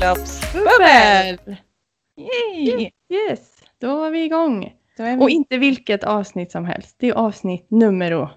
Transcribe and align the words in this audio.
Bröllopsbubbel! 0.00 1.56
Yay! 2.16 2.90
Yes, 3.12 3.40
då 3.80 3.96
var 3.96 4.10
vi 4.10 4.24
igång. 4.24 4.74
Är 4.98 5.16
vi... 5.16 5.22
Och 5.22 5.30
inte 5.30 5.58
vilket 5.58 6.04
avsnitt 6.04 6.52
som 6.52 6.64
helst. 6.64 6.96
Det 6.98 7.08
är 7.08 7.12
avsnitt 7.12 7.66
nummer. 7.70 8.30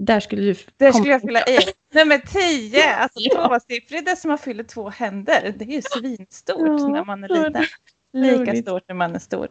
Där 0.00 0.20
skulle 0.20 0.42
du 0.42 0.54
Där 0.76 0.92
skulle 0.92 1.12
jag 1.12 1.20
fylla 1.20 1.40
i. 1.40 1.58
Nummer 1.94 2.18
10, 2.18 2.94
alltså 2.94 3.20
tvåsiffrig 3.36 4.04
decimal 4.04 4.38
fyller 4.38 4.64
två 4.64 4.88
händer. 4.88 5.54
Det 5.58 5.64
är 5.64 5.68
ju 5.68 5.82
svinstort 5.82 6.80
Ja, 6.80 6.88
när 6.88 7.04
man 7.04 7.24
är 7.24 7.28
liten. 7.28 7.64
Lika 8.12 8.62
stort 8.62 8.82
när 8.88 8.94
man 8.94 9.14
är 9.14 9.18
stor. 9.18 9.48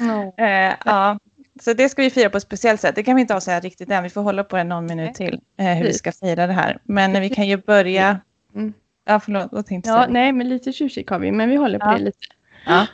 Ja. 0.00 0.44
Eh, 0.44 0.74
ja. 0.84 1.18
Så 1.62 1.72
det 1.72 1.88
ska 1.88 2.02
vi 2.02 2.10
fira 2.10 2.30
på 2.30 2.36
ett 2.36 2.42
speciellt 2.42 2.80
sätt. 2.80 2.94
Det 2.94 3.02
kan 3.02 3.14
vi 3.14 3.20
inte 3.20 3.34
avsäga 3.36 3.60
riktigt 3.60 3.90
än. 3.90 4.02
Vi 4.02 4.10
får 4.10 4.22
hålla 4.22 4.44
på 4.44 4.56
det 4.56 4.64
någon 4.64 4.86
minut 4.86 5.14
till 5.14 5.40
eh, 5.58 5.66
hur 5.66 5.84
vi 5.84 5.92
ska 5.92 6.12
fira 6.12 6.46
det 6.46 6.52
här. 6.52 6.78
Men 6.84 7.20
vi 7.20 7.30
kan 7.30 7.48
ju 7.48 7.56
börja... 7.56 8.20
Mm. 8.54 8.74
Ja, 9.08 9.20
förlåt. 9.20 9.48
Vad 9.52 9.66
tänkte 9.66 9.90
ja, 9.90 9.96
säga? 9.96 10.06
nej, 10.12 10.32
men 10.32 10.48
lite 10.48 10.72
tjusig 10.72 11.10
har 11.10 11.18
vi, 11.18 11.32
men 11.32 11.48
vi 11.50 11.56
håller 11.56 11.78
på 11.78 11.86
Ja. 11.86 11.92
det 11.98 12.04
lite. 12.04 12.18
Ja. 12.66 12.86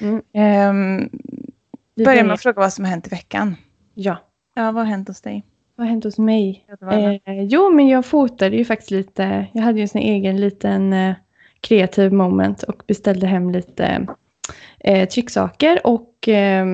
Mm. 0.00 0.22
Ehm, 0.34 1.08
Vi 1.94 2.04
börja 2.04 2.16
med 2.16 2.24
börjar- 2.24 2.34
att 2.34 2.42
fråga 2.42 2.60
vad 2.60 2.72
som 2.72 2.84
har 2.84 2.90
hänt 2.90 3.06
i 3.06 3.10
veckan. 3.10 3.56
Ja, 3.94 4.16
Ja, 4.54 4.62
vad 4.72 4.74
har 4.74 4.90
hänt 4.90 5.08
hos 5.08 5.20
dig? 5.20 5.44
vad 5.76 5.86
har 5.86 5.90
hänt 5.90 6.04
hos 6.04 6.18
mig? 6.18 6.66
Eh, 7.24 7.42
jo, 7.42 7.70
men 7.70 7.88
jag 7.88 8.06
fotade 8.06 8.56
ju 8.56 8.64
faktiskt 8.64 8.90
lite. 8.90 9.46
Jag 9.52 9.62
hade 9.62 9.80
ju 9.80 9.88
en 9.94 10.00
egen 10.00 10.40
liten 10.40 10.92
eh, 10.92 11.14
kreativ 11.60 12.12
moment 12.12 12.62
och 12.62 12.82
beställde 12.86 13.26
hem 13.26 13.50
lite 13.50 14.06
eh, 14.80 15.08
trycksaker 15.08 15.86
och 15.86 16.28
eh, 16.28 16.66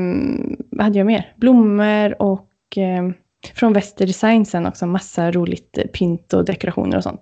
vad 0.71 0.85
hade 0.85 0.99
jag 0.99 1.07
mer? 1.07 1.33
Blommor 1.37 2.23
och 2.23 2.49
eh, 2.77 3.11
från 3.55 3.73
Väster 3.73 4.07
Design 4.07 4.47
sen 4.47 4.67
också 4.67 4.87
massa 4.87 5.31
roligt 5.33 5.79
pynt 5.93 6.33
och 6.33 6.45
dekorationer 6.45 6.97
och 6.97 7.03
sånt. 7.03 7.21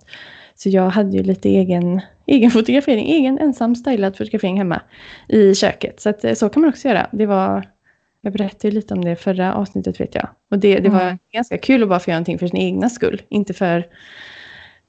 Så 0.57 0.69
jag 0.69 0.89
hade 0.89 1.17
ju 1.17 1.23
lite 1.23 1.49
egen, 1.49 2.01
egen 2.25 2.51
fotografering, 2.57 3.05
egen 3.07 3.39
ensam 3.39 3.75
stylad 3.75 4.17
fotografering 4.17 4.57
hemma 4.57 4.81
i 5.27 5.55
köket. 5.55 5.99
Så 5.99 6.09
att, 6.09 6.23
eh, 6.23 6.33
så 6.33 6.49
kan 6.49 6.61
man 6.61 6.69
också 6.69 6.87
göra. 6.87 7.09
Det 7.11 7.25
var, 7.25 7.63
jag 8.21 8.33
berättade 8.33 8.73
lite 8.73 8.93
om 8.93 9.05
det 9.05 9.15
förra 9.15 9.53
avsnittet 9.53 9.99
vet 9.99 10.15
jag. 10.15 10.27
Och 10.51 10.59
det, 10.59 10.79
det 10.79 10.89
var 10.89 11.01
Mm. 11.01 11.17
ganska 11.33 11.57
kul 11.57 11.83
att 11.83 11.89
bara 11.89 11.99
få 11.99 12.09
göra 12.11 12.17
någonting 12.19 12.39
för 12.39 12.47
sin 12.47 12.59
egna 12.59 12.89
skull. 12.89 13.21
Inte 13.29 13.53
för, 13.53 13.85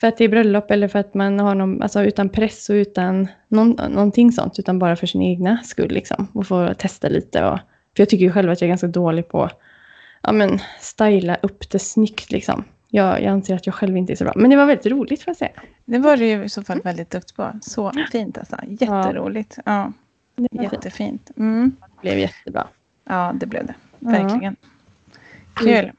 för 0.01 0.07
att 0.07 0.19
det 0.19 0.25
är 0.25 0.29
bröllop 0.29 0.71
eller 0.71 0.89
för 0.89 0.99
att 0.99 1.15
man 1.15 1.41
har 1.41 1.55
någon, 1.55 1.83
alltså 1.83 2.03
utan 2.05 2.29
press 2.29 2.71
och 2.71 2.75
utan 2.75 3.29
någon, 3.49 3.71
någonting 3.71 4.33
sånt. 4.33 4.59
Utan 4.59 4.79
bara 4.79 4.97
för 4.97 5.07
sin 5.07 5.23
egna 5.23 5.59
skull 5.65 5.91
liksom. 5.91 6.29
Och 6.35 6.47
få 6.47 6.75
testa 6.75 7.09
lite. 7.09 7.45
Och, 7.45 7.59
för 7.97 8.03
jag 8.03 8.09
tycker 8.09 8.25
ju 8.25 8.33
själv 8.33 8.51
att 8.51 8.61
jag 8.61 8.67
är 8.67 8.71
ganska 8.71 8.87
dålig 8.87 9.29
på 9.29 9.51
ja, 10.23 10.33
men, 10.33 10.59
styla 10.81 11.37
upp 11.43 11.71
det 11.71 11.79
snyggt 11.79 12.31
liksom. 12.33 12.65
Jag, 12.91 13.23
jag 13.23 13.27
anser 13.33 13.55
att 13.55 13.67
jag 13.67 13.75
själv 13.75 13.97
inte 13.97 14.13
är 14.13 14.17
så 14.17 14.25
bra. 14.25 14.33
Men 14.37 14.51
det 14.51 14.57
var 14.57 14.67
väldigt 14.67 14.87
roligt 14.87 15.23
får 15.23 15.31
jag 15.31 15.37
säga. 15.37 15.51
Det 15.85 15.99
var 15.99 16.17
du 16.17 16.27
ju 16.27 16.45
i 16.45 16.49
så 16.49 16.63
fall 16.63 16.81
väldigt 16.85 17.11
duktig 17.11 17.37
på. 17.37 17.53
Så 17.63 17.93
fint 18.13 18.39
alltså. 18.39 18.57
Jätteroligt. 18.69 19.59
Ja, 19.65 19.93
fint. 20.37 20.63
jättefint. 20.73 21.31
Mm. 21.37 21.77
Det 21.81 22.01
blev 22.01 22.19
jättebra. 22.19 22.67
Ja, 23.05 23.33
det 23.35 23.47
blev 23.47 23.67
det. 23.67 23.75
Ja. 23.99 24.11
Verkligen. 24.11 24.57
Kul. 25.55 25.93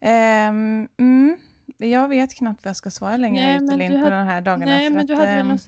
Ehm, 0.00 0.88
mm. 0.96 1.38
Jag 1.76 2.08
vet 2.08 2.34
knappt 2.34 2.64
vad 2.64 2.68
jag 2.68 2.76
ska 2.76 2.90
svara 2.90 3.16
längre 3.16 3.46
Nej, 3.46 3.56
ut 3.56 3.62
men 3.62 3.70
eller 3.70 3.84
in 3.84 3.90
du 3.92 3.98
på 3.98 4.04
hade- 4.04 4.16
de 4.16 4.26
här 4.26 4.40
dagarna. 4.40 4.64
Nej, 4.64 4.90
men 4.90 5.00
att, 5.00 5.06
du 5.06 5.14
hade 5.14 5.26
väl 5.26 5.40
ehm, 5.40 5.48
grej, 5.48 5.58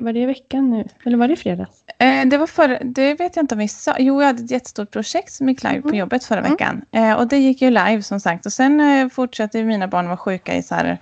var 0.00 0.12
det 0.12 0.20
i 0.20 0.26
veckan 0.26 0.70
nu? 0.70 0.84
Eller 1.04 1.16
var 1.16 1.28
det 1.28 1.34
i 1.34 1.36
fredags? 1.36 1.84
Eh, 1.98 2.26
det 2.26 2.38
var 2.38 2.46
förra, 2.46 2.78
det 2.84 3.14
vet 3.14 3.36
jag 3.36 3.42
inte 3.42 3.54
om 3.54 3.58
vi 3.58 3.68
sa. 3.68 3.96
Jo, 3.98 4.20
jag 4.20 4.26
hade 4.26 4.42
ett 4.44 4.50
jättestort 4.50 4.90
projekt 4.90 5.32
som 5.32 5.48
gick 5.48 5.62
live 5.62 5.80
på 5.82 5.88
Mhm. 5.88 5.96
jobbet 5.96 6.24
förra 6.24 6.38
Mm. 6.40 6.50
veckan. 6.52 6.84
Eh, 6.92 7.12
och 7.12 7.28
det 7.28 7.36
gick 7.38 7.62
ju 7.62 7.70
live 7.70 8.02
som 8.02 8.20
sagt. 8.20 8.46
Och 8.46 8.52
sen 8.52 8.80
eh, 8.80 9.08
fortsatte 9.08 9.64
mina 9.64 9.88
barn 9.88 10.06
vara 10.06 10.16
sjuka 10.16 10.54
i 10.56 10.62
så 10.62 10.74
här, 10.74 10.98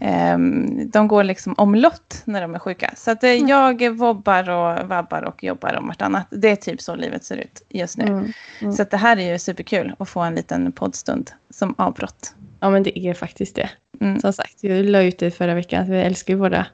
ehm, 0.00 0.90
de 0.90 1.08
går 1.08 1.24
liksom 1.24 1.54
omlott 1.58 2.22
när 2.24 2.40
de 2.40 2.54
är 2.54 2.58
sjuka. 2.58 2.90
Så 2.96 3.10
att 3.10 3.24
eh, 3.24 3.30
Mm. 3.30 3.48
jag 3.48 3.90
vobbar 3.96 4.50
och 4.50 4.88
vabbar 4.88 5.22
och 5.22 5.44
jobbar 5.44 5.74
om 5.78 5.86
vartannat. 5.86 6.26
Det 6.30 6.48
är 6.50 6.56
typ 6.56 6.80
så 6.80 6.94
livet 6.94 7.24
ser 7.24 7.36
ut 7.36 7.62
just 7.68 7.98
nu. 7.98 8.04
Mm. 8.04 8.32
Mm. 8.60 8.72
Så 8.72 8.82
att 8.82 8.90
det 8.90 8.96
här 8.96 9.16
är 9.16 9.32
ju 9.32 9.38
superkul 9.38 9.94
att 9.98 10.08
få 10.08 10.20
en 10.20 10.34
liten 10.34 10.72
poddstund 10.72 11.30
som 11.50 11.74
avbrott. 11.78 12.34
Ja, 12.60 12.70
men 12.70 12.82
det 12.82 12.98
är 12.98 13.14
faktiskt 13.14 13.54
det. 13.56 13.68
Mm. 14.00 14.20
Som 14.20 14.32
sagt, 14.32 14.54
jag 14.60 14.84
la 14.84 15.02
ut 15.02 15.18
det 15.18 15.30
förra 15.30 15.54
veckan. 15.54 15.90
Vi 15.90 15.96
älskar 16.00 16.34
ju 16.34 16.38
våra, 16.40 16.66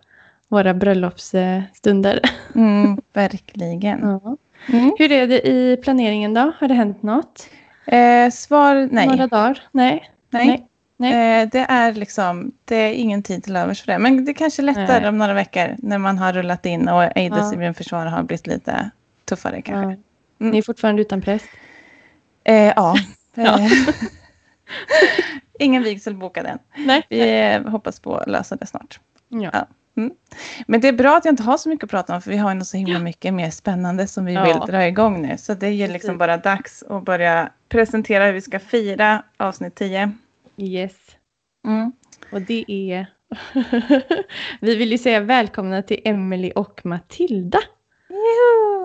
våra 0.51 0.75
bröllopsstunder. 0.75 2.21
Mm, 2.55 3.01
verkligen. 3.13 4.01
Ja. 4.01 4.37
Mm. 4.69 4.93
Hur 4.99 5.13
är 5.13 5.27
det 5.27 5.49
i 5.49 5.77
planeringen 5.83 6.35
då? 6.35 6.53
Har 6.59 6.69
det 6.69 6.75
hänt 6.75 7.03
något? 7.03 7.49
Eh, 7.87 8.31
svar 8.31 8.89
nej. 8.93 9.07
Några 9.07 9.27
dagar? 9.27 9.63
Nej. 9.73 10.11
nej. 10.31 10.47
nej. 10.47 10.67
Nej. 10.97 11.43
Eh, 11.43 11.49
det 11.53 11.67
är 11.69 11.93
liksom, 11.93 12.53
det 12.65 12.77
är 12.77 12.93
ingen 12.93 13.23
tid 13.23 13.45
till 13.45 13.57
övers 13.57 13.81
för 13.83 13.93
det. 13.93 13.99
Men 13.99 14.25
det 14.25 14.35
kanske 14.35 14.63
är 14.63 14.65
lättare 14.65 15.01
Nej. 15.01 15.09
om 15.09 15.19
några 15.19 15.35
veckor 15.35 15.77
när 15.79 15.99
man 15.99 16.19
har 16.19 16.33
rullat 16.33 16.67
in 16.67 16.89
och 16.89 17.17
Eides 17.17 17.39
Ja. 17.39 17.55
immunförsvar 17.55 18.07
har 18.07 18.23
blivit 18.23 18.47
lite 18.47 18.91
tuffare 19.25 19.63
kanske. 19.63 19.91
Ja. 19.91 19.97
Mm. 20.41 20.53
Ni 20.53 20.59
är 20.59 20.63
fortfarande 20.63 21.03
utan 21.03 21.21
präst? 21.21 21.47
Eh, 22.45 22.55
ja. 22.55 22.95
Ja. 23.35 23.61
Eh, 23.61 23.71
ingen 25.59 25.83
vigsel 25.83 26.15
bokad 26.15 26.47
än. 26.47 26.59
Nej. 26.77 27.03
Vi 27.09 27.71
hoppas 27.71 28.01
på 28.01 28.17
att 28.17 28.29
lösa 28.31 28.57
det 28.57 28.67
snart. 28.67 29.01
Ja. 29.29 29.67
Men 30.67 30.81
det 30.81 30.89
är 30.89 30.93
bra 30.93 31.17
att 31.17 31.25
jag 31.25 31.33
inte 31.33 31.43
har 31.43 31.57
så 31.57 31.69
mycket 31.69 31.85
att 31.85 31.91
prata 31.91 32.15
om 32.15 32.23
för 32.23 32.31
vi 32.31 32.37
har 32.37 32.55
ju 32.55 32.61
så 32.61 32.77
himla 32.77 32.99
mycket 32.99 33.35
mer 33.35 33.51
spännande 33.51 34.07
som 34.07 34.25
vi 34.25 34.33
Ja. 34.35 34.45
vill 34.45 34.57
dra 34.73 34.87
igång 34.87 35.23
nu. 35.23 35.39
Så 35.39 35.55
det 35.55 35.67
är 35.67 35.71
ju 35.71 35.89
liksom 35.89 36.19
bara 36.19 36.37
dags 36.37 36.83
att 36.83 37.05
börja 37.05 37.51
presentera 37.69 38.25
hur 38.27 38.33
vi 38.33 38.41
ska 38.41 38.59
fira 38.59 39.23
avsnitt 39.37 39.75
10. 39.75 40.13
Yes. 40.57 40.93
Mm. 41.67 41.93
Och 42.33 42.41
det 42.43 42.65
är... 42.69 43.07
Vi 44.61 44.77
vill 44.77 44.93
ju 44.93 44.99
säga 44.99 45.21
välkomna 45.21 45.83
till 45.83 46.01
Emily 46.05 46.53
och 46.55 46.81
Matilda. 46.87 47.59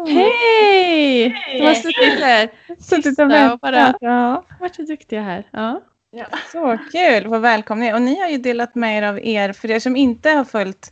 Hej! 0.07 1.29
De 1.53 1.65
har 1.65 1.73
suttit 1.73 2.19
här. 2.23 2.49
Suttit 2.79 3.19
och 3.19 3.31
väntat. 3.31 3.61
bara- 3.61 3.95
Ja. 3.99 4.45
Varit 4.59 4.75
så 4.75 4.81
duktiga 4.81 5.21
här. 5.21 5.47
Ja. 5.51 5.81
Så 6.51 6.77
kul! 6.91 7.27
Vad 7.27 7.41
välkomna. 7.41 7.95
Och 7.95 8.01
ni 8.01 8.19
har 8.19 8.29
ju 8.29 8.37
delat 8.37 8.75
med 8.75 8.97
er 8.97 9.03
av 9.03 9.19
er, 9.19 9.53
för 9.53 9.71
er 9.71 9.79
som 9.79 9.95
inte 9.95 10.29
har 10.29 10.43
följt 10.43 10.91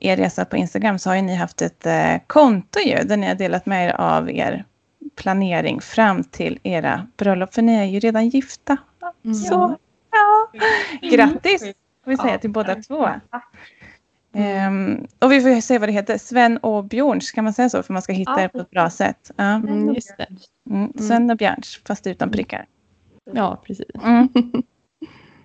er 0.00 0.16
resa 0.16 0.44
på 0.44 0.56
Instagram 0.56 0.98
så 0.98 1.10
har 1.10 1.16
ju 1.16 1.22
ni 1.22 1.34
haft 1.34 1.62
ett 1.62 1.86
eh, 1.86 2.16
konto 2.26 2.80
ju, 2.80 3.04
där 3.04 3.16
ni 3.16 3.26
har 3.26 3.34
delat 3.34 3.66
med 3.66 3.88
er 3.88 3.92
av 4.00 4.30
er 4.30 4.64
planering 5.16 5.80
fram 5.80 6.24
till 6.24 6.58
era 6.62 7.06
bröllop, 7.16 7.54
för 7.54 7.62
ni 7.62 7.74
är 7.74 7.84
ju 7.84 8.00
redan 8.00 8.28
gifta. 8.28 8.76
Mm. 9.24 9.34
Så, 9.34 9.76
ja. 10.10 10.60
Grattis 11.10 11.62
får 12.04 12.10
vi 12.10 12.16
säga 12.16 12.38
till 12.38 12.50
båda 12.50 12.74
två. 12.74 13.08
Ehm, 14.34 15.06
och 15.18 15.32
vi 15.32 15.40
får 15.40 15.60
säga 15.60 15.78
vad 15.78 15.88
det 15.88 15.92
heter, 15.92 16.18
Sven 16.18 16.58
och 16.58 16.84
Björns, 16.84 17.30
kan 17.30 17.44
man 17.44 17.52
säga 17.52 17.70
så? 17.70 17.82
För 17.82 17.92
man 17.92 18.02
ska 18.02 18.12
hitta 18.12 18.34
Ja, 18.36 18.40
er 18.40 18.48
på 18.48 18.58
ett 18.58 18.70
bra 18.70 18.90
sätt. 18.90 19.30
Ja. 19.36 19.44
Mm. 19.44 19.96
Mm. 20.70 20.92
Sven 20.98 21.30
och 21.30 21.36
Björns, 21.36 21.80
fast 21.86 22.06
utan 22.06 22.30
prickar. 22.30 22.66
Ja, 23.34 23.58
precis. 23.66 23.86
Mm. 24.04 24.28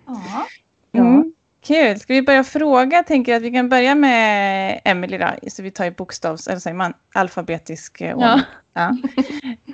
Ja. 0.06 0.46
Mm. 1.00 1.32
Kul. 1.60 1.98
Ska 1.98 2.12
vi 2.14 2.22
börja 2.22 2.44
fråga? 2.44 3.02
Tänker 3.02 3.32
jag 3.32 3.36
att 3.36 3.42
vi 3.42 3.52
kan 3.52 3.68
börja 3.68 3.94
med 3.94 4.80
Emily 4.84 5.18
då. 5.18 5.26
Så 5.48 5.62
vi 5.62 5.70
tar 5.70 5.84
ju 5.84 5.90
bokstavs, 5.90 6.46
eller 6.48 6.58
säger 6.58 6.76
man, 6.76 6.94
alfabetisk 7.14 8.00
eh, 8.00 8.16
ordning. 8.16 8.28
Ja. 8.72 8.96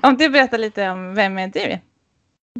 Ja. 0.01 0.09
Om 0.09 0.17
du 0.17 0.29
berättar 0.29 0.59
lite 0.59 0.91
om 0.91 1.15
vem 1.15 1.39
är 1.39 1.49
du? 1.49 1.79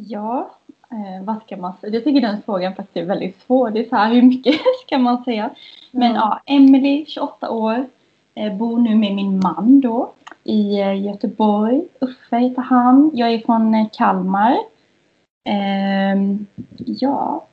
Ja, 0.01 0.51
eh, 0.91 1.23
vad 1.25 1.41
ska 1.45 1.57
man 1.57 1.73
säga? 1.81 1.93
Jag 1.93 2.03
tycker 2.03 2.21
den 2.21 2.41
frågan 2.45 2.75
faktiskt 2.75 2.97
är 2.97 3.05
väldigt 3.05 3.41
svår. 3.47 3.69
Det 3.69 3.79
är 3.85 3.89
så 3.89 3.95
här, 3.95 4.13
hur 4.13 4.21
mycket 4.21 4.55
ska 4.87 4.97
man 4.97 5.23
säga? 5.23 5.49
Men 5.91 6.03
Mm. 6.11 6.15
ja, 6.15 6.41
Emily, 6.45 7.05
28 7.07 7.49
år, 7.49 7.85
eh, 8.35 8.53
bor 8.53 8.79
nu 8.79 8.95
med 8.95 9.15
min 9.15 9.39
man 9.39 9.81
då 9.81 10.11
i 10.43 10.79
eh, 10.79 11.01
Göteborg. 11.05 11.81
Uffe 12.01 12.37
heter 12.37 12.61
han. 12.61 13.11
Jag 13.13 13.31
är 13.33 13.39
från 13.39 13.75
eh, 13.75 13.87
Kalmar. 13.97 14.57
Ehm, 15.43 16.45
ja, 16.77 17.45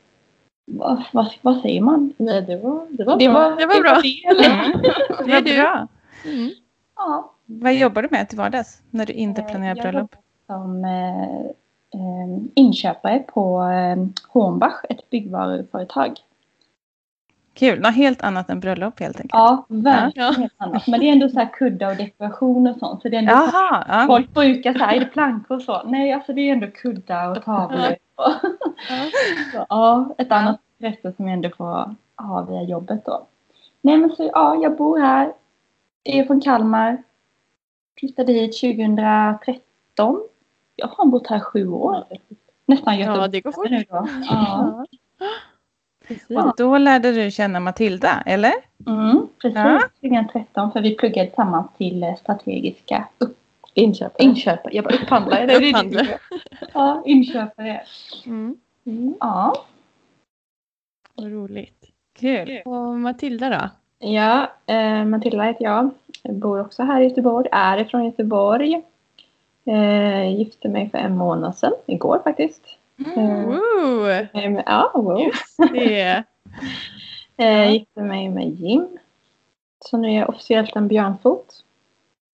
vad, 0.64 1.02
vad, 1.12 1.26
vad 1.42 1.60
säger 1.60 1.80
man? 1.80 2.12
Nej, 2.16 2.42
det 2.42 2.56
var, 2.56 2.86
det 2.90 3.04
var 3.04 3.18
Det 3.18 3.28
bra. 3.28 3.34
var, 3.34 3.56
Det 3.56 3.66
var 3.66 3.80
bra. 3.82 4.00
Det 5.24 5.30
är 5.32 5.34
Vad 5.34 5.44
du. 5.44 5.56
bra. 5.56 5.88
Mm. 6.24 6.50
Ja, 6.96 7.32
Vad 7.46 7.74
jobbar 7.74 8.02
du 8.02 8.08
med 8.10 8.28
till 8.28 8.38
vardags 8.38 8.82
när 8.90 9.06
du 9.06 9.12
inte 9.12 9.40
Eh, 9.40 9.46
planerar 9.46 9.76
jag 9.76 9.92
bröllop? 9.92 10.16
som 10.46 10.84
eh, 10.84 11.40
eh, 12.00 12.38
inköpare 12.54 13.18
på 13.18 13.62
eh, 13.62 14.06
Hornbach, 14.28 14.80
ett 14.88 15.10
byggvaruföretag. 15.10 16.12
Kul. 17.60 17.80
Något 17.80 17.94
helt 17.94 18.22
annat 18.22 18.50
än 18.50 18.60
bröllop 18.60 19.00
helt 19.00 19.16
enkelt. 19.16 19.30
Ja, 19.32 19.64
verkligen 19.68 20.26
Ja. 20.32 20.40
helt 20.40 20.52
annat. 20.56 20.86
Men 20.86 21.00
det 21.00 21.06
är 21.08 21.12
ändå 21.12 21.28
så 21.28 21.38
här 21.38 21.48
kuddar 21.52 21.90
och 21.90 21.96
dekoration 21.96 22.66
och 22.66 22.76
sånt. 22.78 23.02
Så 23.02 23.08
det 23.08 23.16
är 23.16 23.18
ändå 23.18 23.30
så 23.32 23.36
här, 23.36 23.52
Jaha. 23.52 23.84
Ja. 23.88 24.06
Folk 24.06 24.34
brukar 24.34 24.72
säga, 24.72 24.92
är 24.92 25.00
det 25.00 25.06
plankor 25.06 25.56
och 25.56 25.62
så? 25.62 25.82
Nej, 25.86 26.12
alltså 26.12 26.32
det 26.32 26.40
är 26.40 26.52
ändå 26.52 26.66
kuddar 26.66 27.30
och 27.30 27.44
tavlor. 27.44 27.96
Och, 28.14 28.24
så, 29.52 29.66
ja, 29.68 30.14
ett 30.18 30.32
annat 30.32 30.60
intresse 30.78 31.12
som 31.16 31.26
jag 31.26 31.32
ändå 31.34 31.50
får 31.56 31.94
ha 32.24 32.42
via 32.48 32.62
jobbet 32.62 33.04
då. 33.04 33.26
Nej, 33.82 33.96
men 33.96 34.10
så 34.16 34.30
ja, 34.32 34.54
jag 34.62 34.76
bor 34.76 34.98
här. 34.98 35.32
är 36.04 36.24
från 36.24 36.40
Kalmar. 36.40 37.02
Flyttade 38.00 38.32
hit 38.32 38.60
2013. 38.60 40.20
Jag 40.76 40.88
har 40.88 41.06
bott 41.06 41.26
här 41.26 41.40
sju 41.40 41.68
år. 41.68 42.04
Nästan 42.66 42.98
Ja, 42.98 43.06
Göteborg 43.06 43.30
det 43.30 43.40
går 43.40 43.52
fort. 43.52 43.70
nu 43.70 43.84
då. 43.90 44.08
Ja. 44.30 44.84
Precis. 46.10 46.36
Och 46.36 46.52
då 46.56 46.78
lärde 46.78 47.12
du 47.12 47.30
känna 47.30 47.60
Matilda, 47.60 48.22
eller? 48.26 48.52
Mm, 48.86 49.26
precis, 49.42 49.56
Ja. 49.58 49.80
2013 50.00 50.72
för 50.72 50.80
vi 50.80 50.94
pluggade 50.96 51.26
tillsammans 51.28 51.66
till 51.78 52.02
eh, 52.02 52.14
strategiska 52.16 53.08
upp- 53.18 53.36
Inköpare. 53.74 54.24
inköpare. 54.26 54.74
Jag 54.76 54.84
bara 54.84 54.94
upphandlare. 54.94 55.46
det 55.46 55.52
är 55.54 55.60
det 55.60 55.64
du 55.64 55.68
Upphandlare. 55.70 56.18
Ja, 56.74 57.02
inköpare. 57.06 57.80
Mm. 58.26 58.56
Mm. 58.86 59.14
Ja. 59.20 59.54
Vad 61.14 61.32
roligt. 61.32 61.84
Kul. 62.18 62.62
Och 62.64 62.74
Matilda 62.98 63.48
då? 63.50 63.70
Ja, 64.08 64.50
eh, 64.66 65.04
Matilda 65.04 65.42
heter 65.44 65.64
jag. 65.64 65.90
Jag 66.22 66.34
bor 66.34 66.60
också 66.60 66.82
här 66.82 67.00
i 67.00 67.04
Göteborg, 67.08 67.48
är 67.52 67.78
ifrån 67.78 68.04
Göteborg. 68.04 68.82
Eh, 69.64 70.36
gifte 70.38 70.68
mig 70.68 70.90
för 70.90 70.98
en 70.98 71.16
månad 71.16 71.56
sedan, 71.56 71.72
igår 71.86 72.20
faktiskt. 72.24 72.62
Mm. 73.06 73.44
Woo! 73.46 73.60
Eh, 74.34 74.62
ja, 74.66 74.90
wow. 74.94 75.30
Det 75.72 76.00
är... 76.00 76.24
Eh, 77.36 77.72
gifte 77.72 78.00
mig 78.02 78.28
med 78.28 78.48
Jim. 78.50 78.88
Så 79.84 79.96
nu 79.96 80.08
är 80.08 80.18
jag 80.18 80.28
officiellt 80.28 80.76
en 80.76 80.88
björnfot. 80.88 81.64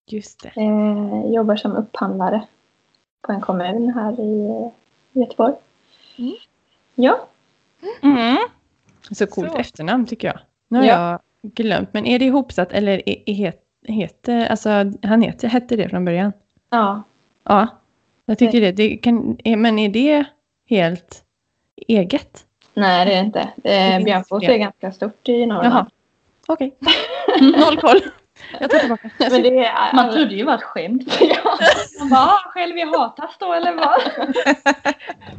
Just 0.07 0.43
det. 0.43 0.61
Eh, 0.61 1.33
jobbar 1.35 1.57
som 1.57 1.73
upphandlare 1.77 2.47
på 3.23 3.33
en 3.33 3.41
kommun 3.41 3.93
här 3.95 4.21
i 4.21 4.47
eh, 4.47 4.69
Göteborg. 5.23 5.55
Mm. 6.19 6.35
Ja, 6.95 7.27
Mm. 8.03 8.37
Så 9.11 9.27
coolt 9.27 9.51
Så. 9.53 9.59
efternamn 9.59 10.07
tycker 10.07 10.29
jag. 10.29 10.39
Nu 10.69 10.79
har 10.79 10.85
Ja. 10.87 11.11
jag 11.43 11.53
glömt. 11.53 11.89
Men 11.93 12.07
är 12.07 12.19
det 12.19 12.25
ihopsatt 12.25 12.73
eller 12.73 13.09
är, 13.09 13.23
är, 13.27 13.35
het- 13.35 13.63
heter, 13.89 14.47
alltså 14.47 14.71
han 15.03 15.23
heter, 15.23 15.49
hette 15.49 15.77
det 15.77 15.89
från 15.89 16.05
början? 16.05 16.33
ja. 16.71 17.03
Ja, 17.45 17.69
jag 18.25 18.39
tycker 18.39 18.61
det. 18.61 18.73
det 18.73 18.97
kan, 18.97 19.37
är, 19.45 19.57
men 19.57 19.79
är 19.79 19.89
det 19.89 20.25
helt 20.69 21.25
eget? 21.77 22.45
Nej, 22.75 23.07
det 23.07 23.13
är 23.13 23.23
det 23.23 23.27
inte. 23.27 23.49
Finns 23.93 24.05
björnfot 24.05 24.45
fler. 24.45 24.55
är 24.55 24.59
ganska 24.59 24.93
stort 24.93 25.29
i 25.29 25.47
Norrland. 25.47 25.75
Jaha. 25.75 25.87
Okej. 26.49 26.77
Noll 27.41 27.77
koll. 27.81 28.01
Jag 28.61 28.71
tar 28.71 28.79
tillbaka. 28.79 29.11
Men 29.31 29.43
det 29.43 29.65
är, 29.65 29.95
Man 29.95 30.13
trodde 30.13 30.31
ju 30.31 30.39
det 30.39 30.45
var 30.45 30.55
ett 30.55 30.63
skämt. 30.63 31.17
Ja. 31.21 31.59
Man 32.01 32.09
bara, 32.11 32.21
"Ah, 32.21 32.51
själv 32.51 32.77
i 32.77 32.85
Hatas 32.85 33.37
då 33.39 33.53
eller 33.53 33.75
vad? 33.75 34.01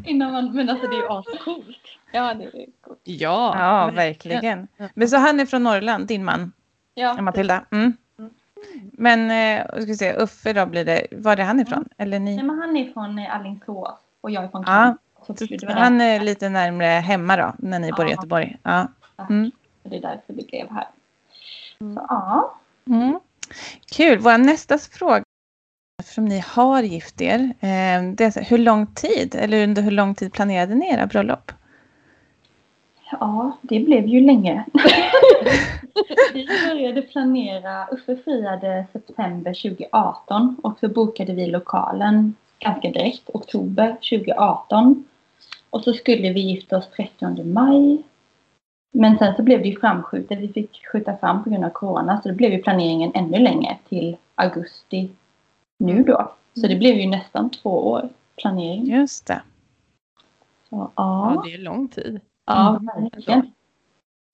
Innan 0.05 0.31
man, 0.31 0.55
men 0.55 0.69
alltså 0.69 0.87
det 0.87 0.95
är 0.95 0.99
ju 1.01 1.07
ascoolt. 1.07 1.77
ja, 2.11 2.33
det 2.33 2.43
är 2.43 2.65
coolt. 2.81 2.99
Ja. 3.03 3.55
Ja, 3.59 3.91
verkligen. 3.95 4.67
Ja. 4.77 4.85
Men 4.93 5.09
så 5.09 5.17
han 5.17 5.39
är 5.39 5.45
från 5.45 5.63
Norrland, 5.63 6.07
din 6.07 6.25
man, 6.25 6.51
Ja, 6.93 7.21
Matilda? 7.21 7.65
Mm. 7.71 7.93
Men, 8.93 9.31
eh, 9.31 9.65
ska 9.67 9.85
vi 9.85 9.95
se, 9.95 10.13
Uffe 10.13 10.53
då 10.53 10.65
blir 10.65 10.85
det, 10.85 11.07
var 11.11 11.37
är 11.37 11.43
han 11.43 11.59
ifrån? 11.59 11.89
Eller 11.97 12.19
Nej 12.19 12.35
ni? 12.37 12.43
men 12.43 12.59
han 12.59 12.77
är 12.77 12.93
från 12.93 13.19
eh, 13.19 13.35
Alingsås 13.35 13.99
och 14.21 14.31
jag 14.31 14.43
är 14.43 14.47
från. 14.47 14.63
Kalmar. 14.65 14.97
Han 15.67 16.01
är 16.01 16.19
lite 16.19 16.49
närmare 16.49 16.87
hemma 16.87 17.37
då, 17.37 17.53
när 17.57 17.79
ni 17.79 17.91
bor 17.91 18.05
i 18.05 18.09
Ja. 18.09 18.15
Göteborg? 18.15 18.57
Ja. 18.63 18.87
Mm. 19.29 19.51
det 19.83 19.97
är 19.97 20.01
därför 20.01 20.33
vi 20.33 20.45
blev 20.45 20.71
här. 20.71 20.87
Mm. 21.81 21.95
Så 21.95 22.05
ja. 22.09 22.57
Mm. 22.87 23.19
Kul. 23.91 24.19
Vår 24.19 24.37
nästa 24.37 24.77
fråga, 24.77 25.23
eftersom 25.99 26.25
ni 26.25 26.43
har 26.47 26.83
gift 26.83 27.21
er, 27.21 27.39
eh, 27.39 28.03
det 28.13 28.37
är 28.37 28.49
hur 28.49 28.57
lång 28.57 28.87
tid, 28.87 29.35
eller 29.35 29.63
under 29.63 29.81
hur 29.81 29.91
lång 29.91 30.15
tid 30.15 30.33
planerade 30.33 30.75
ni 30.75 30.89
era 30.93 31.05
bröllop? 31.05 31.51
Ja, 33.11 33.57
det 33.61 33.79
blev 33.79 34.07
ju 34.07 34.21
länge. 34.21 34.65
vi 36.33 36.47
började 36.67 37.01
planera, 37.01 37.87
Uffe 37.91 38.17
friade 38.17 38.85
september 38.93 39.53
2018 39.53 40.55
och 40.63 40.79
så 40.79 40.87
bokade 40.87 41.33
vi 41.33 41.47
lokalen 41.47 42.35
ganska 42.59 42.91
direkt, 42.91 43.29
oktober 43.33 43.91
2018. 43.91 45.03
Och 45.77 45.83
så 45.83 45.93
skulle 45.93 46.33
vi 46.33 46.39
gifta 46.39 46.77
oss 46.77 46.89
30 46.89 47.43
maj. 47.43 48.03
Men 48.93 49.17
sen 49.17 49.35
så 49.35 49.43
blev 49.43 49.61
det 49.61 49.67
ju 49.67 49.79
framskjutet, 49.79 50.39
vi 50.39 50.47
fick 50.47 50.87
skjuta 50.91 51.17
fram 51.17 51.43
på 51.43 51.49
grund 51.49 51.65
av 51.65 51.69
corona 51.69 52.21
så 52.21 52.29
då 52.29 52.35
blev 52.35 52.51
ju 52.51 52.61
planeringen 52.63 53.11
ännu 53.13 53.37
längre 53.37 53.77
till 53.89 54.17
augusti 54.35 55.09
nu 55.79 56.03
då. 56.03 56.31
Så 56.53 56.67
det 56.67 56.75
blev 56.75 56.95
ju 56.95 57.07
nästan 57.07 57.49
två 57.49 57.87
år 57.87 58.09
planering. 58.41 58.85
Just 58.85 59.27
det. 59.27 59.41
Så, 60.69 60.91
Ja, 60.95 61.33
ja, 61.35 61.41
det 61.45 61.53
är 61.53 61.57
lång 61.57 61.87
tid. 61.87 62.19
ja, 62.45 62.79
verkligen. 62.95 63.51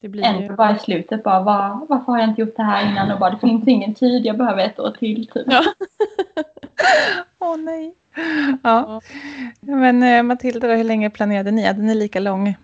Det 0.01 0.07
blir 0.09 0.23
Ändå 0.23 0.41
ju... 0.41 0.55
bara 0.55 0.75
i 0.75 0.79
slutet 0.79 1.23
bara, 1.23 1.43
var, 1.43 1.85
varför 1.89 2.11
har 2.11 2.19
jag 2.19 2.29
inte 2.29 2.41
gjort 2.41 2.55
det 2.55 2.63
här 2.63 2.91
innan? 2.91 3.11
Och 3.11 3.19
bara, 3.19 3.29
det 3.29 3.39
finns 3.39 3.67
ingen 3.67 3.93
tid, 3.93 4.25
jag 4.25 4.37
behöver 4.37 4.65
ett 4.65 4.79
år 4.79 4.91
till. 4.99 5.27
Typ. 5.27 5.47
Ja. 5.47 5.63
Åh 7.43 7.57
nej. 7.57 7.93
Ja. 8.63 9.01
Men 9.61 10.03
eh, 10.03 10.23
Matilda, 10.23 10.75
hur 10.75 10.83
länge 10.83 11.09
planerade 11.09 11.51
ni? 11.51 11.63
Hade 11.65 11.81
ni 11.81 11.95
lika 11.95 12.19
lång 12.19 12.55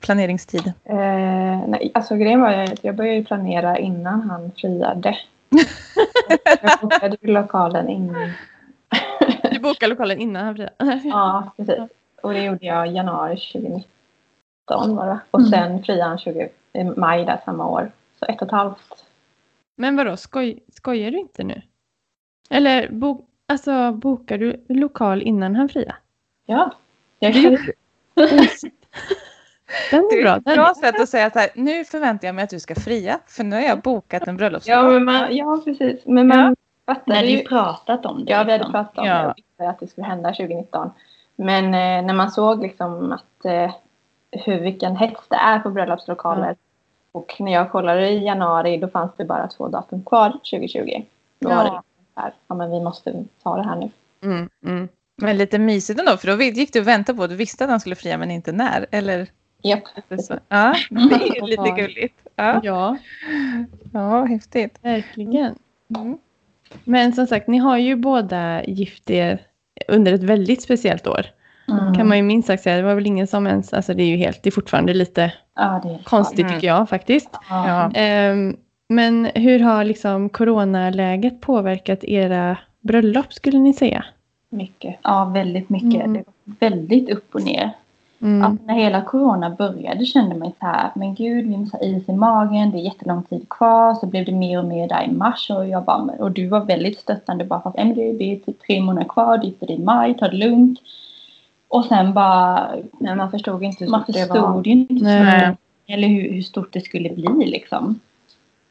planeringstid? 0.00 0.72
Eh, 0.84 0.96
nej, 1.68 1.90
alltså 1.94 2.16
grejen 2.16 2.40
var 2.40 2.52
att 2.52 2.84
jag 2.84 2.94
började 2.96 3.24
planera 3.24 3.78
innan 3.78 4.20
han 4.22 4.50
friade. 4.56 5.18
jag 6.62 6.78
bokade 6.80 7.16
lokalen 7.20 7.88
innan. 7.88 8.30
Du 9.52 9.58
bokade 9.60 9.90
lokalen 9.90 10.18
innan 10.20 10.44
han 10.44 10.54
friade. 10.54 10.72
Ja, 11.04 11.52
precis. 11.56 11.78
Och 12.22 12.32
det 12.32 12.42
gjorde 12.44 12.66
jag 12.66 12.86
januari 12.86 13.36
2019 13.36 13.84
var 14.96 15.06
det. 15.06 15.18
Och 15.30 15.40
Mm. 15.40 15.50
sen 15.50 15.82
friade 15.82 16.04
han 16.04 16.18
20, 16.18 16.48
i 16.72 16.84
maj 16.84 17.24
där 17.24 17.40
samma 17.44 17.68
år. 17.68 17.90
Så 18.18 18.24
ett 18.24 18.42
och 18.42 18.46
ett 18.48 18.52
halvt. 18.52 19.04
Men 19.76 19.96
vadå, 19.96 20.16
skoj, 20.16 20.58
skojar 20.72 21.10
du 21.10 21.18
inte 21.18 21.44
nu? 21.44 21.62
Eller 22.50 22.88
bok, 22.88 23.26
alltså, 23.52 23.92
bokar 23.92 24.38
du 24.38 24.64
lokal 24.68 25.22
innan 25.22 25.56
han 25.56 25.68
friade? 25.68 25.94
Ja. 26.46 26.70
Jag 27.18 27.32
Det 27.34 27.38
gjorde 27.38 27.72
Den 29.90 30.08
Det 30.10 30.16
är 30.16 30.18
är 30.18 30.22
bra. 30.22 30.36
ett 30.36 30.44
Den, 30.44 30.54
bra 30.56 30.74
sätt 30.74 31.00
att 31.00 31.08
säga 31.08 31.30
så 31.30 31.38
här, 31.38 31.48
nu 31.54 31.84
förväntar 31.84 32.28
jag 32.28 32.34
mig 32.34 32.44
att 32.44 32.50
du 32.50 32.60
ska 32.60 32.74
fria, 32.74 33.18
för 33.26 33.44
nu 33.44 33.56
har 33.56 33.62
jag 33.62 33.80
bokat 33.80 34.22
en 34.22 34.34
ja, 34.34 34.38
bröllopsdag. 34.38 34.92
men 34.92 35.04
man, 35.04 35.36
ja, 35.36 35.60
precis. 35.64 36.00
Men 36.06 36.26
man 36.28 36.38
Ja. 36.38 36.54
Vi 36.86 36.94
fattade 36.94 37.16
hade 37.16 37.28
ju. 37.28 37.44
pratat 37.44 38.06
om 38.06 38.24
det. 38.24 38.32
Ja, 38.32 38.36
vi 38.44 38.52
hade 38.52 38.64
liksom. 38.64 38.72
pratat 38.72 38.98
om 38.98 39.06
Ja. 39.06 39.34
det 39.58 39.68
att 39.68 39.80
det 39.80 39.86
skulle 39.86 40.06
hända 40.06 40.28
2019. 40.28 40.90
Men 41.36 41.64
eh, 41.64 42.06
när 42.06 42.14
man 42.14 42.30
såg 42.30 42.62
liksom 42.62 43.12
att 43.12 43.44
eh, 43.44 43.70
hur, 44.30 44.60
vilken 44.60 44.96
hets 44.96 45.28
det 45.28 45.36
är 45.36 45.58
på 45.58 45.70
bröllopslokaler. 45.70 46.56
Och 47.12 47.36
när 47.38 47.52
jag 47.52 47.70
kollade 47.72 48.08
i 48.10 48.24
januari 48.24 48.76
då 48.76 48.88
fanns 48.88 49.10
det 49.16 49.24
bara 49.24 49.48
två 49.48 49.68
datum 49.68 50.02
kvar 50.04 50.30
2020. 50.30 51.02
Då 51.38 51.48
var 51.48 51.64
det 51.64 51.70
Ja. 51.70 51.82
Här, 52.16 52.32
ja 52.48 52.54
men 52.54 52.70
vi 52.70 52.80
måste 52.80 53.24
ta 53.42 53.56
det 53.56 53.62
här 53.64 53.76
nu. 53.76 53.90
mm, 54.24 54.48
mm. 54.66 54.88
Men 55.16 55.36
lite 55.38 55.58
mysigt 55.58 56.00
ändå, 56.00 56.16
för 56.16 56.36
då 56.36 56.42
gick 56.42 56.72
du 56.72 56.80
och 56.80 56.86
väntade 56.88 57.18
på, 57.18 57.26
du 57.26 57.34
visste 57.36 57.64
att 57.64 57.70
han 57.70 57.80
skulle 57.80 57.94
fria 57.96 58.18
men 58.18 58.30
inte 58.30 58.52
när. 58.52 58.86
Eller? 58.90 59.26
Japp. 59.62 59.82
så. 60.20 60.34
Ja, 60.48 60.74
det 60.90 61.38
är 61.38 61.46
lite 61.46 61.70
gulligt. 61.82 62.14
Ja, 62.36 62.60
Ja, 62.62 62.96
ja 63.92 64.24
häftigt. 64.24 64.78
verkligen. 64.82 65.54
Mm. 65.96 66.18
Men 66.84 67.12
som 67.12 67.26
sagt, 67.26 67.48
ni 67.48 67.58
har 67.58 67.76
ju 67.76 67.96
båda 67.96 68.64
gift 68.64 69.10
er 69.10 69.40
under 69.88 70.12
ett 70.12 70.22
väldigt 70.22 70.62
speciellt 70.62 71.06
år. 71.06 71.26
Mm. 71.68 71.94
Kan 71.94 72.08
man 72.08 72.16
ju 72.16 72.22
minst 72.22 72.46
sagt 72.46 72.62
säga. 72.62 72.76
Det 72.76 72.82
var 72.82 72.94
väl 72.94 73.06
ingen 73.06 73.26
som 73.26 73.46
ens, 73.46 73.72
alltså 73.72 73.94
det 73.94 74.02
är 74.02 74.06
ju 74.06 74.16
helt, 74.16 74.42
det 74.42 74.48
är 74.48 74.52
fortfarande 74.52 74.94
lite 74.94 75.32
Ja, 75.54 75.80
det 75.84 75.88
är 75.88 76.02
konstigt 76.04 76.40
Mm. 76.40 76.52
tycker 76.52 76.66
jag 76.66 76.88
faktiskt. 76.88 77.30
Ja. 77.50 77.68
Ja. 77.68 78.00
Men 78.94 79.24
hur 79.34 79.58
har 79.60 79.84
liksom 79.84 80.28
coronaläget 80.28 81.40
påverkat 81.40 82.04
era 82.04 82.58
bröllop 82.80 83.32
skulle 83.32 83.58
ni 83.58 83.72
säga? 83.72 84.04
Mycket. 84.48 84.96
ja, 85.02 85.24
väldigt 85.24 85.68
mycket. 85.68 86.04
Mm. 86.04 86.12
Det 86.12 86.24
var 86.26 86.54
väldigt 86.70 87.10
upp 87.10 87.34
och 87.34 87.42
ner. 87.42 87.70
Mm. 88.20 88.44
Att 88.44 88.66
när 88.66 88.74
hela 88.74 89.02
corona 89.02 89.50
började 89.50 90.04
kände 90.04 90.36
man 90.36 90.52
så 90.60 90.66
här, 90.66 90.90
men 90.94 91.14
gud, 91.14 91.46
vi 91.46 91.56
måste 91.56 91.76
ha 91.76 91.84
is 91.84 92.08
i 92.08 92.12
magen, 92.12 92.70
det 92.70 92.78
är 92.78 92.82
jättelång 92.82 93.22
tid 93.22 93.48
kvar. 93.48 93.94
Så 93.94 94.06
blev 94.06 94.24
det 94.24 94.32
mer 94.32 94.58
och 94.58 94.64
mer 94.64 94.88
där 94.88 95.02
i 95.02 95.12
mars 95.12 95.50
och 95.50 95.68
jag 95.68 95.84
bara, 95.84 96.02
och 96.02 96.30
du 96.32 96.46
var 96.46 96.64
väldigt 96.64 96.98
stöttande 97.00 97.44
bara 97.44 97.60
för 97.60 97.70
att 97.70 97.76
det 97.76 98.32
är 98.32 98.36
typ 98.36 98.66
tre 98.66 98.80
månader 98.80 99.08
kvar, 99.08 99.38
du 99.38 99.46
gifter 99.46 99.66
dig 99.66 99.76
i 99.76 99.78
maj, 99.78 100.14
ta 100.18 100.28
det 100.28 100.36
lugnt. 100.36 100.78
Och 101.68 101.84
sen 101.84 102.14
bara, 102.14 102.70
Men 103.00 103.16
man 103.18 103.30
förstod 103.30 103.62
inte 103.62 103.84
hur 103.84 103.90
man 103.90 104.02
stort 104.02 104.14
det 104.14 104.28
var. 104.28 104.36
förstod 104.36 104.66
ju 104.66 104.72
inte 104.72 104.98
så 104.98 105.04
Nej. 105.04 105.48
mycket, 105.48 105.58
eller 105.86 106.08
hur, 106.08 106.32
hur 106.32 106.42
stort 106.42 106.72
det 106.72 106.80
skulle 106.80 107.10
bli 107.10 107.46
liksom. 107.46 108.00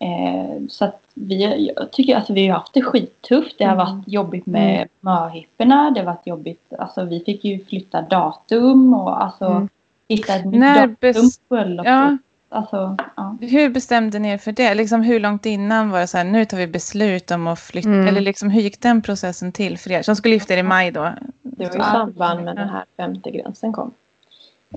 Eh, 0.01 0.67
så 0.69 0.85
att 0.85 1.01
vi, 1.13 1.71
jag 1.77 1.91
tycker 1.91 2.15
alltså 2.15 2.33
vi 2.33 2.47
har 2.47 2.57
haft 2.59 2.73
det 2.73 2.81
skittufft. 2.81 3.55
Det 3.57 3.63
har 3.65 3.73
Mm. 3.73 3.85
varit 3.85 4.07
jobbigt 4.07 4.45
med 4.45 4.87
möhipporna. 4.99 5.91
Det 5.91 5.99
har 5.99 6.05
varit 6.05 6.27
jobbigt. 6.27 6.73
Alltså 6.79 7.03
vi 7.03 7.19
fick 7.19 7.43
ju 7.45 7.65
flytta 7.65 8.01
datum 8.01 8.93
och 8.93 9.23
alltså 9.23 9.45
Mm. 9.45 9.69
hitta 10.09 10.35
ett 10.35 10.45
nytt 10.45 10.61
datum 10.61 10.95
bes- 11.01 11.39
på 11.49 11.55
bröllop. 11.55 11.85
Ja. 11.85 12.17
Alltså, 12.53 12.97
ja. 13.15 13.37
Hur 13.41 13.69
bestämde 13.69 14.19
ni 14.19 14.29
er 14.29 14.37
för 14.37 14.51
det? 14.51 14.73
Liksom 14.73 15.01
hur 15.01 15.19
långt 15.19 15.45
innan 15.45 15.89
var 15.89 15.99
det 15.99 16.07
så 16.07 16.17
här, 16.17 16.23
nu 16.25 16.45
tar 16.45 16.57
vi 16.57 16.67
beslut 16.67 17.31
om 17.31 17.47
att 17.47 17.59
flytta? 17.59 17.89
Mm. 17.89 18.07
Eller 18.07 18.21
liksom, 18.21 18.49
hur 18.49 18.61
gick 18.61 18.81
den 18.81 19.01
processen 19.01 19.51
till 19.51 19.77
för 19.77 19.91
er? 19.91 20.01
Som 20.01 20.15
skulle 20.15 20.33
gifta 20.33 20.53
er 20.53 20.57
i 20.57 20.63
maj 20.63 20.91
då? 20.91 21.09
Det 21.41 21.63
var 21.69 21.75
i 21.75 21.79
samband 21.79 22.43
med 22.43 22.55
den 22.55 22.69
här 22.69 22.83
50-gränsen 22.97 23.73
kom. 23.73 23.91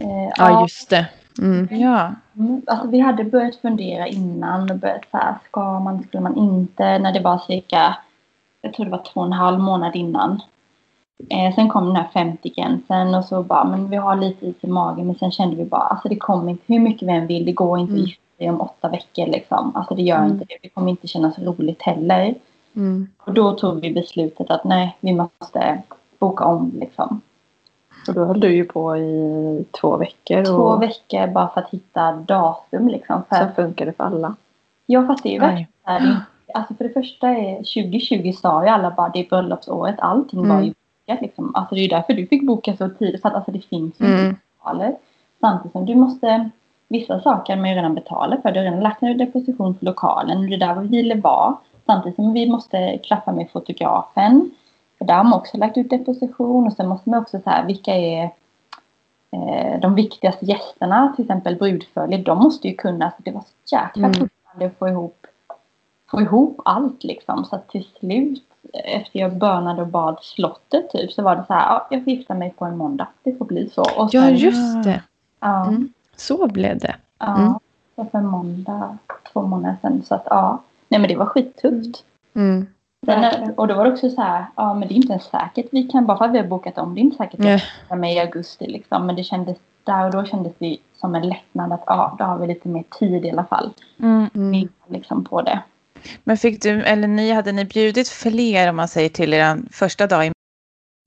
Eh, 0.00 0.32
Ja, 0.36 0.62
just 0.62 0.90
det. 0.90 1.06
Mm. 1.38 1.68
Ja. 1.80 2.10
Mm, 2.38 2.62
Alltså 2.66 2.88
vi 2.88 3.00
hade 3.00 3.24
börjat 3.24 3.56
fundera 3.56 4.06
innan 4.06 4.70
och 4.70 4.76
börjat 4.78 5.04
så 5.10 5.16
här, 5.16 5.34
ska 5.48 5.80
man, 5.80 6.02
skulle 6.02 6.20
man 6.22 6.36
inte, 6.36 6.98
när 6.98 7.12
det 7.12 7.20
var 7.20 7.38
cirka, 7.38 7.96
jag 8.62 8.74
tror 8.74 8.84
det 8.86 8.90
var 8.92 9.04
två 9.12 9.20
och 9.20 9.26
en 9.26 9.32
halv 9.32 9.58
månad 9.60 9.96
innan. 9.96 10.40
Eh, 11.30 11.54
sen 11.54 11.68
kom 11.68 11.86
den 11.86 11.96
här 11.96 12.08
50-gränsen 12.12 13.14
och 13.14 13.24
så 13.24 13.42
bara, 13.42 13.64
men 13.64 13.90
vi 13.90 13.96
har 13.96 14.16
lite 14.16 14.46
is 14.46 14.56
i 14.60 14.66
magen. 14.66 15.06
Men 15.06 15.14
sen 15.18 15.30
kände 15.30 15.56
vi 15.56 15.64
bara, 15.64 15.80
alltså 15.82 16.08
det 16.08 16.16
kommer 16.16 16.50
inte, 16.50 16.62
hur 16.66 16.80
mycket 16.80 17.08
vi 17.08 17.12
än 17.12 17.26
vill, 17.26 17.44
det 17.44 17.52
går 17.52 17.78
inte 17.78 17.92
Mm. 17.92 18.02
att 18.02 18.08
gifta 18.08 18.22
sig 18.38 18.50
om 18.50 18.60
åtta 18.60 18.88
veckor 18.88 19.26
liksom. 19.26 19.76
Alltså 19.76 19.94
det 19.94 20.02
gör 20.02 20.18
Mm. 20.18 20.32
inte 20.32 20.44
det. 20.44 20.58
Det 20.62 20.68
kommer 20.68 20.90
inte 20.90 21.06
kännas 21.08 21.38
roligt 21.38 21.82
heller. 21.82 22.34
Mm. 22.76 23.08
Och 23.18 23.34
då 23.34 23.52
tog 23.52 23.80
vi 23.80 23.92
beslutet 23.92 24.50
att 24.50 24.64
nej, 24.64 24.96
vi 25.00 25.12
måste 25.12 25.82
boka 26.18 26.44
om 26.44 26.72
liksom. 26.80 27.20
Och 28.08 28.14
då 28.14 28.24
höll 28.24 28.40
du 28.40 28.54
ju 28.54 28.64
på 28.64 28.96
i 28.96 29.64
två 29.80 29.96
veckor. 29.96 30.38
Och 30.40 30.46
Två 30.46 30.76
veckor 30.76 31.26
bara 31.26 31.48
för 31.48 31.60
att 31.60 31.70
hitta 31.70 32.12
datum 32.12 32.88
liksom. 32.88 33.22
För 33.28 33.36
Som 33.36 33.54
funkade 33.54 33.92
för 33.92 34.04
alla. 34.04 34.34
Ja, 34.86 35.06
fast 35.06 35.22
det 35.22 35.28
är 35.28 35.32
ju 35.32 35.38
verkligen 35.40 35.66
det 35.84 36.24
Alltså 36.54 36.74
för 36.74 36.84
det 36.84 36.90
första 36.90 37.28
är 37.28 37.56
2020 37.56 38.32
sa 38.32 38.62
ju 38.64 38.68
alla 38.68 38.90
bara 38.90 39.08
det 39.08 39.18
är 39.20 39.28
bröllopsåret. 39.28 39.94
Allting 39.98 40.48
var 40.48 40.54
Mm. 40.54 40.64
ju 40.64 40.74
bokat 41.06 41.22
liksom. 41.22 41.54
Alltså 41.54 41.74
det 41.74 41.80
är 41.80 41.82
ju 41.82 41.88
därför 41.88 42.12
du 42.12 42.26
fick 42.26 42.46
boka 42.46 42.76
så 42.76 42.88
tidigt. 42.88 43.22
För 43.22 43.28
att 43.28 43.34
alltså 43.34 43.50
det 43.50 43.60
finns 43.60 44.00
ju 44.00 44.06
Mm. 44.06 44.26
inte 44.26 44.40
lokaler. 44.58 44.96
Samtidigt 45.40 45.72
som 45.72 45.86
du 45.86 45.94
måste 45.94 46.50
Vissa 46.88 47.20
saker 47.20 47.56
man 47.56 47.70
ju 47.70 47.76
redan 47.76 47.94
betalat 47.94 48.42
för. 48.42 48.52
Du 48.52 48.58
har 48.60 48.64
redan 48.64 48.80
lagt 48.80 49.00
ner 49.00 49.14
deposition 49.14 49.74
för 49.74 49.86
lokalen. 49.86 50.46
Det 50.46 50.54
är 50.54 50.58
där 50.58 50.74
vi 50.80 50.88
ville 50.88 51.14
vara. 51.14 51.56
Samtidigt 51.86 52.16
som 52.16 52.32
vi 52.32 52.50
måste 52.50 52.98
klaffa 52.98 53.32
med 53.32 53.50
fotografen. 53.52 54.50
För 54.98 55.04
där 55.04 55.14
har 55.14 55.24
man 55.24 55.32
också 55.38 55.56
lagt 55.56 55.76
ut 55.76 55.90
deposition. 55.90 56.66
Och 56.66 56.72
sen 56.72 56.88
måste 56.88 57.10
man 57.10 57.20
också 57.20 57.40
så 57.44 57.50
här, 57.50 57.66
vilka 57.66 57.94
är 57.94 58.30
eh, 59.30 59.80
de 59.80 59.94
viktigaste 59.94 60.44
gästerna, 60.46 61.12
till 61.16 61.24
exempel 61.24 61.56
brudfölje, 61.56 62.18
de 62.18 62.38
måste 62.38 62.68
ju 62.68 62.74
kunna, 62.74 63.10
så 63.10 63.16
det 63.18 63.30
var 63.30 63.40
så 63.40 63.76
jäkla 63.76 64.06
Mm. 64.08 64.28
att 64.68 64.78
få 64.78 64.88
ihop, 64.88 65.26
få 66.10 66.20
ihop 66.20 66.60
allt 66.64 67.04
liksom. 67.04 67.44
Så 67.44 67.56
att 67.56 67.68
till 67.68 67.86
slut, 67.98 68.44
efter 68.84 69.18
jag 69.20 69.36
bönade 69.36 69.82
och 69.82 69.88
bad 69.88 70.18
slottet 70.22 70.90
typ, 70.90 71.12
så 71.12 71.22
var 71.22 71.36
det 71.36 71.44
så 71.46 71.52
här, 71.54 71.66
ja, 71.66 71.86
jag 71.90 72.04
får 72.04 72.12
gifta 72.12 72.34
mig 72.34 72.50
på 72.58 72.64
en 72.64 72.76
måndag. 72.76 73.06
Det 73.22 73.38
får 73.38 73.44
bli 73.44 73.70
så. 73.70 73.82
Och 73.82 74.08
Ja, 74.12 74.22
sen- 74.22 74.36
just 74.36 74.84
det. 74.84 75.02
Ja, 75.40 75.66
Mm. 75.66 75.92
Så 76.16 76.46
blev 76.48 76.78
det. 76.78 76.96
ja 77.18 77.36
Mm. 77.36 77.52
det 77.52 77.58
var 78.02 78.04
för 78.04 78.18
en 78.18 78.26
måndag, 78.26 78.98
två 79.32 79.42
månader 79.42 79.76
sedan. 79.82 80.02
Så 80.06 80.14
att 80.14 80.22
ja, 80.26 80.58
nej 80.88 81.00
men 81.00 81.08
det 81.08 81.16
var 81.16 81.26
skittufft. 81.26 82.04
Mm. 82.34 82.66
Sen, 83.06 83.54
och 83.56 83.68
då 83.68 83.74
var 83.74 83.84
det 83.84 83.92
också 83.92 84.10
så 84.10 84.20
här, 84.22 84.44
ja 84.56 84.74
men 84.74 84.88
det 84.88 84.94
är 84.94 84.96
inte 84.96 85.12
ens 85.12 85.24
säkert 85.24 85.66
vi 85.70 85.82
kan, 85.82 86.06
bara 86.06 86.18
för 86.18 86.24
att 86.24 86.32
vi 86.32 86.38
har 86.38 86.46
bokat 86.46 86.78
om, 86.78 86.94
det 86.94 87.00
är 87.00 87.02
inte 87.02 87.16
säkert 87.16 87.40
att 87.40 87.46
vi 87.46 87.62
kan 87.88 88.00
med 88.00 88.14
i 88.14 88.18
augusti 88.18 88.66
liksom. 88.66 89.06
Men 89.06 89.16
det 89.16 89.24
kändes, 89.24 89.56
där 89.84 90.04
och 90.04 90.10
då 90.10 90.24
kändes 90.24 90.52
det 90.58 90.76
som 91.00 91.14
en 91.14 91.28
lättnad 91.28 91.72
att 91.72 91.82
ja, 91.86 92.16
då 92.18 92.24
har 92.24 92.38
vi 92.38 92.46
lite 92.46 92.68
mer 92.68 92.84
tid 92.98 93.24
i 93.24 93.30
alla 93.30 93.44
fall. 93.44 93.70
Mm. 93.98 94.30
Mm. 94.34 94.68
Liksom 94.88 95.24
på 95.24 95.42
det. 95.42 95.60
Men 96.24 96.36
fick 96.36 96.62
du, 96.62 96.82
eller 96.82 97.08
ni, 97.08 97.32
hade 97.32 97.52
ni 97.52 97.64
bjudit 97.64 98.08
fler 98.08 98.68
om 98.70 98.76
man 98.76 98.88
säger 98.88 99.08
till 99.08 99.34
er 99.34 99.58
första 99.70 100.06
dag 100.06 100.26
i 100.26 100.32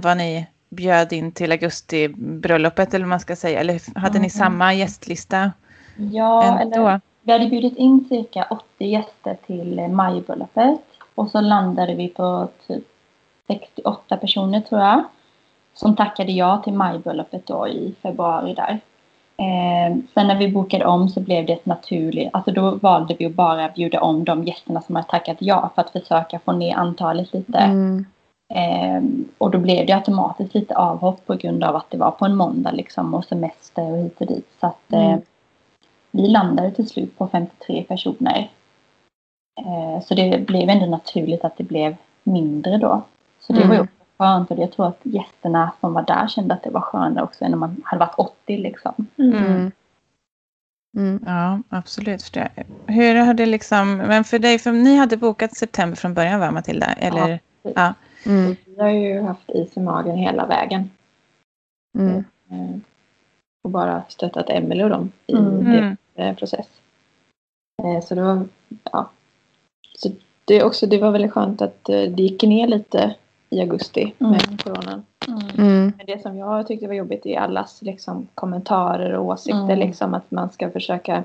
vad 0.04 0.18
ni 0.18 0.48
bjöd 0.70 1.14
in 1.14 1.32
till 1.32 1.52
augustibröllopet 1.52 2.94
eller 2.94 3.06
vad 3.06 3.10
man 3.10 3.20
ska 3.20 3.36
säga? 3.36 3.60
Eller 3.60 4.00
hade 4.00 4.14
ni 4.14 4.18
Mm. 4.18 4.30
samma 4.30 4.74
gästlista 4.74 5.52
Ja, 5.96 6.44
ändå? 6.62 6.88
eller 6.88 7.02
vi 7.22 7.32
hade 7.32 7.48
bjudit 7.48 7.78
in 7.78 8.06
cirka 8.10 8.48
80 8.50 8.64
gäster 8.86 9.38
till 9.48 9.80
eh, 9.80 9.88
majbröllopet. 9.88 10.80
Och 11.18 11.30
så 11.30 11.42
landade 11.42 11.96
vi 11.96 12.08
på 12.08 12.48
typ 12.68 12.84
68 13.48 14.18
personer 14.18 14.62
tror 14.62 14.82
jag. 14.82 15.04
Som 15.74 15.96
tackade 15.96 16.32
ja 16.32 16.62
till 16.64 16.74
majbröllopet 16.74 17.48
då 17.48 17.68
i 17.68 17.96
februari 18.02 18.54
där. 18.54 18.80
Eh, 19.38 19.98
sen 20.14 20.28
när 20.28 20.38
vi 20.38 20.48
bokade 20.52 20.86
om 20.86 21.10
så 21.10 21.20
blev 21.20 21.46
det 21.46 21.54
ett 21.54 21.66
naturligt, 21.66 22.30
alltså 22.34 22.52
då 22.52 22.72
valde 22.72 23.16
vi 23.20 23.26
att 23.26 23.34
bara 23.34 23.70
bjuda 23.70 24.02
om 24.02 24.24
de 24.24 24.44
gästerna 24.44 24.82
som 24.82 24.96
hade 24.96 25.08
tackat 25.08 25.38
ja 25.40 25.70
för 25.76 25.82
att 25.82 25.90
försöka 25.90 26.40
få 26.40 26.52
ner 26.52 26.76
antalet 26.76 27.34
lite. 27.34 27.58
Mm. 27.58 28.06
Eh, 28.54 29.04
och 29.38 29.52
då 29.52 29.58
blev 29.58 29.86
det 29.86 29.94
automatiskt 29.94 30.54
lite 30.54 30.76
avhopp 30.78 31.26
på 31.26 31.34
grund 31.36 31.64
av 31.64 31.76
att 31.76 31.90
det 31.90 31.98
var 31.98 32.12
på 32.12 32.26
en 32.26 32.36
måndag 32.36 32.72
liksom 32.72 33.14
och 33.14 33.26
semester 33.26 33.92
och 33.92 33.98
hit 33.98 34.22
och 34.22 34.28
dit. 34.28 34.48
Så 34.60 34.68
att 34.68 34.94
eh, 34.94 35.08
Mm. 35.08 35.22
vi 36.12 36.28
landade 36.28 36.72
till 36.72 36.90
slut 36.90 37.18
på 37.18 37.28
53 37.28 37.84
personer. 37.84 38.50
Eh, 39.58 40.04
så 40.06 40.14
det 40.16 40.48
blev 40.48 40.70
ändå 40.70 40.86
naturligt 40.86 41.44
att 41.46 41.58
det 41.58 41.64
blev 41.64 41.96
mindre 42.24 42.78
då. 42.78 43.02
Så 43.40 43.54
det 43.54 43.60
Mm. 43.60 43.70
var 43.70 43.76
ju 43.76 43.82
också 43.82 43.94
skönt 44.18 44.52
och 44.52 44.60
jag 44.60 44.72
tror 44.72 44.88
att 44.88 45.00
gästerna 45.04 45.72
som 45.80 45.94
var 45.94 46.02
där 46.02 46.28
kände 46.28 46.54
att 46.54 46.64
det 46.64 46.70
var 46.70 46.82
skönare 46.82 47.24
också 47.24 47.46
än 47.46 47.54
om 47.54 47.60
man 47.60 47.82
hade 47.86 48.00
varit 48.00 48.16
80 48.18 48.58
liksom. 48.58 48.94
Mm. 49.18 49.72
Mm. 50.98 51.20
Ja, 51.26 51.60
absolut. 51.70 52.22
Förstår 52.22 52.48
jag. 52.56 52.66
Hur 52.94 53.16
har 53.16 53.34
det 53.34 53.46
liksom, 53.46 53.98
men 53.98 54.24
för 54.24 54.40
dig, 54.40 54.60
för 54.60 54.72
ni 54.72 54.96
hade 54.98 55.18
bokat 55.18 55.56
september 55.56 55.96
från 55.98 56.14
början 56.14 56.40
va 56.40 56.52
Matilda? 56.52 56.86
Eller? 56.86 57.40
Ja. 57.76 57.94
Mm. 58.26 58.56
Vi 58.66 58.82
har 58.82 58.90
ju 58.90 59.22
haft 59.22 59.50
is 59.50 59.78
i 59.78 59.80
magen 59.80 60.16
hela 60.18 60.46
vägen. 60.46 60.90
Mm. 61.98 62.18
Eh, 62.52 62.80
Och 63.64 63.70
bara 63.72 64.04
stöttat 64.08 64.50
Emelie 64.50 64.84
och 64.84 64.90
dem 64.90 65.12
i 65.28 65.34
Mm. 65.34 65.68
Mm. 65.68 65.98
deras 66.16 66.38
process. 66.38 66.68
Eh, 67.84 68.04
Så 68.04 68.16
det 68.16 68.22
var, 68.22 68.46
ja. 68.92 69.10
Så 69.98 70.10
det, 70.46 70.58
är 70.60 70.64
också, 70.64 70.86
det 70.88 70.98
var 70.98 71.12
väldigt 71.12 71.32
skönt 71.32 71.62
att 71.62 71.90
eh, 71.90 72.02
det 72.02 72.24
gick 72.24 72.44
ner 72.44 72.68
lite 72.68 73.16
i 73.50 73.60
augusti 73.62 74.14
med 74.18 74.44
Mm. 74.48 74.58
coronan. 74.58 75.06
Mm. 75.58 75.94
Men 75.98 76.06
det 76.06 76.22
som 76.22 76.38
jag 76.38 76.68
tyckte 76.68 76.88
var 76.88 76.94
jobbigt 76.94 77.26
är 77.26 77.40
allas 77.40 77.82
liksom, 77.82 78.28
kommentarer 78.36 79.14
och 79.14 79.26
åsikter. 79.26 79.64
Mm. 79.64 79.80
Liksom, 79.80 80.14
att 80.14 80.32
man 80.32 80.50
ska 80.50 80.70
försöka 80.72 81.24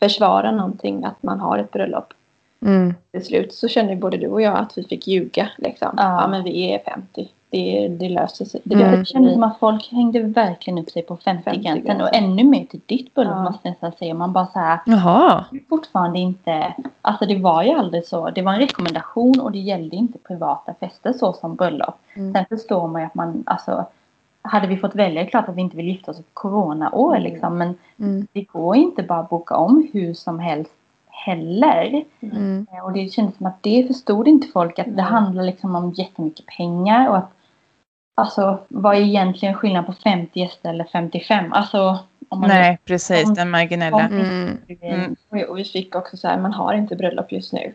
försvara 0.00 0.50
någonting, 0.50 1.04
att 1.04 1.22
man 1.22 1.40
har 1.40 1.58
ett 1.58 1.70
bröllop. 1.72 2.12
Mm. 2.60 2.94
Till 3.10 3.24
slut 3.24 3.54
så 3.54 3.68
kände 3.68 3.96
både 3.96 4.16
du 4.16 4.28
och 4.28 4.42
jag 4.42 4.58
att 4.58 4.78
vi 4.78 4.84
fick 4.84 5.06
ljuga. 5.06 5.48
Liksom. 5.58 5.94
Ja. 5.96 6.20
Ja. 6.22 6.28
men 6.28 6.44
vi 6.44 6.74
är 6.74 6.78
50. 6.78 7.28
Det, 7.56 7.88
det 7.88 8.08
löser 8.08 8.44
sig. 8.44 8.60
Det 8.64 8.74
Mm. 8.74 9.04
Kändes 9.04 9.32
som 9.32 9.42
att 9.42 9.58
folk 9.58 9.88
hängde 9.92 10.22
verkligen 10.22 10.78
upp 10.78 10.90
sig 10.90 11.02
på 11.02 11.16
50-gränsen 11.16 11.42
50-gränsen. 11.54 12.00
och 12.00 12.14
ännu 12.14 12.44
mer 12.44 12.64
till 12.64 12.80
ditt 12.86 13.14
bröllop 13.14 13.34
Ja. 13.36 13.42
måste 13.42 13.60
jag 13.62 13.70
nästan 13.72 13.92
säga. 13.98 14.14
Man 14.14 14.32
bara 14.32 14.46
så 14.46 14.58
här, 14.58 14.78
Jaha. 14.86 15.44
fortfarande 15.68 16.18
inte, 16.18 16.74
alltså 17.02 17.26
det 17.26 17.36
var 17.38 17.62
ju 17.62 17.70
aldrig 17.70 18.06
så, 18.06 18.30
det 18.30 18.42
var 18.42 18.52
en 18.52 18.58
rekommendation 18.60 19.40
och 19.40 19.52
det 19.52 19.58
gällde 19.58 19.96
inte 19.96 20.18
privata 20.18 20.74
fester 20.80 21.12
så 21.12 21.32
som 21.32 21.54
bröllop. 21.56 21.94
Mm. 22.16 22.32
Sen 22.34 22.44
förstår 22.48 22.88
man 22.88 23.00
ju 23.02 23.06
att 23.06 23.14
man, 23.14 23.42
alltså 23.46 23.84
hade 24.42 24.66
vi 24.66 24.76
fått 24.76 24.94
välja, 24.94 25.22
det 25.22 25.26
är 25.28 25.30
klart 25.30 25.48
att 25.48 25.56
vi 25.56 25.60
inte 25.60 25.76
vill 25.76 25.88
gifta 25.88 26.10
oss 26.10 26.18
ett 26.20 26.34
coronaår 26.34 27.16
Mm. 27.16 27.32
liksom, 27.32 27.58
men 27.58 27.74
Mm. 27.98 28.26
det 28.32 28.42
går 28.42 28.76
inte 28.76 29.02
bara 29.02 29.18
att 29.20 29.28
boka 29.30 29.56
om 29.56 29.88
hur 29.92 30.14
som 30.14 30.38
helst 30.38 30.72
heller. 31.08 32.04
Mm. 32.20 32.66
Eh, 32.72 32.84
Och 32.84 32.92
det 32.92 33.12
kändes 33.12 33.36
som 33.36 33.46
att 33.46 33.62
det 33.62 33.86
förstod 33.86 34.28
inte 34.28 34.46
folk, 34.46 34.78
att 34.78 34.96
det 34.96 35.02
handlar 35.02 35.42
liksom 35.44 35.74
om 35.76 35.92
jättemycket 35.92 36.46
pengar 36.46 37.08
och 37.08 37.16
att 37.16 37.32
Alltså 38.18 38.58
vad 38.68 38.96
är 38.96 39.00
egentligen 39.00 39.54
skillnaden 39.54 39.84
på 39.84 39.92
50 39.92 40.40
gäster 40.40 40.68
eller 40.70 40.84
55? 40.92 41.52
Alltså 41.52 41.98
om 42.28 42.40
man 42.40 42.48
Nej, 42.48 42.78
precis. 42.84 43.26
om- 43.26 43.34
Den 43.34 43.50
marginella. 43.50 44.00
Mm. 44.00 44.58
Mm. 44.82 45.16
Och, 45.28 45.38
och 45.38 45.58
vi 45.58 45.64
fick 45.64 45.94
också 45.94 46.16
så 46.16 46.28
här, 46.28 46.38
man 46.38 46.52
har 46.52 46.74
inte 46.74 46.96
bröllop 46.96 47.32
just 47.32 47.52
nu. 47.52 47.72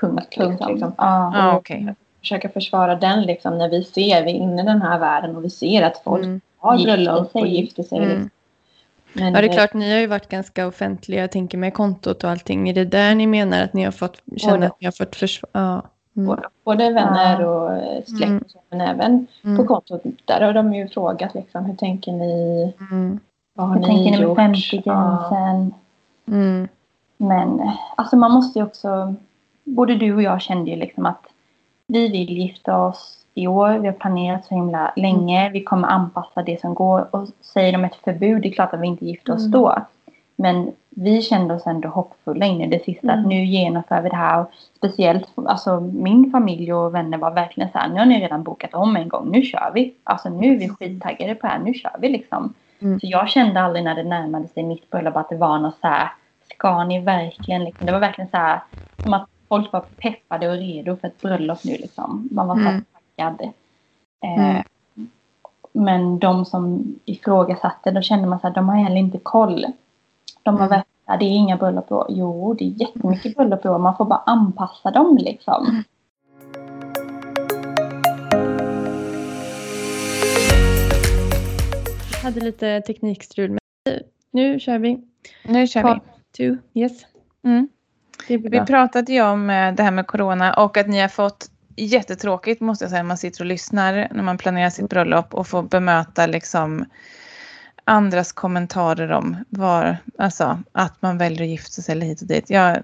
punkt 0.00 0.36
Punkt, 0.36 0.50
liksom. 0.50 0.72
liksom. 0.72 0.94
Ja, 0.98 1.52
Och 1.52 1.58
okej. 1.58 1.94
Försöka 2.20 2.48
försvara 2.48 2.94
den 2.94 3.22
liksom 3.22 3.58
när 3.58 3.68
vi 3.68 3.84
ser, 3.84 4.24
vi 4.24 4.30
är 4.30 4.34
inne 4.34 4.62
i 4.62 4.64
den 4.64 4.82
här 4.82 4.98
världen 4.98 5.36
och 5.36 5.44
vi 5.44 5.50
ser 5.50 5.82
att 5.82 6.00
folk 6.04 6.24
Mm. 6.24 6.40
har 6.58 6.78
bröllop 6.78 7.30
sig. 7.32 7.40
och 7.42 7.48
gifter 7.48 7.82
sig. 7.82 7.98
Mm. 7.98 8.08
Liksom. 8.10 8.30
Men, 9.12 9.34
Ja, 9.34 9.40
det 9.40 9.46
är 9.46 9.50
eh, 9.50 9.54
klart, 9.54 9.74
ni 9.74 9.92
har 9.92 9.98
ju 10.00 10.06
varit 10.06 10.28
ganska 10.28 10.66
offentliga, 10.66 11.20
jag 11.20 11.32
tänker 11.32 11.58
med 11.58 11.74
kontot 11.74 12.24
och 12.24 12.30
allting. 12.30 12.68
Är 12.68 12.74
det 12.74 12.84
där 12.84 13.14
ni 13.14 13.26
menar 13.26 13.62
att 13.64 13.72
ni 13.72 13.84
har 13.84 13.92
fått 13.92 14.22
känna 14.36 14.66
att 14.66 14.80
ni 14.80 14.84
har 14.84 14.92
fått 14.92 15.16
försvara? 15.16 15.50
Ja. 15.52 15.82
Mm. 16.18 16.40
Både, 16.64 16.90
vänner 16.90 17.40
Ja. 17.40 17.46
och 17.48 17.72
eh, 17.76 18.04
släkt 18.04 18.22
Mm. 18.30 18.42
men 18.70 18.80
även 18.80 19.26
på 19.42 19.48
Mm. 19.48 19.66
kontot. 19.66 20.02
Där 20.24 20.40
har 20.40 20.52
de 20.52 20.74
ju 20.74 20.88
frågat 20.88 21.34
liksom, 21.34 21.64
hur 21.64 21.74
tänker 21.74 22.12
ni? 22.12 22.74
Mm. 22.90 23.20
Vad 23.54 23.68
har 23.68 23.74
Jag 23.74 23.80
ni 23.80 23.86
tänker 23.86 24.04
ni 24.10 24.10
med 24.10 24.20
gjort? 24.20 24.38
50-gränsen. 24.38 25.74
Mm. 26.28 26.68
Men 27.16 27.60
eh, 27.60 27.74
alltså 27.96 28.16
man 28.16 28.32
måste 28.32 28.58
ju 28.58 28.64
också, 28.64 29.14
både 29.64 29.94
du 29.94 30.14
och 30.14 30.22
jag 30.22 30.40
kände 30.40 30.70
ju 30.70 30.76
liksom 30.76 31.06
att 31.06 31.26
vi 31.86 32.08
vill 32.08 32.38
gifta 32.38 32.82
oss 32.82 33.18
i 33.34 33.46
år. 33.46 33.78
Vi 33.78 33.86
har 33.86 33.94
planerat 33.94 34.44
så 34.46 34.54
himla 34.54 34.92
länge. 34.96 35.50
Vi 35.50 35.62
kommer 35.64 35.88
anpassa 35.88 36.42
det 36.42 36.60
som 36.60 36.74
går. 36.74 37.06
Och 37.10 37.28
säger 37.40 37.72
de 37.72 37.84
ett 37.84 37.94
förbud, 37.96 38.42
det 38.42 38.48
är 38.48 38.52
klart 38.52 38.74
att 38.74 38.80
vi 38.80 38.86
inte 38.86 39.06
gifter 39.06 39.32
oss 39.34 39.46
då. 39.46 39.76
Men 40.36 40.72
vi 41.02 41.22
kände 41.22 41.54
oss 41.54 41.66
ändå 41.66 41.88
hoppfulla 41.88 42.46
in 42.46 42.60
i 42.60 42.66
det 42.66 42.84
sista. 42.84 43.08
Att 43.12 43.18
Mm. 43.18 43.28
nu 43.28 43.44
genomför 43.44 44.00
vi 44.02 44.08
det 44.08 44.16
här. 44.16 44.40
Och 44.40 44.50
speciellt 44.76 45.28
alltså 45.34 45.80
min 45.80 46.30
familj 46.30 46.72
och 46.72 46.94
vänner 46.94 47.18
var 47.18 47.30
verkligen 47.30 47.70
så 47.72 47.78
här. 47.78 47.88
Nu 47.88 47.98
har 47.98 48.06
ni 48.06 48.20
redan 48.20 48.42
bokat 48.42 48.74
om 48.74 48.96
en 48.96 49.08
gång. 49.08 49.30
Nu 49.30 49.42
kör 49.42 49.70
vi. 49.74 49.94
Alltså 50.04 50.28
nu 50.28 50.54
är 50.54 50.58
vi 50.58 50.68
skittaggade 50.68 51.34
på 51.34 51.46
det 51.46 51.52
här. 51.52 51.58
Nu 51.58 51.74
kör 51.74 51.96
vi 51.98 52.08
liksom. 52.08 52.54
Mm. 52.80 53.00
Så 53.00 53.06
jag 53.06 53.28
kände 53.28 53.60
aldrig 53.60 53.84
när 53.84 53.94
det 53.94 54.02
närmade 54.02 54.48
sig 54.48 54.62
mitt 54.62 54.90
bröllop 54.90 55.16
att 55.16 55.28
det 55.28 55.36
var 55.36 55.58
något 55.58 55.78
så 55.80 55.86
här. 55.88 56.08
Ska 56.54 56.84
ni 56.84 57.00
verkligen 57.00 57.64
liksom. 57.64 57.86
Det 57.86 57.92
var 57.92 58.00
verkligen 58.00 58.30
så 58.30 58.36
här. 58.36 58.60
Som 59.02 59.14
att 59.14 59.28
folk 59.48 59.72
var 59.72 59.80
peppade 59.80 60.48
och 60.48 60.56
redo 60.56 60.96
för 60.96 61.08
ett 61.08 61.20
bröllop 61.20 61.64
nu 61.64 61.72
liksom. 61.72 62.28
Man 62.32 62.48
var 62.48 62.54
så 62.54 62.60
Mm. 62.68 62.84
taggad. 63.16 63.40
Eh, 64.24 64.50
Mm. 64.50 64.62
Men 65.72 66.18
de 66.18 66.44
som 66.44 66.94
ifrågasatte, 67.04 67.90
då 67.90 68.00
kände 68.02 68.28
man 68.28 68.40
så 68.40 68.46
här, 68.46 68.54
de 68.54 68.68
har 68.68 68.76
heller 68.76 68.96
inte 68.96 69.18
koll. 69.18 69.66
De 70.48 70.56
har 70.56 70.66
Mm. 70.66 70.82
ja, 71.06 71.16
det 71.16 71.24
är 71.24 71.30
inga 71.30 71.56
bröllop 71.56 71.90
i 71.90 71.94
år. 71.94 72.06
Jo, 72.08 72.54
det 72.54 72.64
är 72.64 72.68
jättemycket 72.68 73.36
bröllop 73.36 73.64
i 73.64 73.68
år. 73.68 73.78
Man 73.78 73.96
får 73.96 74.04
bara 74.04 74.22
anpassa 74.26 74.90
dem 74.90 75.16
liksom. 75.20 75.84
hade 82.22 82.40
lite 82.40 82.80
teknikstrul. 82.80 83.50
Men 83.50 83.60
nu 84.30 84.60
kör 84.60 84.78
vi. 84.78 85.00
Nu 85.44 85.66
kör 85.66 85.80
vi. 85.80 85.84
Part 85.84 86.02
two. 86.36 86.56
Yes. 86.74 87.02
Mm. 87.44 87.68
Vi 88.28 88.60
pratade 88.66 89.12
ju 89.12 89.22
om 89.22 89.50
eh, 89.50 89.74
det 89.74 89.82
här 89.82 89.90
med 89.90 90.06
corona 90.06 90.54
och 90.54 90.76
att 90.76 90.88
ni 90.88 91.00
har 91.00 91.08
fått 91.08 91.50
jättetråkigt 91.76 92.60
måste 92.60 92.84
jag 92.84 92.90
säga 92.90 93.02
när 93.02 93.08
man 93.08 93.18
sitter 93.18 93.40
och 93.40 93.46
lyssnar 93.46 94.08
när 94.10 94.22
man 94.22 94.38
planerar 94.38 94.70
sitt 94.70 94.90
bröllop 94.90 95.34
och 95.34 95.46
får 95.46 95.62
bemöta 95.62 96.26
liksom 96.26 96.84
andras 97.88 98.32
kommentarer 98.32 99.12
om 99.12 99.36
var, 99.48 99.96
alltså, 100.18 100.58
att 100.72 101.02
man 101.02 101.18
väljer 101.18 101.42
att 101.42 101.48
gifta 101.48 101.82
sig 101.82 101.92
eller 101.92 102.06
hit 102.06 102.20
och 102.20 102.26
dit. 102.26 102.50
Jag, 102.50 102.82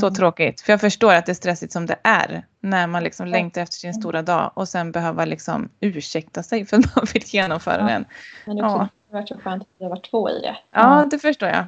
Så 0.00 0.06
Mm. 0.06 0.14
tråkigt. 0.14 0.60
För 0.60 0.72
jag 0.72 0.80
förstår 0.80 1.14
att 1.14 1.26
det 1.26 1.32
är 1.32 1.34
stressigt 1.34 1.72
som 1.72 1.86
det 1.86 1.96
är 2.02 2.42
när 2.60 2.86
man 2.86 3.02
liksom 3.04 3.26
längtar 3.26 3.60
efter 3.62 3.76
sin 3.76 3.94
stora 3.94 4.22
dag 4.22 4.50
och 4.54 4.68
sen 4.68 4.92
behöva 4.92 5.24
liksom 5.24 5.68
ursäkta 5.80 6.42
sig 6.42 6.66
för 6.66 6.76
att 6.76 6.96
man 6.96 7.06
vill 7.14 7.22
genomföra 7.26 7.80
Ja. 7.80 7.86
den. 7.86 8.04
Men 8.46 8.56
det 8.56 8.62
har 8.62 8.70
Ja. 8.78 8.88
varit 9.10 9.28
så 9.28 9.38
skönt 9.38 9.62
att 9.62 9.68
vi 9.78 9.84
har 9.84 9.90
varit 9.90 10.10
två 10.10 10.30
i 10.30 10.40
det. 10.40 10.56
Ja, 10.70 11.06
det 11.10 11.18
förstår 11.18 11.48
jag. 11.48 11.64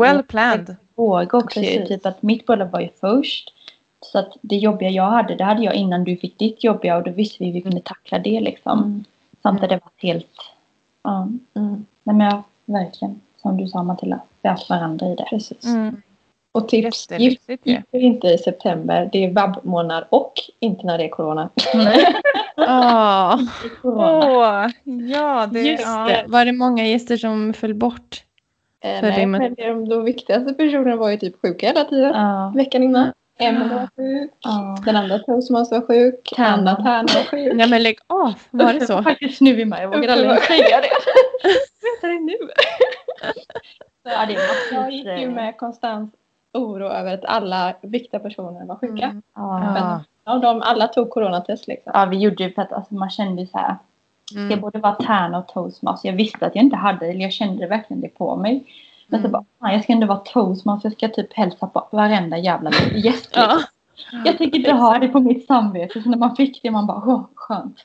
Well 0.00 0.22
planned. 0.22 0.76
Våga 0.94 1.38
också 1.38 1.60
ju, 1.60 1.86
typ 1.86 2.06
att 2.06 2.22
mitt 2.22 2.46
bröllop 2.46 2.72
var 2.72 2.80
ju 2.80 2.88
först. 3.00 3.52
Så 4.00 4.18
att 4.18 4.32
det 4.42 4.56
jobbiga 4.56 4.90
jag 4.90 5.10
hade, 5.10 5.34
det 5.34 5.44
hade 5.44 5.62
jag 5.62 5.74
innan 5.74 6.04
du 6.04 6.16
fick 6.16 6.38
ditt 6.38 6.64
jobbiga 6.64 6.96
och 6.96 7.02
då 7.04 7.10
visste 7.10 7.36
vi 7.38 7.46
hur 7.46 7.52
vi 7.52 7.62
kunde 7.62 7.80
tackla 7.80 8.18
det 8.18 8.40
liksom. 8.40 8.78
Mm. 8.78 9.04
Samt 9.42 9.62
att 9.62 9.68
det 9.68 9.80
var 9.84 10.08
helt, 10.08 10.26
ja. 11.02 11.28
Mm. 11.54 11.86
Nej 12.06 12.16
men 12.16 12.26
ja, 12.26 12.42
verkligen. 12.64 13.20
Som 13.42 13.56
du 13.56 13.66
sa 13.66 13.82
Matilda, 13.82 14.20
vi 14.42 14.48
har 14.48 14.68
varandra 14.68 15.06
i 15.06 15.14
det. 15.14 15.24
Precis. 15.30 15.64
Mm. 15.64 16.02
Och 16.52 16.68
tips, 16.68 17.08
gift 17.18 17.50
er 17.66 17.82
inte 17.92 18.26
i 18.26 18.38
september. 18.38 19.08
Det 19.12 19.24
är 19.24 19.32
vabbmånad 19.32 20.04
och 20.10 20.32
inte 20.60 20.86
när 20.86 20.98
det 20.98 21.04
är 21.04 21.08
corona. 21.08 21.48
Ja, 22.56 23.38
Åh, 23.82 24.66
ja, 24.84 25.46
det, 25.52 25.60
just 25.60 25.82
ja. 25.82 26.06
det. 26.08 26.24
Var 26.28 26.44
det 26.44 26.52
många 26.52 26.86
gäster 26.86 27.16
som 27.16 27.52
föll 27.52 27.74
bort? 27.74 28.24
Eh, 28.80 29.02
nej, 29.02 29.26
men 29.26 29.54
de, 29.88 30.04
viktigaste 30.04 30.54
personerna 30.54 30.96
var 30.96 31.10
ju 31.10 31.16
typ 31.16 31.42
sjuka 31.42 31.66
hela 31.66 31.84
tiden. 31.84 32.14
Ja. 32.14 32.52
Veckan 32.56 32.82
innan. 32.82 33.12
Emma 33.38 33.74
var 33.74 33.88
sjuk. 33.96 34.30
Ja. 34.40 34.76
Den 34.84 34.96
andra 34.96 35.18
toastmaster 35.18 35.80
var 35.80 35.86
sjuk. 35.86 36.32
Tärnan. 36.36 36.68
Anna 36.68 36.76
Tärn 36.76 37.06
var 37.14 37.22
sjuk. 37.22 37.52
Nej 37.54 37.70
men 37.70 37.82
lägg 37.82 37.98
av, 38.06 38.34
var 38.50 38.72
det 38.72 38.86
så? 38.86 39.02
Faktiskt 39.02 39.40
nu 39.40 39.60
i 39.60 39.64
mig, 39.64 39.82
jag 39.82 39.88
vågar 39.88 40.12
aldrig 40.12 40.40
säga 40.42 40.80
det. 40.80 40.88
Veta 42.02 42.06
det 42.14 42.20
nu. 42.20 42.36
Ja, 44.04 44.26
det 44.26 44.36
Jag 44.72 44.90
gick 44.92 45.06
ju 45.20 45.30
med 45.30 45.56
konstant 45.56 46.14
oro 46.52 46.86
över 46.88 47.14
att 47.14 47.24
alla 47.24 47.74
viktiga 47.80 48.20
personer 48.20 48.64
var 48.66 48.76
sjuka. 48.76 49.04
Mm. 49.04 49.22
Ja. 49.34 49.74
Ja. 49.76 50.04
Ja, 50.24 50.38
de 50.38 50.62
alla 50.62 50.88
tog 50.88 51.10
coronatest 51.10 51.66
liksom. 51.66 51.92
ja, 51.94 52.04
vi 52.04 52.16
gjorde 52.18 52.44
det 52.44 52.50
för 52.54 52.62
att 52.62 52.72
alltså, 52.72 52.94
man 52.94 53.10
kände 53.10 53.42
ju 53.42 53.48
så 53.48 53.58
här. 53.58 53.76
Det 54.32 54.40
Mm. 54.40 54.60
borde 54.60 54.78
vara 54.78 54.94
tärna 54.94 55.38
och 55.38 55.46
toastmaster. 55.48 56.08
Jag 56.08 56.16
visste 56.16 56.46
att 56.46 56.54
jag 56.54 56.64
inte 56.64 56.76
hade 56.76 57.06
eller 57.06 57.20
jag 57.20 57.32
kände 57.32 57.66
verkligen 57.66 58.00
det 58.00 58.08
på 58.08 58.36
mig. 58.36 58.64
Men 59.06 59.20
så 59.20 59.26
Mm. 59.28 59.32
bara, 59.32 59.44
fan, 59.60 59.72
jag 59.72 59.82
ska 59.84 59.92
ändå 59.92 60.06
vara 60.06 60.18
toastmaster. 60.18 60.88
Jag 60.88 60.92
ska 60.98 61.08
typ 61.22 61.32
hälsa 61.34 61.66
på 61.66 61.88
varenda 61.92 62.38
jävla 62.38 62.70
gäst. 62.94 63.30
Ja. 63.34 63.58
Jag 64.24 64.38
tänker 64.38 64.58
inte 64.58 64.72
ha 64.72 64.98
det 64.98 65.08
på 65.08 65.20
mitt 65.20 65.46
samvete. 65.46 66.02
Så 66.02 66.08
när 66.08 66.18
man 66.18 66.36
fick 66.36 66.62
det, 66.62 66.70
man 66.70 66.86
bara, 66.86 67.02
åh, 67.06 67.22
skönt. 67.34 67.76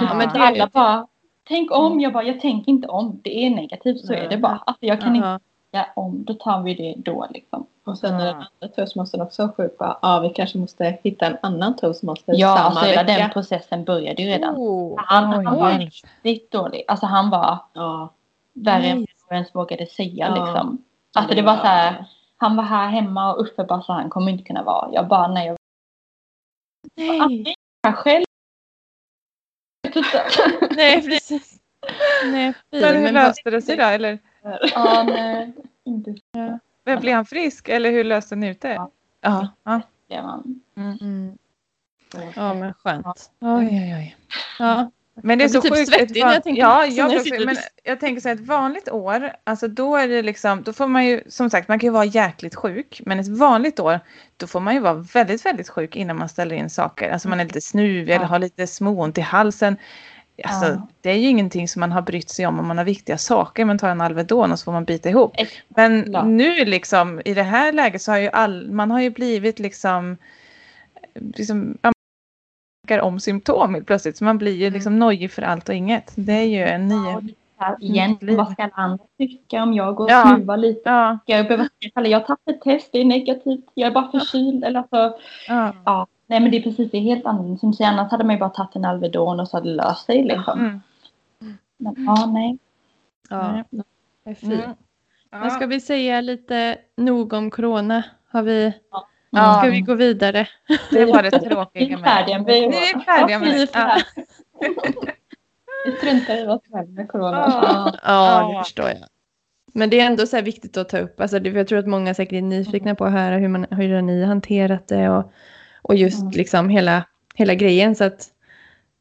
Ja. 0.00 0.14
men 0.14 0.28
det- 0.28 0.40
Alla 0.40 0.66
bara, 0.72 1.06
tänk 1.48 1.70
om. 1.70 2.00
Jag 2.00 2.12
bara, 2.12 2.24
jag 2.24 2.40
tänker 2.40 2.70
inte 2.72 2.88
om. 2.88 3.20
Det 3.24 3.46
är 3.46 3.50
negativt, 3.50 4.06
så 4.06 4.12
är 4.12 4.28
det 4.28 4.36
bara. 4.38 4.62
Alltså, 4.66 4.86
jag 4.86 5.00
kan 5.00 5.16
inte 5.16 5.28
Jaha. 5.28 5.40
tänka 5.72 5.90
om. 5.96 6.24
Då 6.24 6.34
tar 6.34 6.62
vi 6.62 6.74
det 6.74 6.94
då 6.96 7.26
liksom. 7.30 7.66
Och 7.84 7.98
sen 7.98 8.16
när 8.16 8.24
den 8.26 8.36
Ja. 8.40 8.46
andra 8.60 8.74
toastmastern 8.76 9.20
också 9.20 9.48
sjuk, 9.56 9.78
bara, 9.78 9.98
ja 10.02 10.20
vi 10.20 10.28
kanske 10.28 10.58
måste 10.58 10.98
hitta 11.02 11.26
en 11.26 11.36
annan 11.42 11.76
toastmaster 11.76 12.34
Ja, 12.36 12.56
samma 12.56 12.68
alltså 12.68 12.84
vecka. 12.86 13.02
den 13.02 13.30
processen 13.30 13.84
började 13.84 14.22
ju 14.22 14.28
redan. 14.28 14.54
Oh. 14.56 14.94
Han, 14.96 15.46
han 15.46 15.56
var 15.56 15.90
riktigt 16.22 16.50
dålig. 16.50 16.84
Alltså 16.88 17.06
han 17.06 17.30
var 17.30 17.58
Ja. 17.72 18.08
värre 18.52 18.84
än 18.86 19.06
ens 19.34 19.54
vågade 19.54 19.86
säga 19.86 20.26
Ja. 20.26 20.44
liksom. 20.46 20.84
Alltså 21.14 21.34
det 21.34 21.42
var 21.42 21.56
så 21.56 21.66
här. 21.66 22.04
Han 22.36 22.56
var 22.56 22.64
här 22.64 22.88
hemma 22.88 23.34
och 23.34 23.42
Uffe 23.42 23.64
bara 23.64 23.82
så 23.82 23.92
han 23.92 24.10
kommer 24.10 24.32
inte 24.32 24.44
kunna 24.44 24.62
vara. 24.62 24.92
Jag 24.92 25.08
bara 25.08 25.28
nej. 25.28 25.46
Jag 25.46 25.56
Nej. 27.30 27.56
själv. 27.94 28.24
Jag 29.82 29.96
inte. 29.96 30.24
Nej, 30.76 31.02
precis. 31.02 31.60
Nej. 32.24 32.54
Men 32.70 32.94
hur 32.94 33.02
Men 33.02 33.14
löste 33.14 33.50
det 33.50 33.62
sig 33.62 33.76
då? 33.76 33.82
Eller 33.82 34.18
Ja, 34.74 35.02
nej. 35.02 35.52
Inte 35.84 36.14
men 36.86 37.00
blev 37.00 37.14
han 37.14 37.26
frisk? 37.26 37.68
Eller 37.68 37.90
hur 37.90 38.04
löste 38.04 38.36
ni 38.36 38.48
ut 38.48 38.60
det? 38.60 38.74
Ja. 38.74 38.90
Ja. 39.20 39.80
ja. 40.08 40.22
man. 40.22 40.60
Mm. 40.76 41.38
Ja, 42.36 42.54
men 42.54 42.74
skönt. 42.74 43.30
Oj, 43.40 43.68
oj, 43.70 43.94
oj. 43.96 44.16
Ja. 44.58 44.90
Men 45.22 45.38
det 45.38 45.44
är 45.44 45.48
så 45.48 45.60
typ 45.60 45.74
sjukt. 45.74 45.88
svettig 45.88 46.04
ett 46.10 46.16
när 46.16 46.24
van- 46.24 46.32
jag 46.34 46.42
tänker 46.42 46.62
ja, 46.62 46.86
jag, 46.86 47.10
också, 47.12 47.34
men 47.44 47.56
jag 47.84 48.00
tänker 48.00 48.20
så 48.20 48.28
här, 48.28 48.34
ett 48.34 48.40
vanligt 48.46 48.88
år, 48.88 49.32
alltså 49.44 49.68
då 49.68 49.96
är 49.96 50.08
det 50.08 50.22
liksom, 50.22 50.62
då 50.62 50.72
får 50.72 50.86
man 50.86 51.06
ju, 51.06 51.20
som 51.28 51.50
sagt, 51.50 51.68
man 51.68 51.78
kan 51.78 51.86
ju 51.86 51.92
vara 51.92 52.04
jäkligt 52.04 52.54
sjuk, 52.54 53.00
men 53.06 53.20
ett 53.20 53.28
vanligt 53.28 53.80
år, 53.80 54.00
då 54.36 54.46
får 54.46 54.60
man 54.60 54.74
ju 54.74 54.80
vara 54.80 54.94
väldigt, 54.94 55.46
väldigt 55.46 55.68
sjuk 55.68 55.96
innan 55.96 56.16
man 56.16 56.28
ställer 56.28 56.56
in 56.56 56.70
saker. 56.70 57.10
Alltså 57.10 57.28
man 57.28 57.40
är 57.40 57.44
lite 57.44 57.60
snuvig 57.60 58.14
eller 58.14 58.24
Ja. 58.24 58.28
har 58.28 58.38
lite 58.38 58.66
småont 58.66 59.18
i 59.18 59.20
halsen. 59.20 59.76
Alltså, 60.44 60.66
Ja. 60.72 60.88
Det 61.00 61.10
är 61.10 61.14
ju 61.16 61.28
ingenting 61.28 61.68
som 61.68 61.80
man 61.80 61.92
har 61.92 62.02
brytt 62.02 62.30
sig 62.30 62.46
om 62.46 62.60
om 62.60 62.66
man 62.66 62.78
har 62.78 62.84
viktiga 62.84 63.18
saker. 63.18 63.64
Man 63.64 63.78
tar 63.78 63.88
en 63.88 64.00
Alvedon 64.00 64.52
och 64.52 64.58
så 64.58 64.64
får 64.64 64.72
man 64.72 64.84
bita 64.84 65.08
ihop. 65.08 65.36
Men 65.68 66.12
Ja. 66.12 66.24
nu 66.24 66.64
liksom 66.64 67.20
i 67.24 67.34
det 67.34 67.42
här 67.42 67.72
läget 67.72 68.02
så 68.02 68.12
har 68.12 68.18
ju 68.18 68.28
all, 68.28 68.70
man 68.70 68.90
har 68.90 69.00
ju 69.00 69.10
blivit 69.10 69.58
liksom, 69.58 70.16
liksom 71.36 71.78
om 73.02 73.20
symptom 73.20 73.74
helt 73.74 73.86
plötsligt. 73.86 74.16
Så 74.16 74.24
man 74.24 74.38
blir 74.38 74.54
ju 74.56 74.70
liksom 74.70 74.98
nojig 74.98 75.30
för 75.30 75.42
allt 75.42 75.68
och 75.68 75.74
inget. 75.74 76.12
Det 76.16 76.32
är 76.32 76.44
ju 76.44 76.62
en 76.62 76.88
ny... 76.88 76.94
Ja, 76.94 77.20
här 77.58 77.76
igen, 77.80 78.18
vad 78.20 78.52
ska 78.52 78.68
andra 78.72 79.04
tycka 79.18 79.62
om 79.62 79.74
jag 79.74 79.94
går 79.94 80.04
och 80.04 80.10
Ja. 80.10 80.34
snuvar 80.36 80.56
lite? 80.56 80.90
Ja, 80.90 81.18
Jag 81.26 81.46
behöver 81.48 81.68
jag 81.94 82.20
har 82.20 82.26
tagit 82.26 82.40
ett 82.48 82.60
test, 82.60 82.88
det 82.92 82.98
är 83.00 83.04
negativt. 83.04 83.64
Jag 83.74 83.86
är 83.86 83.92
bara 83.94 84.10
förkyld. 84.10 84.64
Eller 84.64 84.78
alltså, 84.80 85.18
ja. 85.48 85.72
ja. 85.84 86.06
Nej 86.26 86.40
men 86.40 86.50
det 86.50 86.56
är 86.56 86.62
precis, 86.62 86.90
det 86.90 86.96
är 86.96 87.02
helt 87.02 87.26
annorlunda. 87.26 87.58
Som 87.58 87.70
du 87.70 87.76
säger, 87.76 87.90
annars 87.90 88.10
hade 88.10 88.24
man 88.24 88.34
ju 88.34 88.40
bara 88.40 88.50
tagit 88.50 88.76
en 88.76 88.84
Alvedon 88.84 89.40
och 89.40 89.48
så 89.48 89.56
hade 89.56 89.68
det 89.68 89.74
löst 89.74 90.06
sig 90.06 90.24
liksom. 90.24 90.58
Mm. 90.60 90.80
Men 91.76 92.04
ja, 92.06 92.26
nej. 92.26 92.58
Ja, 93.28 93.64
det 94.24 94.30
är 94.30 94.34
fy. 94.34 94.54
Mm. 94.54 94.70
Men 95.30 95.50
ska 95.50 95.66
vi 95.66 95.80
säga 95.80 96.20
lite 96.20 96.78
nog 96.96 97.32
om 97.32 97.50
corona? 97.50 98.02
Har 98.28 98.42
vi, 98.42 98.72
Ja. 98.90 99.06
Ska 99.60 99.70
vi 99.70 99.80
gå 99.80 99.94
vidare? 99.94 100.48
Det 100.90 101.04
var 101.04 101.22
det 101.22 101.30
Vi 101.42 101.48
tråkiga 101.48 101.84
är 101.86 101.90
med 101.90 102.00
färdiga 102.00 102.38
med 102.38 102.46
det. 102.46 102.52
Vi 102.68 102.90
är 102.90 103.00
färdiga 103.00 103.38
med 103.38 103.48
det. 103.54 103.68
Ja. 103.74 104.00
Vi 105.86 105.92
struntar 105.92 106.36
i 106.44 106.46
oss 106.46 106.62
själva 106.72 106.92
med 106.92 107.08
corona. 107.08 107.44
Ja. 107.62 107.92
Ja, 108.04 108.46
det 108.48 108.52
Ja. 108.54 108.62
förstår 108.64 108.88
jag. 108.88 108.98
Men 109.72 109.90
det 109.90 110.00
är 110.00 110.06
ändå 110.06 110.26
så 110.26 110.36
här 110.36 110.42
viktigt 110.42 110.76
att 110.76 110.88
ta 110.88 110.98
upp. 110.98 111.20
Alltså, 111.20 111.40
för 111.40 111.56
jag 111.56 111.68
tror 111.68 111.78
att 111.78 111.86
många 111.86 112.14
säkert 112.14 112.32
är 112.32 112.42
nyfikna 112.42 112.94
på 112.94 113.04
att 113.04 113.12
höra 113.12 113.36
hur, 113.36 113.48
man, 113.48 113.66
hur 113.70 114.02
ni 114.02 114.20
har 114.20 114.28
hanterat 114.28 114.88
det 114.88 115.08
och, 115.08 115.32
och 115.82 115.94
just 115.96 116.20
Mm. 116.20 116.30
liksom 116.30 116.68
hela, 116.68 117.04
hela 117.34 117.54
grejen. 117.54 117.94
Så 117.94 118.04
att 118.04 118.28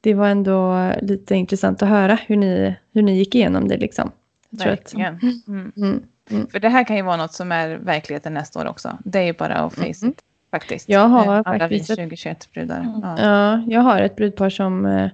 det 0.01 0.13
var 0.13 0.27
ändå 0.27 0.91
lite 1.01 1.35
intressant 1.35 1.81
att 1.83 1.89
höra 1.89 2.15
hur 2.15 2.35
ni, 2.35 2.75
hur 2.93 3.01
ni 3.01 3.17
gick 3.17 3.35
igenom 3.35 3.67
det. 3.67 3.77
Liksom. 3.77 4.11
Jag 4.49 4.59
tror 4.59 4.73
att, 4.73 4.93
Verkligen. 4.93 5.41
Mm. 5.77 6.03
Mm, 6.31 6.47
För 6.47 6.59
det 6.59 6.69
här 6.69 6.83
kan 6.83 6.95
ju 6.95 7.01
vara 7.01 7.17
något 7.17 7.33
som 7.33 7.51
är 7.51 7.75
verkligheten 7.75 8.33
nästa 8.33 8.59
år 8.61 8.65
också. 8.67 8.97
Det 9.05 9.19
är 9.19 9.23
ju 9.23 9.33
bara 9.33 9.53
att 9.55 9.73
face 9.73 9.81
Mm. 9.81 10.11
it. 10.11 10.21
Faktiskt. 10.51 10.89
Jag 10.89 11.07
har 11.07 11.25
Alla 11.45 11.67
vi 11.67 11.79
faktiskt 11.79 11.89
ett- 11.89 11.99
2021-brudar. 11.99 12.79
Mm. 12.79 13.01
Ja. 13.03 13.15
ja, 13.19 13.63
jag 13.67 13.81
har 13.81 14.01
ett 14.01 14.15
brudpar 14.15 14.49
som, 14.49 14.85
eh, 14.85 15.09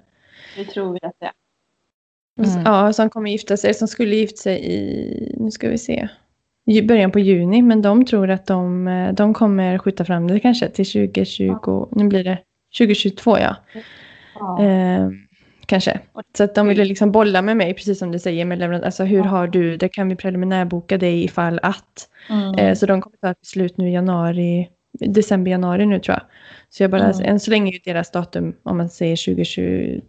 Det 0.55 0.65
tror 0.65 0.93
vi 0.93 0.99
att 1.07 1.13
det 1.19 1.25
är. 1.25 1.31
Mm. 2.55 2.63
ja, 2.65 2.93
som 2.93 3.09
kommer 3.09 3.29
gifta 3.31 3.57
sig, 3.57 3.73
som 3.73 3.87
skulle 3.87 4.15
gifta 4.15 4.37
sig 4.37 4.65
i, 4.73 5.35
nu 5.39 5.51
ska 5.51 5.69
vi 5.69 5.77
se, 5.77 6.07
i 6.65 6.81
början 6.81 7.11
på 7.11 7.19
juni. 7.19 7.61
Men 7.61 7.81
de 7.81 8.05
tror 8.05 8.29
att 8.29 8.45
de, 8.45 8.87
eh, 8.87 9.13
de 9.13 9.33
kommer 9.33 9.77
skjuta 9.77 10.05
fram 10.05 10.27
det 10.27 10.39
kanske 10.39 10.69
till 10.69 10.85
2020, 10.85 11.87
nu 11.91 12.07
blir 12.07 12.23
det 12.23 12.37
2022 12.77 13.37
ja. 13.39 13.55
Ja. 14.39 14.63
Eh, 14.63 15.09
kanske. 15.65 15.99
Så 16.37 16.43
att 16.43 16.55
de 16.55 16.67
ville 16.67 16.85
liksom 16.85 17.11
bolla 17.11 17.41
med 17.41 17.57
mig, 17.57 17.73
precis 17.73 17.99
som 17.99 18.11
du 18.11 18.19
säger, 18.19 18.45
med 18.45 18.59
leverans- 18.59 18.83
alltså 18.85 19.03
hur 19.03 19.23
har 19.23 19.47
du 19.47 19.77
det? 19.77 19.89
Kan 19.89 20.09
vi 20.09 20.15
preliminärboka 20.15 20.97
dig 20.97 21.23
ifall 21.23 21.59
att? 21.63 22.09
Mm. 22.29 22.55
Eh, 22.55 22.75
så 22.75 22.85
de 22.85 23.01
kommer 23.01 23.17
ta 23.17 23.29
ett 23.31 23.41
beslut 23.41 23.77
nu 23.77 23.89
i 23.89 23.93
januari, 23.93 24.69
december, 24.99 25.51
januari 25.51 25.85
nu 25.85 25.99
tror 25.99 26.13
jag. 26.13 26.23
Så 26.69 26.83
jag 26.83 26.91
bara, 26.91 27.03
Mm. 27.11 27.25
än 27.25 27.39
så 27.39 27.51
länge 27.51 27.71
är 27.75 27.79
deras 27.85 28.11
datum, 28.11 28.55
om 28.63 28.77
man 28.77 28.89
säger 28.89 29.15
2020, 29.15 30.01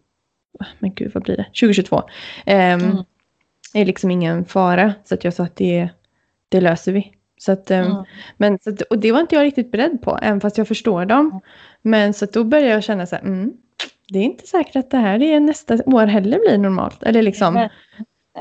men 0.79 0.95
gud 0.95 1.11
vad 1.15 1.23
blir 1.23 1.37
det? 1.37 1.47
2022. 1.61 2.03
ehm, 2.47 2.81
Mm. 2.81 2.97
är 3.75 3.85
liksom 3.85 4.11
ingen 4.11 4.45
fara. 4.45 4.93
Så 5.05 5.15
att 5.15 5.25
jag 5.25 5.35
sa 5.35 5.45
att 5.45 5.57
det, 5.57 5.89
det 6.49 6.61
löser 6.61 6.93
vi. 6.93 7.13
Så 7.41 7.53
att, 7.53 7.71
ehm, 7.71 7.87
Mm. 7.87 8.05
men, 8.37 8.59
så 8.59 8.71
att, 8.71 8.81
och 8.83 8.99
det 8.99 9.13
var 9.13 9.21
inte 9.21 9.35
jag 9.35 9.45
riktigt 9.45 9.71
beredd 9.73 10.03
på, 10.03 10.19
även 10.23 10.41
fast 10.41 10.59
jag 10.59 10.69
förstår 10.69 11.05
dem. 11.05 11.41
Men 11.83 12.13
så 12.15 12.25
att 12.25 12.33
då 12.33 12.45
började 12.45 12.71
jag 12.71 12.83
känna 12.85 13.07
så 13.07 13.17
här, 13.17 13.23
mm, 13.23 13.53
det 14.13 14.19
är 14.19 14.25
inte 14.25 14.47
säkert 14.47 14.77
att 14.77 14.91
det 14.91 14.97
här 14.97 15.23
är 15.23 15.41
nästa 15.41 15.75
år 15.87 16.07
heller 16.07 16.39
blir 16.39 16.59
normalt. 16.59 17.03
Eller 17.03 17.23
liksom, 17.23 17.55
Men- 17.55 17.69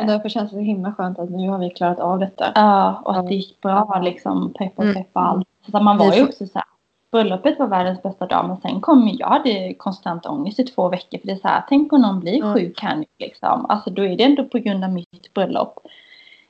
Och 0.02 0.06
därför 0.08 0.30
känns 0.30 0.52
det 0.52 0.58
så 0.58 0.62
himla 0.62 0.94
skönt 0.94 1.20
att 1.20 1.30
nu 1.30 1.50
har 1.50 1.58
vi 1.58 1.70
klarat 1.70 2.00
av 2.00 2.20
detta. 2.20 2.52
Ja, 2.56 3.02
och 3.06 3.18
att 3.20 3.28
det 3.28 3.36
gick 3.36 3.62
bra 3.62 4.02
liksom. 4.04 4.54
Pepp 4.54 4.72
och 4.76 4.84
Mm. 4.84 4.96
pepp 4.96 5.10
och 5.14 5.22
allt. 5.22 5.48
Så 5.72 5.80
man 5.80 5.98
var 5.98 6.14
ju 6.14 6.24
också 6.24 6.46
så 6.48 6.52
här. 6.56 6.64
bröllopet 7.12 7.60
var 7.60 7.68
världens 7.68 8.02
bästa 8.04 8.26
dag 8.28 8.48
men 8.48 8.58
sen 8.58 8.82
kom 8.82 9.10
jag 9.20 9.28
hade 9.28 9.74
konstant 9.74 10.26
ångest 10.26 10.60
i 10.60 10.64
två 10.64 10.90
veckor 10.90 11.18
för 11.18 11.28
det 11.28 11.34
är 11.34 11.38
så 11.38 11.48
här, 11.48 11.64
tänk 11.70 11.94
om 11.94 12.02
någon 12.02 12.20
blir 12.20 12.40
Ja. 12.40 12.54
sjuk 12.54 12.82
här 12.82 12.96
nu 12.96 13.06
liksom. 13.20 13.66
Alltså 13.70 13.90
då 13.90 14.06
är 14.06 14.18
det 14.18 14.24
ändå 14.24 14.44
på 14.44 14.58
grund 14.58 14.84
av 14.84 14.90
mitt 14.94 15.34
bröllop. 15.34 15.80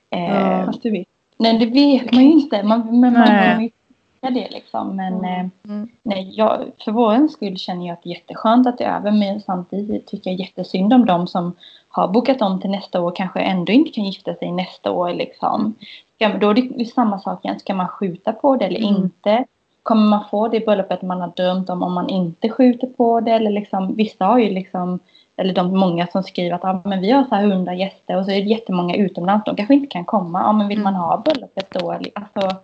Eh, 0.10 0.36
Ja. 0.36 0.66
Fast 0.66 0.84
du 0.84 0.92
vet. 0.92 1.08
Nej 1.38 1.58
det 1.60 1.66
vet 1.66 2.14
man 2.14 2.24
ju 2.24 2.32
inte, 2.32 2.64
man, 2.64 3.00
men 3.00 3.14
man 3.14 3.14
Nej. 3.14 3.52
kommer 3.52 3.62
ju 3.64 3.70
tycka 3.70 3.81
det 4.30 4.48
liksom. 4.52 4.96
Men 4.96 5.14
Mm. 5.14 5.26
eh, 5.66 5.72
Mm. 5.72 5.90
nej, 6.04 6.30
jag, 6.38 6.60
för 6.86 6.92
vår 6.92 7.28
skull 7.28 7.58
känner 7.58 7.88
jag 7.88 7.94
att 7.94 8.04
det 8.04 8.10
är 8.10 8.14
jätteskönt 8.14 8.68
att 8.68 8.78
det 8.78 8.84
är 8.84 8.98
över 8.98 9.12
men 9.12 9.42
samtidigt 9.42 10.08
tycker 10.08 10.30
jag 10.32 10.40
jättesynd 10.40 10.94
om 10.94 11.06
de 11.06 11.28
som 11.28 11.56
har 11.90 12.08
bokat 12.08 12.42
om 12.42 12.62
till 12.62 12.70
nästa 12.70 13.02
år 13.02 13.08
och 13.08 13.16
kanske 13.16 13.40
ändå 13.40 13.72
inte 13.72 13.92
kan 13.92 14.04
gifta 14.06 14.34
sig 14.36 14.52
nästa 14.52 14.92
år 14.92 15.14
liksom. 15.14 15.76
Ska, 16.16 16.30
då 16.38 16.50
är 16.50 16.54
det 16.54 16.86
samma 16.86 17.20
sak 17.20 17.46
igen, 17.46 17.60
ska 17.60 17.74
man 17.74 17.88
skjuta 17.88 18.34
på 18.34 18.56
det 18.56 18.66
eller 18.66 18.80
Mm. 18.80 18.96
inte? 19.04 19.46
Kommer 19.84 20.08
man 20.10 20.24
få 20.32 20.48
det 20.48 20.66
bröllopet 20.66 21.02
man 21.02 21.22
har 21.22 21.32
drömt 21.36 21.70
om 21.70 21.84
om 21.84 21.94
man 21.94 22.10
inte 22.10 22.50
skjuter 22.50 22.88
på 22.88 23.20
det? 23.20 23.32
Eller 23.32 23.52
liksom, 23.52 23.96
vissa 23.96 24.26
har 24.26 24.40
ju 24.40 24.50
liksom, 24.50 25.00
eller 25.38 25.54
de 25.54 25.78
många 25.80 26.08
som 26.08 26.24
skriver 26.24 26.56
att 26.56 26.64
ah, 26.66 26.82
men 26.86 27.02
vi 27.02 27.12
har 27.12 27.24
så 27.24 27.36
här 27.36 27.44
100 27.44 27.74
gäster 27.76 28.18
och 28.18 28.26
så 28.26 28.32
är 28.32 28.42
det 28.42 28.50
jättemånga 28.50 28.96
utomlands. 28.96 29.46
De 29.46 29.56
kanske 29.56 29.74
inte 29.74 29.88
kan 29.88 30.06
komma. 30.06 30.40
Ja, 30.42 30.52
men 30.54 30.68
vill 30.68 30.78
Mm. 30.82 30.94
man 30.94 31.02
ha 31.02 31.18
bröllopet 31.18 31.72
då? 31.72 31.92
Alltså, 31.92 32.58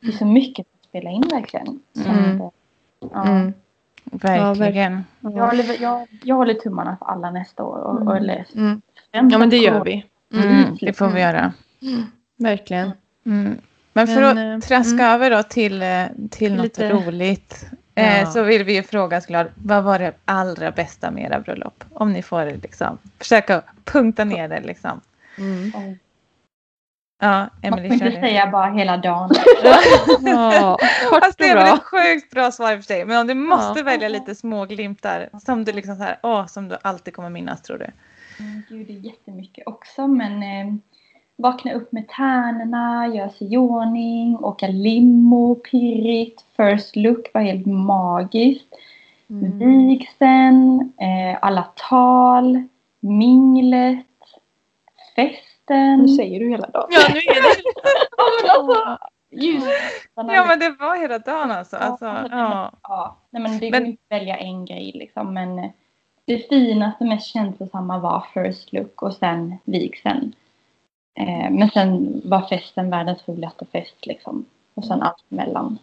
det 0.00 0.06
är 0.08 0.12
så 0.12 0.24
mycket 0.26 0.66
som 0.92 1.00
spelar 1.00 1.10
in 1.10 1.22
verkligen. 1.30 1.80
Så 1.94 2.08
Mm. 2.08 2.40
att, 2.40 2.52
ja. 3.12 3.26
Mm. 3.28 3.52
Verkligen. 4.04 5.04
Jag, 5.20 5.30
håller, 5.46 5.82
jag, 5.82 6.06
jag 6.24 6.36
håller 6.36 6.54
tummarna 6.54 6.96
för 6.96 7.06
alla 7.06 7.30
nästa 7.30 7.62
år. 7.62 7.78
Och, 7.78 8.06
och, 8.06 8.16
eller, 8.16 8.46
Mm. 8.56 8.82
Ja 9.10 9.38
men 9.38 9.50
det 9.50 9.56
gör 9.58 9.84
vi. 9.84 10.06
Mm, 10.34 10.76
det 10.80 10.92
får 10.92 11.08
vi 11.08 11.20
göra. 11.20 11.52
Verkligen. 12.36 12.90
Mm. 13.26 13.58
Men 13.92 14.06
för 14.06 14.20
Men, 14.34 14.56
att 14.56 14.64
eh, 14.64 14.68
traska 14.68 15.06
över 15.06 15.30
då 15.30 15.42
till, 15.42 15.82
eh, 15.82 16.04
till 16.30 16.54
något 16.54 16.62
Lite- 16.64 16.90
roligt. 16.92 17.66
Eh, 17.94 18.20
Ja. 18.20 18.26
Så 18.26 18.42
vill 18.42 18.64
vi 18.64 18.74
ju 18.74 18.82
fråga 18.82 19.20
såklart, 19.20 19.46
vad 19.54 19.84
var 19.84 19.98
det 19.98 20.12
allra 20.24 20.70
bästa 20.70 21.10
med 21.10 21.24
era 21.24 21.40
bröllop? 21.40 21.84
Om 21.92 22.12
ni 22.12 22.22
får 22.22 22.44
liksom, 22.62 22.98
försöka 23.18 23.62
punkta 23.84 24.24
ner 24.24 24.48
det 24.48 24.60
liksom. 24.60 25.00
Mm. 25.38 25.72
Ja, 27.22 27.38
Man 27.38 27.50
Emelie 27.62 27.98
får 27.98 28.06
inte 28.06 28.20
säga 28.20 28.50
bara 28.50 28.70
hela 28.70 28.96
dagen. 28.96 29.30
Ja, 30.22 30.76
kort 31.10 31.20
Fast 31.24 31.38
det 31.38 31.44
och 31.44 31.50
är 31.60 31.64
väl 31.64 31.74
ett 31.74 31.82
sjukt 31.84 32.30
bra 32.30 32.50
svar 32.50 32.76
för 32.76 32.82
sig. 32.82 33.04
Men 33.04 33.20
om 33.20 33.26
du 33.26 33.34
måste 33.34 33.78
Ja. 33.80 33.84
välja 33.84 34.08
lite 34.08 34.34
små 34.34 34.64
glimtar 34.64 35.28
som 35.46 35.64
du 35.64 35.72
liksom 35.72 35.96
så 35.96 36.02
här, 36.02 36.18
åh, 36.22 36.46
som 36.46 36.68
du 36.68 36.76
alltid 36.82 37.14
kommer 37.14 37.30
minnas 37.30 37.62
tror 37.62 37.78
du? 37.78 37.86
Mm, 38.44 38.62
Gud, 38.68 38.86
det 38.86 38.92
är 38.92 38.98
jättemycket 38.98 39.66
också. 39.66 40.06
Men 40.06 40.42
eh, 40.42 40.74
vakna 41.36 41.72
upp 41.72 41.92
med 41.92 42.08
tärnorna, 42.08 43.06
göra 43.14 43.30
sig 43.30 43.54
i 43.54 43.56
ordning, 43.56 44.36
åka 44.36 44.66
limo, 44.66 45.54
pirrigt. 45.54 46.44
First 46.56 46.96
look 46.96 47.30
var 47.34 47.40
helt 47.40 47.66
magiskt. 47.66 48.68
Mm. 49.30 49.58
Vigseln, 49.88 50.92
eh, 51.00 51.38
alla 51.42 51.62
tal, 51.62 52.62
minglet, 53.00 54.06
festen. 55.72 56.02
Nu 56.02 56.08
säger 56.08 56.40
du 56.40 56.48
hela 56.50 56.66
dagen. 56.66 56.88
Ja, 56.90 57.00
nu 57.14 57.18
är 57.20 57.42
det 57.42 57.62
Ja, 58.46 58.62
men 59.34 59.62
alltså. 60.16 60.34
Ja 60.34 60.44
men 60.46 60.58
det 60.58 60.70
var 60.70 60.96
hela 60.96 61.18
dagen 61.18 61.50
alltså. 61.50 61.76
alltså 61.76 62.04
Ja, 62.04 62.12
det- 62.12 62.28
ja. 62.30 62.72
Ja, 62.82 63.16
nej 63.30 63.42
men 63.42 63.58
det 63.58 63.70
Men- 63.70 63.80
går 63.82 63.88
inte 63.90 64.02
att 64.10 64.20
välja 64.20 64.36
en 64.36 64.64
grej 64.64 64.92
liksom. 64.94 65.34
Men 65.34 65.70
det 66.24 66.38
finaste, 66.48 67.04
mest 67.04 67.26
känslosamma 67.26 67.98
var 67.98 68.26
first 68.34 68.72
look 68.72 69.02
och 69.02 69.12
sen 69.14 69.56
vigseln. 69.64 70.34
Eh, 71.20 71.50
men 71.50 71.70
sen 71.70 72.20
var 72.24 72.40
festen 72.48 72.90
världens 72.90 73.28
roligaste 73.28 73.66
fest 73.72 74.06
liksom. 74.06 74.44
Och 74.74 74.84
sen 74.84 75.02
allt 75.02 75.24
emellan. 75.32 75.78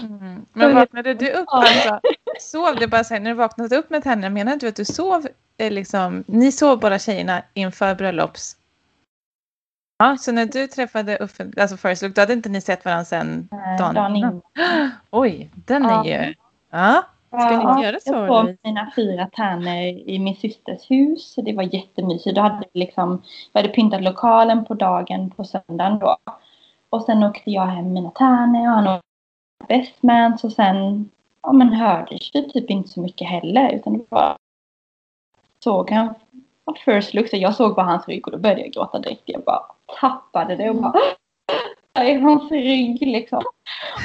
Mm. 0.00 0.46
Men 0.52 0.74
vaknade 0.74 1.14
du 1.14 1.30
upp 1.32 1.48
alltså? 1.48 2.00
Sov 2.40 2.76
du 2.80 2.86
bara 2.86 3.04
så 3.04 3.14
här, 3.14 3.20
när 3.20 3.30
du 3.30 3.36
vaknade 3.36 3.76
upp 3.76 3.90
med 3.90 4.04
henne, 4.04 4.30
menar 4.30 4.56
du 4.56 4.68
att 4.68 4.76
du 4.76 4.84
sov 4.84 5.26
eh, 5.58 5.70
liksom, 5.72 6.24
ni 6.26 6.52
sov 6.52 6.80
bara 6.80 6.98
tjejerna 6.98 7.42
inför 7.54 7.94
bröllops? 7.94 8.56
Ja, 10.02 10.16
så 10.16 10.32
när 10.32 10.46
du 10.46 10.66
träffade 10.66 11.18
Uffe, 11.20 11.50
alltså 11.56 12.06
look, 12.06 12.14
då 12.14 12.22
hade 12.22 12.32
inte 12.32 12.48
ni 12.48 12.60
sett 12.60 12.84
varandra 12.84 13.04
sen 13.04 13.48
dagen, 13.78 13.94
dagen 13.94 14.16
innan? 14.16 14.42
Oj, 15.10 15.50
den 15.54 15.84
är 15.84 15.90
Ja. 15.90 16.04
ju... 16.04 16.34
Ja. 16.70 17.04
Ska 17.28 17.48
ni 17.48 17.54
Ja, 17.64 17.82
göra 17.82 18.00
så, 18.00 18.12
Jag 18.14 18.28
Louise? 18.44 18.58
mina 18.64 18.92
fyra 18.96 19.28
tärnor 19.32 19.74
i 20.08 20.18
min 20.18 20.36
systers 20.36 20.90
hus. 20.90 21.34
Det 21.36 21.52
var 21.52 21.74
jättemysigt. 21.74 22.36
Då 22.36 22.42
hade 22.42 22.58
vi 22.72 22.80
liksom, 22.80 23.22
vi 23.52 23.60
hade 23.60 23.68
pyntat 23.72 24.02
lokalen 24.02 24.64
på 24.64 24.74
dagen 24.74 25.30
på 25.30 25.44
söndagen 25.44 25.98
då. 25.98 26.16
Och 26.90 27.02
sen 27.02 27.22
åkte 27.24 27.50
jag 27.50 27.66
hem 27.66 27.84
med 27.84 27.92
mina 27.92 28.10
tärnor 28.10 28.60
och 28.60 28.74
han 28.74 28.88
åkte 28.88 29.06
bestman. 29.68 30.38
Så 30.38 30.50
sen 30.50 31.10
ja, 31.42 31.52
men 31.52 31.68
hördes 31.72 32.30
det 32.30 32.42
typ 32.42 32.70
inte 32.70 32.88
så 32.88 33.00
mycket 33.00 33.28
heller. 33.28 33.70
Utan 33.72 33.98
det 33.98 34.04
var 34.08 34.36
såg 35.64 35.90
han 35.90 36.14
ja, 36.64 36.74
first 36.84 37.14
look. 37.14 37.28
Så 37.28 37.36
jag 37.36 37.54
såg 37.54 37.74
bara 37.74 37.86
hans 37.86 38.08
rygg 38.08 38.26
och 38.26 38.32
då 38.32 38.38
började 38.38 38.60
jag 38.60 38.70
gråta 38.72 38.98
direkt. 38.98 39.22
Jag 39.24 39.42
bara 39.44 39.62
tappade 40.00 40.56
det 40.56 40.70
och 40.70 40.76
bara 40.76 40.92
där 41.92 42.04
är 42.04 42.20
hans 42.20 42.50
rygg 42.50 43.00
liksom. 43.02 43.42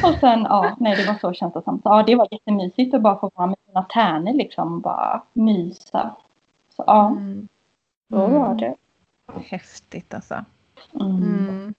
Och 0.03 0.13
sen, 0.19 0.41
ja, 0.49 0.75
nej 0.79 0.95
det 0.95 1.05
var 1.07 1.15
så 1.21 1.33
känslosamt. 1.33 1.81
Ja, 1.85 2.03
det 2.03 2.15
var 2.15 2.27
jättemysigt 2.31 2.93
att 2.93 3.01
bara 3.01 3.19
få 3.19 3.31
vara 3.35 3.47
med 3.47 3.57
sina 3.65 3.83
tärnor 3.83 4.33
liksom 4.33 4.73
och 4.75 4.81
bara 4.81 5.23
mysa. 5.33 6.15
Så 6.75 6.83
ja, 6.87 7.07
Mm. 7.07 7.47
så 8.09 8.27
var 8.27 8.55
det. 8.55 8.75
Häftigt 9.49 10.13
alltså. 10.13 10.45
Mm. 10.93 11.15
Mm. 11.17 11.73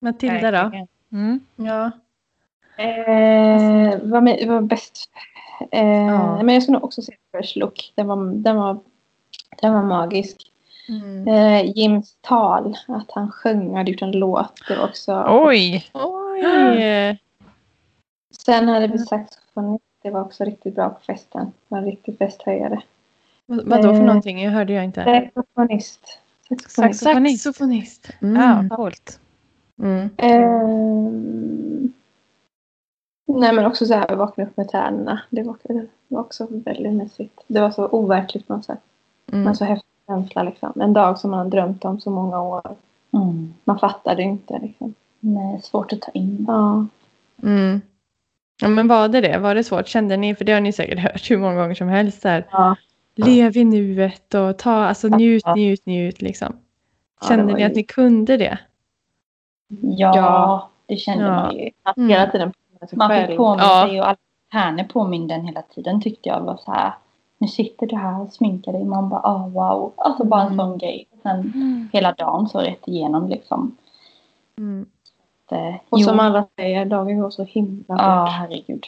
Matilda 0.00 0.50
då? 0.50 0.86
Mm. 1.12 1.40
Ja. 1.56 1.90
Eh, 2.84 3.98
vad, 4.02 4.22
med, 4.22 4.48
vad 4.48 4.66
bäst? 4.66 5.10
Eh, 5.70 5.88
Ja. 6.06 6.42
Men 6.42 6.54
jag 6.54 6.62
skulle 6.62 6.78
också 6.78 7.02
säga 7.02 7.16
First 7.36 7.56
Look. 7.56 7.92
Den 7.94 8.06
var, 8.06 8.16
den 8.34 8.56
var, 8.56 8.78
den 9.62 9.74
var 9.74 9.82
magisk. 9.82 10.52
Mm. 10.88 11.28
Eh, 11.28 11.70
Jims 11.78 12.16
tal, 12.20 12.76
att 12.88 13.10
han 13.10 13.30
sjöng 13.32 13.70
och 13.70 13.76
hade 13.76 13.90
gjort 13.90 14.02
en 14.02 14.10
låt. 14.12 14.52
Det 14.68 14.76
var 14.76 14.84
också... 14.84 15.24
Oj! 15.28 15.86
Oj! 15.94 17.18
Sen 18.44 18.68
hade 18.68 18.86
vi 18.86 18.98
saxofonist. 18.98 19.84
Det 20.02 20.10
var 20.10 20.20
också 20.20 20.44
riktigt 20.44 20.74
bra 20.74 20.88
på 20.88 21.00
festen. 21.00 21.44
Det 21.44 21.52
var 21.68 21.78
en 21.78 21.84
riktig 21.84 22.18
festhöjare. 22.18 22.82
Vad 23.46 23.64
vadå 23.68 23.82
för 23.82 24.00
Eh, 24.00 24.06
någonting? 24.06 24.42
Jag 24.42 24.50
hörde 24.52 24.72
jag 24.72 24.84
inte. 24.84 25.04
Saxofonist. 25.04 26.18
Saxofonist. 26.48 27.00
Saxofonist. 27.00 27.42
Saxofonist. 27.42 28.08
Ja, 28.20 28.26
Mm. 28.26 28.68
coolt. 28.68 29.20
Mm. 29.82 30.10
Ehm, 30.16 31.92
nej 33.28 33.52
men 33.54 33.66
också 33.66 33.86
så 33.86 33.94
här 33.94 34.16
vakna 34.16 34.44
upp 34.44 34.56
med 34.56 34.68
tärnorna. 34.68 35.20
Det 35.30 35.42
var, 35.42 35.56
det 35.62 35.86
var 36.08 36.20
också 36.20 36.46
väldigt 36.50 36.92
mysigt. 36.92 37.40
Det 37.46 37.60
var 37.60 37.70
så 37.70 37.86
overkligt 37.88 38.46
på 38.48 38.54
något 38.56 38.64
sätt. 38.64 38.78
Mm. 39.32 39.44
Men 39.44 39.56
så 39.56 39.64
häftig 39.64 39.88
känsla 40.06 40.42
liksom. 40.42 40.80
En 40.80 40.92
dag 40.92 41.18
som 41.18 41.30
man 41.30 41.38
har 41.40 41.46
drömt 41.46 41.84
om 41.84 42.00
så 42.00 42.10
många 42.10 42.42
år. 42.42 42.76
Mm. 43.12 43.54
Man 43.64 43.78
fattade 43.78 44.22
inte 44.22 44.58
liksom. 44.62 44.94
Nej, 45.20 45.60
svårt 45.62 45.92
att 45.92 46.00
ta 46.00 46.10
in. 46.12 46.44
Ja. 46.48 46.86
Mm. 47.42 47.80
Ja, 48.62 48.68
men 48.68 48.88
var 48.88 49.08
det 49.08 49.20
det? 49.20 49.38
Var 49.38 49.54
det 49.54 49.64
svårt? 49.64 49.86
Kände 49.88 50.16
ni, 50.16 50.34
för 50.34 50.44
det 50.44 50.52
har 50.52 50.60
ni 50.60 50.72
säkert 50.72 50.98
hört 51.12 51.30
hur 51.30 51.38
många 51.38 51.54
gånger 51.62 51.74
som 51.74 51.88
helst, 51.88 52.24
här, 52.24 52.46
Ja. 52.50 52.76
lev 53.14 53.56
i 53.56 53.64
nuet 53.64 54.34
och 54.34 54.58
ta, 54.58 54.72
alltså 54.72 55.08
njut, 55.08 55.42
Ja. 55.46 55.54
njut, 55.54 55.86
njut 55.86 56.22
liksom. 56.22 56.56
Ja, 57.20 57.28
Kände 57.28 57.44
var 57.44 57.52
ni 57.52 57.60
ju- 57.60 57.66
att 57.66 57.74
ni 57.76 57.82
kunde 57.82 58.36
det? 58.36 58.58
Ja, 59.80 60.16
Ja. 60.16 60.68
det 60.86 60.96
kände 60.96 61.24
Ja. 61.24 61.30
man 61.30 61.56
ju. 61.56 61.70
Att 61.82 61.96
Mm. 61.96 62.08
hela 62.08 62.30
tiden 62.30 62.52
sig 62.86 62.98
Man 62.98 63.26
fick 63.26 63.36
påminna 63.36 63.62
Ja. 63.64 63.86
sig 63.88 64.00
och 64.00 64.06
alla 64.06 64.16
tärnor 64.52 64.84
påminde 64.84 65.34
en 65.34 65.44
hela 65.46 65.62
tiden 65.62 66.00
tyckte 66.00 66.28
jag 66.28 66.40
var 66.40 66.56
så 66.56 66.70
här. 66.72 66.92
Nu 67.38 67.48
sitter 67.48 67.86
du 67.86 67.96
här 67.96 68.20
och 68.20 68.32
sminkar 68.32 68.72
dig. 68.72 68.84
Man 68.84 69.08
bara, 69.08 69.20
ah 69.20 69.46
wow. 69.48 69.92
Alltså 69.96 70.24
bara 70.24 70.40
en 70.40 70.46
Mm. 70.46 70.58
sån 70.58 70.78
grej. 70.78 71.08
Sen 71.22 71.88
hela 71.92 72.12
dagen 72.12 72.48
så 72.48 72.58
rätt 72.60 72.88
igenom 72.88 73.28
liksom. 73.28 73.76
Mm. 74.58 74.86
Det, 75.48 75.80
Och 75.88 76.00
som 76.00 76.14
jo. 76.16 76.20
alla 76.22 76.46
säger, 76.56 76.84
dagen 76.84 77.18
går 77.20 77.30
så 77.30 77.44
himla 77.44 77.94
fort. 77.94 78.02
Ja, 78.02 78.24
herregud. 78.24 78.86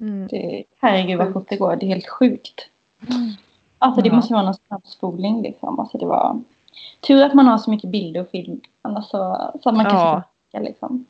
Mm. 0.00 0.26
Det, 0.30 0.64
Herregud 0.80 1.18
vad 1.18 1.32
fort 1.32 1.46
det 1.48 1.56
går. 1.56 1.76
Det 1.76 1.86
är 1.86 1.88
helt 1.88 2.08
sjukt. 2.08 2.68
Alltså 3.78 4.00
det 4.02 4.08
Ja. 4.08 4.14
måste 4.14 4.32
vara 4.34 4.42
någon 4.44 4.54
snabbspolning 4.54 5.42
liksom. 5.42 5.80
Alltså 5.80 5.98
det 5.98 6.06
var 6.06 6.40
tur 7.00 7.22
att 7.24 7.34
man 7.34 7.46
har 7.46 7.58
så 7.58 7.70
mycket 7.70 7.90
bilder 7.90 8.20
och 8.20 8.28
film. 8.28 8.60
Annars 8.82 9.04
så, 9.04 9.50
så 9.62 9.68
att 9.68 9.76
man 9.76 9.84
kan 9.84 9.94
Ja. 9.96 10.22
ja. 10.52 10.60
liksom. 10.60 11.06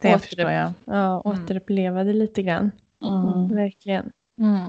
Det 0.00 0.08
Åter- 0.14 0.18
förstår 0.18 0.50
jag. 0.50 0.72
Ja, 0.84 1.22
Mm. 1.24 1.42
återuppleva 1.42 2.04
det 2.04 2.12
lite 2.12 2.42
grann. 2.42 2.70
Mm. 3.04 3.48
Verkligen. 3.56 4.10
Mm. 4.40 4.66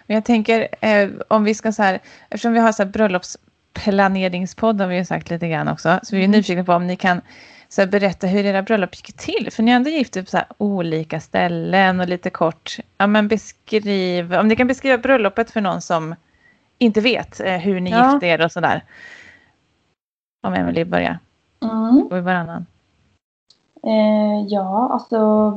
Och 0.00 0.10
jag 0.10 0.24
tänker 0.24 0.68
eh, 0.80 1.10
om 1.28 1.44
vi 1.44 1.54
ska 1.54 1.72
så 1.72 1.82
här, 1.82 2.00
eftersom 2.30 2.52
vi 2.52 2.58
har 2.60 2.72
så 2.72 2.82
här 2.82 2.90
bröllopsplaneringspodd 2.90 4.80
har 4.80 4.88
vi 4.88 4.96
ju 4.96 5.04
sagt 5.04 5.30
lite 5.30 5.48
grann 5.48 5.68
också, 5.68 6.00
så 6.02 6.16
vi 6.16 6.20
är 6.22 6.24
Mm. 6.24 6.36
nyfikna 6.38 6.64
på 6.64 6.72
om 6.72 6.86
ni 6.86 6.96
kan 6.96 7.20
så 7.68 7.80
här, 7.80 7.88
berätta 7.88 8.26
hur 8.26 8.44
era 8.44 8.62
bröllop 8.62 8.94
gick 8.96 9.16
till. 9.16 9.48
För 9.52 9.62
ni 9.62 9.70
har 9.70 9.76
ändå 9.76 9.90
gift 9.90 10.16
er 10.16 10.22
på 10.22 10.30
så 10.30 10.36
här, 10.36 10.46
olika 10.58 11.20
ställen 11.20 12.00
och 12.00 12.08
lite 12.08 12.30
kort, 12.30 12.76
ja 12.98 13.06
men 13.06 13.28
beskriv, 13.28 14.34
om 14.34 14.48
ni 14.48 14.56
kan 14.56 14.66
beskriva 14.66 14.98
bröllopet 14.98 15.50
för 15.50 15.60
någon 15.60 15.80
som 15.80 16.14
inte 16.78 17.00
vet 17.00 17.40
eh, 17.40 17.56
hur 17.56 17.80
ni 17.80 17.90
Ja. 17.90 18.12
gifte 18.12 18.26
er 18.26 18.44
och 18.44 18.52
sådär. 18.52 18.84
Om 20.46 20.54
Emelie 20.54 20.84
börjar, 20.84 21.18
Mm. 21.62 22.02
och 22.10 22.24
varannan. 22.24 22.66
Eh, 23.86 24.46
ja, 24.48 24.88
alltså 24.92 25.52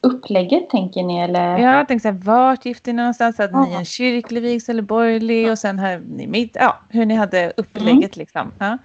upplägget 0.00 0.70
tänker 0.70 1.02
ni 1.02 1.18
eller? 1.18 1.58
Ja, 1.58 1.76
jag 1.76 1.88
tänkte 1.88 2.08
så 2.08 2.14
här, 2.14 2.20
vart 2.24 2.66
gifte 2.66 2.92
ni 2.92 2.96
någonstans? 2.96 3.38
Hade 3.38 3.52
Ja. 3.52 3.64
ni 3.64 3.74
en 3.74 3.84
kyrklig 3.84 4.42
vigsel 4.42 4.74
eller 4.74 4.82
borgerlig? 4.82 5.50
Och 5.50 5.58
sen 5.58 5.78
här, 5.78 6.02
ni 6.16 6.26
mitt, 6.26 6.56
ja, 6.60 6.76
hur 6.88 7.06
ni 7.06 7.14
hade 7.14 7.52
upplägget 7.56 8.16
liksom. 8.16 8.52
Ja. 8.58 8.78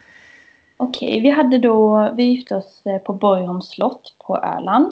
Okej, 0.77 1.19
vi 1.21 1.29
hade 1.29 1.57
då, 1.57 2.09
vi 2.15 2.23
gifte 2.23 2.55
oss 2.55 2.81
eh, 2.85 2.97
på 2.97 3.13
Borgholms 3.13 3.69
slott 3.69 4.15
på 4.27 4.37
Öland. 4.37 4.91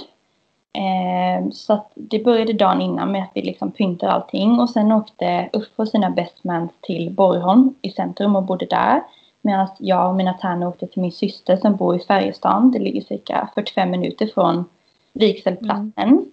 Eh, 0.73 1.49
så 1.51 1.85
det 1.95 2.23
började 2.23 2.53
dagen 2.53 2.81
innan 2.81 3.11
med 3.11 3.23
att 3.23 3.31
vi 3.33 3.41
liksom 3.41 3.71
pyntade 3.71 4.11
allting 4.11 4.59
och 4.59 4.69
sen 4.69 4.91
åkte 4.91 5.49
Uffe 5.53 5.73
och 5.81 5.87
sina 5.87 6.09
bestmans 6.09 6.71
till 6.81 7.11
Borgholm 7.11 7.75
i 7.81 7.89
centrum 7.91 8.35
och 8.35 8.43
bodde 8.43 8.65
där. 8.65 9.01
Medan 9.45 9.67
jag 9.79 10.09
och 10.09 10.15
mina 10.15 10.33
tärnor 10.33 10.67
åkte 10.67 10.87
till 10.87 11.01
min 11.01 11.11
syster 11.11 11.57
som 11.57 11.75
bor 11.75 11.95
i 11.95 11.99
Färjestaden. 11.99 12.71
Det 12.71 12.79
ligger 12.79 13.01
cirka 13.01 13.49
45 13.55 13.91
minuter 13.91 14.27
från 14.27 14.65
vigselplatsen. 15.13 16.31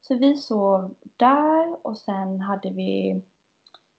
Så 0.00 0.14
vi 0.14 0.36
sov 0.36 0.94
där 1.16 1.86
och 1.86 1.98
sen 1.98 2.40
hade 2.40 2.70
vi 2.70 3.22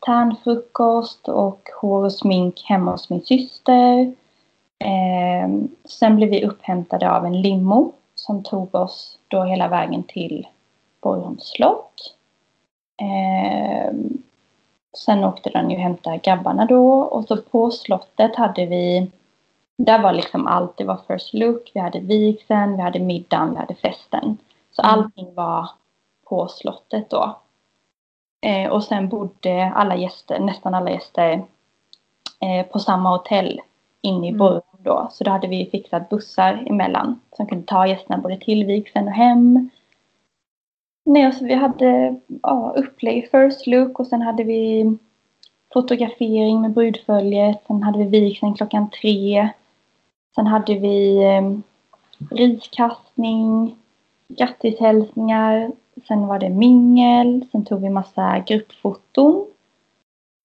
tärnfrukost 0.06 1.28
och 1.28 1.70
hår 1.82 2.04
och 2.04 2.14
smink 2.14 2.64
hemma 2.66 2.92
hos 2.92 3.10
min 3.10 3.22
syster. 3.22 4.14
Eh, 4.80 5.50
sen 5.86 6.16
blev 6.16 6.30
vi 6.30 6.46
upphämtade 6.46 7.12
av 7.12 7.26
en 7.26 7.42
limo 7.42 7.92
som 8.16 8.44
tog 8.44 8.76
oss 8.76 9.20
då 9.28 9.44
hela 9.44 9.68
vägen 9.68 10.04
till 10.04 10.48
Borgholms 11.02 11.48
slott. 11.48 12.16
Eh, 13.02 13.94
sen 14.98 15.24
åkte 15.24 15.50
den 15.50 15.70
ju 15.70 15.76
och 15.76 15.82
hämtade 15.82 16.18
grabbarna 16.18 16.66
då 16.66 17.00
och 17.00 17.26
så 17.26 17.38
på 17.38 17.72
slottet 17.72 18.36
hade 18.36 18.66
vi 18.66 19.12
där 19.78 20.00
var 20.02 20.14
liksom 20.14 20.48
allt. 20.48 20.78
Det 20.78 20.84
var 20.84 21.00
first 21.08 21.34
look, 21.34 21.72
vi 21.74 21.80
hade 21.80 22.00
vigseln, 22.00 22.76
vi 22.76 22.82
hade 22.82 23.00
middagen, 23.00 23.52
vi 23.52 23.58
hade 23.58 23.76
festen. 23.76 24.38
Så 24.72 24.82
Mm. 24.82 24.94
allting 24.94 25.36
var 25.36 25.70
på 26.30 26.48
slottet 26.48 27.10
då. 27.10 27.40
Eh, 28.42 28.72
och 28.72 28.84
sen 28.84 29.10
bodde 29.10 29.72
alla 29.76 29.96
gäster, 29.96 30.40
nästan 30.40 30.74
alla 30.74 30.92
gäster, 30.92 31.46
eh, 32.40 32.66
på 32.72 32.80
samma 32.80 33.10
hotell 33.10 33.62
inne 34.02 34.28
i 34.28 34.30
Mm. 34.30 34.62
Då. 34.84 35.08
Så 35.12 35.24
då 35.24 35.32
hade 35.32 35.48
vi 35.48 35.70
fixat 35.72 36.10
bussar 36.10 36.64
emellan 36.70 37.20
som 37.32 37.48
kunde 37.48 37.66
ta 37.68 37.88
gästerna 37.88 38.18
både 38.18 38.38
till 38.38 38.66
vigseln 38.66 39.08
och 39.08 39.14
hem. 39.14 39.70
Nej, 41.10 41.26
alltså 41.26 41.46
vi 41.46 41.54
hade 41.54 42.16
ja, 42.42 42.74
upplägg, 42.78 43.32
first 43.32 43.68
look 43.68 44.00
och 44.00 44.08
sen 44.08 44.22
hade 44.22 44.44
vi 44.44 44.98
fotografering 45.74 46.62
med 46.62 46.72
brudföljet. 46.72 47.64
Sen 47.68 47.84
hade 47.84 48.00
vi 48.00 48.06
vigseln 48.06 48.54
klockan 48.54 48.90
tre. 48.90 49.50
Sen 50.36 50.48
hade 50.48 50.76
vi 50.76 51.24
eh, 51.24 51.58
riskastning, 52.32 53.76
grattishälsningar. 54.28 55.72
Sen 56.08 56.28
var 56.28 56.40
det 56.40 56.50
mingel. 56.50 57.46
Sen 57.52 57.66
tog 57.66 57.82
vi 57.82 57.90
massa 57.90 58.40
gruppfoton. 58.40 59.48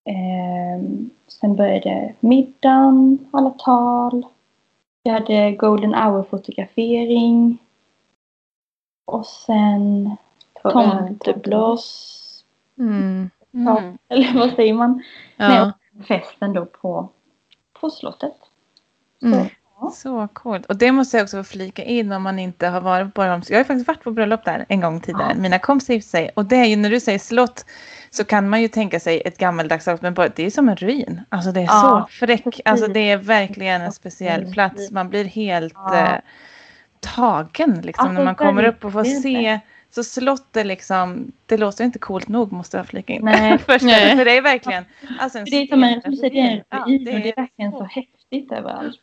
Eh, 0.09 0.85
sen 1.29 1.57
började 1.57 2.15
middagen, 2.21 3.19
alla 3.31 3.51
tal. 3.51 4.27
Vi 5.05 5.11
hade 5.11 5.53
golden 5.53 5.95
hour-fotografering. 5.95 7.59
Och 9.07 9.27
sen 9.27 10.17
tomteblås. 10.73 12.21
Mm. 12.79 13.31
Mm. 13.55 13.99
Eller 14.09 14.35
vad 14.39 14.51
säger 14.55 14.75
man? 14.75 15.03
Ja. 15.37 15.49
Nej, 15.49 15.73
festen 16.09 16.53
då 16.53 16.67
på, 16.67 17.09
på 17.81 17.91
slottet. 17.91 18.35
Mm. 19.23 19.47
Så 19.93 20.29
coolt. 20.33 20.67
Och 20.67 20.77
det 20.77 20.93
måste 20.93 21.17
jag 21.17 21.25
också 21.25 21.37
få 21.37 21.45
flika 21.45 21.83
in 21.85 22.13
om 22.13 22.23
man 22.23 22.39
inte 22.39 22.67
har 22.69 22.81
varit 22.81 23.15
på 23.15 23.21
Borgholms. 23.21 23.51
Jag 23.51 23.59
har 23.59 23.65
faktiskt 23.65 23.89
varit 23.89 24.03
på 24.05 24.11
bröllop 24.11 24.45
där 24.45 24.65
en 24.69 24.81
gång 24.81 25.01
tidigare. 25.01 25.33
Ja. 25.35 25.41
Mina 25.43 25.59
kompisar 25.59 25.95
gifte 25.95 26.11
sig. 26.11 26.31
Och 26.35 26.45
det 26.45 26.57
är 26.57 26.65
ju 26.65 26.77
när 26.77 26.91
du 26.91 27.01
säger 27.01 27.19
slott 27.19 27.67
så 28.11 28.25
kan 28.25 28.49
man 28.49 28.63
ju 28.63 28.69
tänka 28.69 29.01
sig 29.01 29.23
ett 29.25 29.39
gammaldags 29.39 29.85
slott. 29.85 30.03
Men 30.03 30.15
bara- 30.15 30.29
det 30.29 30.47
är 30.47 30.51
som 30.51 30.69
en 30.69 30.77
ruin. 30.77 31.21
Alltså 31.29 31.53
det 31.53 31.61
är 31.61 31.65
Ja, 31.65 32.07
så 32.11 32.27
fräck. 32.27 32.61
Alltså 32.65 32.87
det 32.87 33.11
är 33.11 33.17
verkligen 33.17 33.83
en 33.83 33.93
speciell 33.93 34.53
plats. 34.53 34.91
Man 34.91 35.09
blir 35.09 35.25
helt 35.25 35.75
Ja. 35.75 35.97
eh, 35.99 36.21
tagen 37.01 37.81
liksom 37.83 38.03
Alltså, 38.07 38.13
när 38.19 38.25
man 38.25 38.35
kommer 38.35 38.65
upp 38.65 38.85
och 38.85 38.93
får 38.93 39.05
se. 39.05 39.61
Så 39.95 40.05
slott 40.05 40.57
är 40.57 40.65
liksom, 40.65 41.33
det 41.47 41.57
låter 41.57 41.85
inte 41.85 41.99
coolt 41.99 42.29
nog 42.29 42.53
måste 42.53 42.77
jag 42.77 42.87
flika 42.87 43.13
in. 43.13 43.25
Nej. 43.25 43.59
Först, 43.67 43.85
Nej. 43.85 44.17
För 44.17 44.25
det 44.25 44.37
är 44.37 44.43
verkligen, 44.43 44.85
alltså 45.19 45.39
en 45.39 45.47
För 45.47 45.51
det 45.51 45.57
är 45.63 45.67
som 45.67 45.85
en, 45.85 46.03
som 46.03 46.17
säger, 46.17 46.31
det 46.33 46.41
är 46.41 46.65
Ja, 46.71 46.85
det 46.87 47.29
är 47.31 47.37
verkligen 47.37 47.73
så 47.73 47.85
häftigt 47.85 48.53
överallt. 48.53 48.97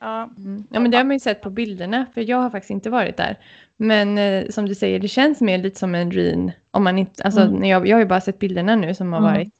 Ja, 0.00 0.30
Mm. 0.38 0.64
Ja 0.70 0.80
men 0.80 0.90
det 0.90 0.96
har 0.96 1.04
man 1.04 1.16
ju 1.16 1.20
sett 1.20 1.40
på 1.42 1.50
bilderna 1.50 2.06
för 2.14 2.30
jag 2.30 2.36
har 2.36 2.50
faktiskt 2.50 2.70
inte 2.70 2.90
varit 2.90 3.16
där. 3.16 3.38
Men 3.76 4.18
eh, 4.18 4.48
som 4.50 4.66
du 4.66 4.74
säger 4.74 4.98
det 5.00 5.08
känns 5.08 5.40
mer 5.40 5.58
lite 5.58 5.78
som 5.78 5.94
en 5.94 6.10
ruin. 6.10 6.52
Om 6.70 6.84
man 6.84 6.98
inte, 6.98 7.22
alltså, 7.22 7.40
Mm. 7.40 7.54
när 7.54 7.68
jag, 7.68 7.88
jag 7.88 7.96
har 7.96 8.00
ju 8.00 8.06
bara 8.08 8.20
sett 8.20 8.38
bilderna 8.38 8.76
nu 8.76 8.94
som 8.94 9.12
har 9.12 9.20
Mm. 9.20 9.32
varit. 9.32 9.54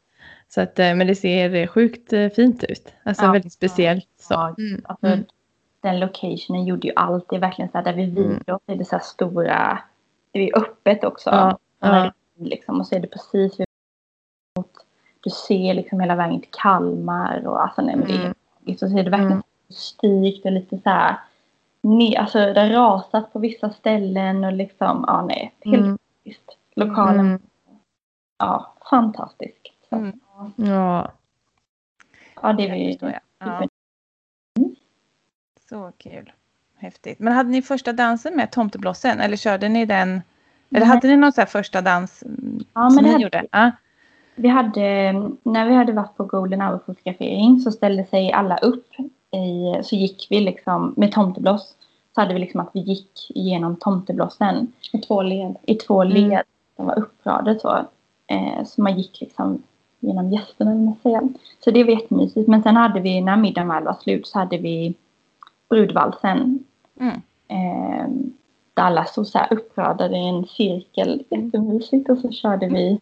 Så 0.49 0.61
att, 0.61 0.79
eh, 0.79 0.95
men 0.95 1.07
det 1.07 1.15
ser 1.15 1.67
sjukt 1.67 2.13
eh, 2.13 2.29
fint 2.29 2.65
ut. 2.65 2.93
Alltså 3.03 3.25
Ja. 3.25 3.33
väldigt 3.33 3.53
speciellt. 3.53 4.07
Så. 4.21 4.35
Ja, 4.35 4.55
Mm. 4.59 4.81
Alltså, 4.85 5.07
Mm. 5.07 5.25
Den 5.81 6.01
locationen 6.01 6.65
gjorde 6.65 6.87
ju 6.89 6.93
allt. 6.97 7.27
Det 7.31 7.37
är 7.37 7.41
verkligen 7.41 7.71
så 7.71 7.79
här, 7.79 7.85
där 7.85 7.93
vi 7.93 8.03
Mm. 8.05 8.15
vigde 8.29 8.53
oss 8.55 8.63
är 8.67 8.77
det 8.77 8.85
så 8.85 8.97
här 8.97 9.03
stora, 9.03 9.79
det 10.39 10.49
är 10.51 10.59
öppet 10.59 11.05
också. 11.05 11.31
Ja, 11.31 11.59
ja. 11.81 12.13
Liksom, 12.37 12.81
och 12.81 12.87
så 12.87 12.95
är 12.95 13.01
det 13.01 13.07
precis 13.09 13.59
mot, 14.59 14.73
du 15.21 15.31
ser 15.31 15.75
liksom 15.75 16.01
hela 16.01 16.15
vägen 16.15 16.41
till 16.41 16.51
Kalmar 16.51 17.47
och 17.47 17.63
alltså 17.63 17.83
nej 17.83 17.97
men 17.97 18.07
det 18.09 18.15
är 18.15 18.35
Mm. 18.67 18.79
så 18.79 18.87
är 18.99 19.05
det 19.05 19.11
verkligen 19.11 19.33
Mm. 19.33 19.43
styrt 19.69 20.45
och 20.45 20.53
lite 20.53 20.79
så 20.79 20.91
här, 20.91 21.17
ne, 21.81 22.17
alltså 22.17 22.39
det 22.39 22.61
har 22.61 22.69
rasat 22.69 23.33
på 23.33 23.39
vissa 23.39 23.71
ställen 23.71 24.45
och 24.45 24.53
liksom, 24.53 25.05
ja 25.07 25.23
nej, 25.27 25.55
helt 25.65 25.77
Mm. 25.85 25.99
Lokalen, 26.75 27.27
Mm. 27.27 27.43
ja, 28.39 28.73
fantastisk. 28.91 29.75
Så, 29.89 29.97
Mm. 29.97 30.21
Ja. 30.57 31.13
Ja, 32.43 32.53
det 32.53 32.91
förstår 32.93 33.11
jag. 33.11 33.21
Ja. 33.39 33.67
Så 35.69 35.93
kul. 35.99 36.33
Häftigt. 36.79 37.19
Men 37.19 37.33
hade 37.33 37.51
ni 37.51 37.63
första 37.63 37.93
dansen 37.93 38.37
med 38.37 38.51
tomteblåsen 38.51 39.21
eller 39.21 39.37
körde 39.37 39.69
ni 39.69 39.87
den? 39.87 40.09
Eller 40.11 40.23
Nej. 40.71 40.83
hade 40.89 41.09
ni 41.09 41.17
någon 41.17 41.33
så 41.33 41.41
här 41.41 41.47
första 41.49 41.81
dans 41.83 42.23
mm, 42.23 42.65
Ja, 42.75 42.91
som 42.91 43.05
ni 43.05 43.11
hade 43.11 43.23
gjorde? 43.23 43.45
Ja. 43.51 43.71
Vi 44.35 44.49
hade, 44.49 45.13
när 45.43 45.69
vi 45.69 45.75
hade 45.75 45.93
varit 45.93 46.17
på 46.17 46.25
Golden 46.25 46.61
Hour 46.61 46.79
fotografering 46.87 47.61
så 47.61 47.71
ställde 47.73 48.05
sig 48.05 48.33
alla 48.33 48.57
upp. 48.59 48.87
I, 49.31 49.83
så 49.83 49.97
gick 49.97 50.27
vi 50.31 50.41
liksom 50.41 50.95
med 50.97 51.13
tomteblås. 51.13 51.75
Så 52.15 52.21
hade 52.21 52.35
vi 52.35 52.41
liksom 52.41 52.61
att 52.61 52.71
vi 52.75 52.81
gick 52.81 53.31
igenom 53.35 53.77
tomteblåsen 53.77 54.73
I 54.93 54.99
två 54.99 55.23
led. 55.23 55.57
i 55.63 55.75
två 55.75 56.03
Mm. 56.03 56.15
led. 56.15 56.43
De 56.77 56.87
var 56.87 56.99
uppradade 56.99 57.61
så. 57.61 57.77
Eh, 58.27 58.65
så 58.65 58.83
man 58.83 58.99
gick 58.99 59.21
liksom 59.21 59.63
genom 60.01 60.31
gästerna 60.33 60.71
vill 60.71 60.81
man 60.81 60.97
säga. 61.03 61.23
Så 61.65 61.71
det 61.71 61.85
var 61.85 61.91
jättemysigt. 61.91 62.49
Men 62.49 62.63
sen 62.63 62.77
hade 62.77 63.01
vi, 63.01 63.21
när 63.21 63.37
middagen 63.37 63.69
väl 63.69 63.85
var 63.85 63.97
slut 64.03 64.27
så 64.27 64.39
hade 64.39 64.59
vi 64.59 64.95
brudvalsen. 65.69 66.65
Mm. 67.01 67.21
Eh, 67.49 68.09
alla 68.75 69.05
stod 69.05 69.27
så 69.27 69.39
här 69.39 69.53
uppradade 69.53 70.17
i 70.17 70.29
en 70.29 70.47
cirkel. 70.47 71.25
Jättemysigt. 71.31 72.11
Och 72.11 72.19
så 72.19 72.31
körde 72.33 72.67
vi 72.69 73.01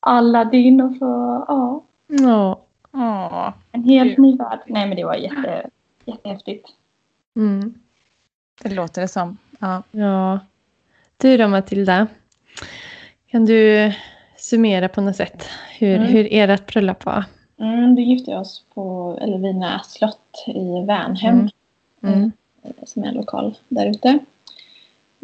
Aladdin 0.00 0.80
och 0.80 0.92
så, 0.96 1.44
ja. 1.48 1.82
Ja. 2.06 2.60
Åh, 2.92 3.52
En 3.72 3.84
helt 3.84 4.18
ny 4.18 4.36
värld. 4.36 4.58
Nej 4.66 4.86
men 4.88 4.96
det 4.96 5.04
var 5.04 5.14
jätte, 5.14 5.70
jättehäftigt. 6.04 6.68
Mm. 7.36 7.74
det 8.62 8.74
låter 8.74 9.02
det 9.02 9.08
som. 9.08 9.36
Ja. 9.58 9.82
ja. 9.90 10.38
Du 11.16 11.36
då 11.36 11.48
Matilda? 11.48 12.06
Kan 13.26 13.44
du 13.44 13.92
summera 14.36 14.88
på 14.88 15.00
något 15.00 15.16
sätt 15.16 15.44
hur, 15.78 15.96
Mm. 15.96 16.08
hur 16.08 16.28
ert 16.30 16.72
bröllop 16.72 17.04
var? 17.04 17.24
Mm, 17.58 17.94
då 17.94 18.00
gifte 18.02 18.30
vi 18.30 18.36
oss 18.36 18.64
på 18.74 19.18
Elvina 19.20 19.78
slott 19.78 20.44
i 20.46 20.84
Värnhem. 20.86 21.48
Mm. 22.02 22.14
Mm. 22.14 22.32
Eh, 22.62 22.70
Som 22.84 23.04
är 23.04 23.08
en 23.08 23.14
lokal 23.14 23.58
där 23.68 23.86
ute. 23.86 24.18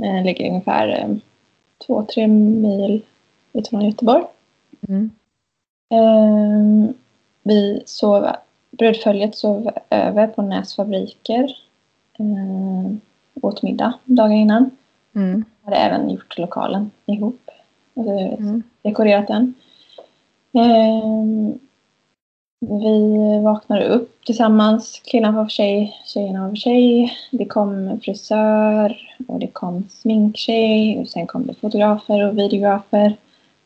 Eh, 0.02 0.24
ligger 0.24 0.48
ungefär 0.48 0.88
eh, 0.88 1.16
två, 1.86 2.02
tre 2.02 2.26
mil 2.26 3.02
utifrån 3.52 3.84
Göteborg. 3.86 4.24
Mm. 4.88 5.10
Eh, 5.90 6.94
vi 7.42 7.82
sov, 7.86 8.26
brödföljet 8.70 9.36
sov 9.36 9.70
över 9.90 10.26
på 10.26 10.42
Näs 10.42 10.76
fabriker. 10.76 11.56
Eh, 12.18 12.92
åt 13.42 13.62
middag 13.62 13.94
dagen 14.04 14.32
innan. 14.32 14.70
Mm. 15.14 15.44
Hade 15.64 15.76
även 15.76 16.10
gjort 16.10 16.38
lokalen 16.38 16.90
ihop. 17.06 17.50
Alltså, 17.96 18.12
Mm. 18.12 18.62
dekorerat 18.82 19.26
den. 19.28 19.54
Ehm, 20.52 21.58
vi 22.70 23.40
vaknade 23.44 23.88
upp 23.88 24.24
tillsammans, 24.24 25.00
killarna 25.04 25.36
var 25.36 25.44
för 25.44 25.50
sig, 25.50 26.00
tjejerna 26.06 26.42
var 26.42 26.48
för 26.50 26.56
sig. 26.56 27.12
Det 27.30 27.44
kom 27.44 28.00
frisör 28.00 29.16
och 29.28 29.38
det 29.40 29.46
kom 29.46 29.88
sminktjej 29.90 30.98
och 30.98 31.08
sen 31.08 31.26
kom 31.26 31.46
det 31.46 31.54
fotografer 31.54 32.28
och 32.28 32.38
videografer 32.38 33.16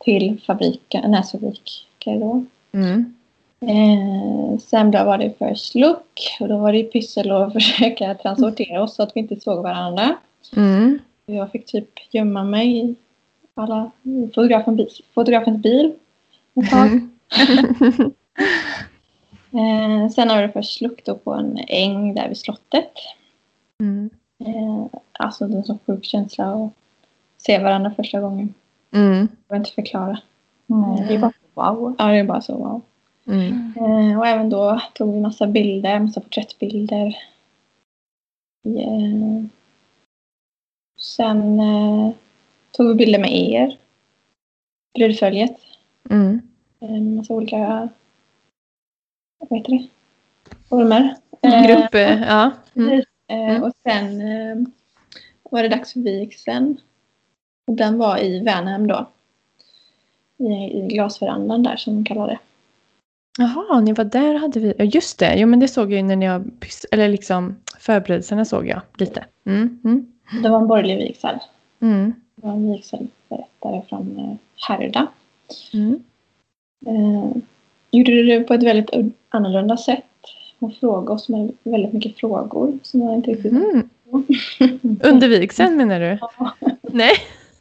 till 0.04 0.40
fabriken, 0.46 1.10
näsfabriker 1.10 2.20
då. 2.20 2.44
Mm. 2.72 3.14
Eh, 3.60 4.58
sen 4.58 4.90
då 4.90 5.04
var 5.04 5.18
det 5.18 5.38
first 5.38 5.74
look 5.74 6.36
och 6.40 6.48
då 6.48 6.58
var 6.58 6.72
det 6.72 6.82
pyssel 6.82 7.30
att 7.30 7.52
försöka 7.52 8.14
transportera 8.14 8.82
oss 8.82 8.94
så 8.94 9.02
att 9.02 9.12
vi 9.14 9.20
inte 9.20 9.40
såg 9.40 9.62
varandra. 9.62 10.16
Mm. 10.56 10.98
Jag 11.26 11.50
fick 11.50 11.66
typ 11.66 11.88
gömma 12.10 12.44
mig 12.44 12.78
i, 12.78 12.94
alla, 13.54 13.90
i 14.02 14.26
fotografen, 14.34 14.86
fotografens 15.14 15.62
bil 15.62 15.92
ett. 16.54 16.72
Mm. 16.72 18.12
Eh, 19.52 20.08
sen 20.08 20.30
har 20.30 20.42
det 20.42 20.52
först 20.52 20.82
då 21.04 21.14
på 21.14 21.32
en 21.32 21.58
äng 21.68 22.14
där 22.14 22.28
vid 22.28 22.38
slottet. 22.38 22.92
Mm. 23.80 24.10
Eh, 24.44 24.86
alltså 25.12 25.46
det 25.46 25.54
är 25.54 25.58
en 25.58 25.64
sån 25.64 25.78
sjuk 25.86 26.04
känsla 26.04 26.52
att 26.54 26.72
se 27.38 27.58
varandra 27.58 27.94
första 27.96 28.20
gången. 28.20 28.54
Mm. 28.90 29.28
Jag 29.48 29.56
inte 29.56 29.70
förklara. 29.70 30.18
Nej, 30.66 31.04
det 31.08 31.14
är 31.14 31.18
bara 31.18 31.32
wow. 31.54 31.94
Ja, 31.98 32.06
det 32.06 32.18
är 32.18 32.24
bara 32.24 32.40
så 32.40 32.56
wow. 32.56 32.82
Mm. 33.26 33.72
Eh, 33.76 34.18
och 34.18 34.26
även 34.26 34.50
då 34.50 34.80
tog 34.94 35.14
vi 35.14 35.20
massa 35.20 35.46
bilder, 35.46 36.00
massa 36.00 36.20
porträttbilder. 36.20 37.16
Eh, 38.66 39.44
sen 40.98 41.60
eh, 41.60 42.10
tog 42.70 42.88
vi 42.88 42.94
bilder 42.94 43.18
med 43.18 43.32
er. 43.32 43.78
Brudföljet. 44.94 45.56
Mm. 46.10 46.40
En 46.80 47.16
massa 47.16 47.34
olika, 47.34 47.88
vad 49.48 49.58
heter 49.58 49.72
det? 49.72 49.88
Former. 50.68 51.16
Eh, 51.42 51.66
Grupp, 51.66 51.94
eh, 51.94 52.22
ja. 52.22 52.50
Mm. 52.74 52.92
Eh, 52.92 53.04
Mm. 53.30 53.62
Och 53.62 53.72
sen 53.82 54.20
eh, 54.20 54.56
var 55.50 55.62
det 55.62 55.68
dags 55.68 55.92
för 55.92 56.00
vigseln. 56.00 56.80
Och 57.66 57.74
den 57.74 57.98
var 57.98 58.18
i 58.18 58.40
Värnhem 58.40 58.86
då. 58.86 59.10
I, 60.36 60.52
I 60.78 60.86
glasverandan 60.86 61.62
där 61.62 61.76
som 61.76 61.94
de 61.94 62.04
kallar 62.04 62.26
det. 62.26 62.38
Jaha, 63.38 63.80
ni 63.80 63.92
var 63.92 64.04
där 64.04 64.34
hade 64.34 64.60
vi. 64.60 64.74
Just 64.84 65.18
det. 65.18 65.34
Jo, 65.36 65.48
men 65.48 65.60
det 65.60 65.68
såg 65.68 65.92
jag 65.92 65.96
ju 65.96 66.02
när 66.02 66.16
ni 66.16 66.26
har 66.26 66.44
eller 66.90 67.08
liksom 67.08 67.56
förberedelserna 67.78 68.44
såg 68.44 68.68
jag 68.68 68.80
lite. 68.98 69.24
Mm. 69.44 69.80
Mm. 69.84 70.12
Det 70.42 70.48
var 70.48 70.60
en 70.60 70.68
borgerlig 70.68 70.96
vigsel. 70.96 71.38
Mm. 71.80 72.14
Det 72.36 72.46
var 72.46 72.52
en 72.52 72.72
vigselförrättare 72.72 73.82
från 73.88 74.18
eh, 74.18 74.36
Härryda. 74.68 75.06
Mm. 75.72 76.02
Gjorde 77.90 78.22
det 78.22 78.40
på 78.40 78.54
ett 78.54 78.62
väldigt 78.62 78.90
annorlunda 79.28 79.76
sätt. 79.76 80.04
Hon 80.60 80.72
frågade 80.80 81.12
oss 81.12 81.28
med 81.28 81.52
väldigt 81.62 81.92
mycket 81.92 82.16
frågor 82.16 82.78
som 82.82 83.02
jag 83.02 83.14
inte 83.14 83.30
riktigt 83.30 83.52
Mm. 83.52 83.88
Under 85.02 85.28
vigseln 85.28 85.76
menar 85.76 86.00
du? 86.00 86.18
Nej. 86.82 87.12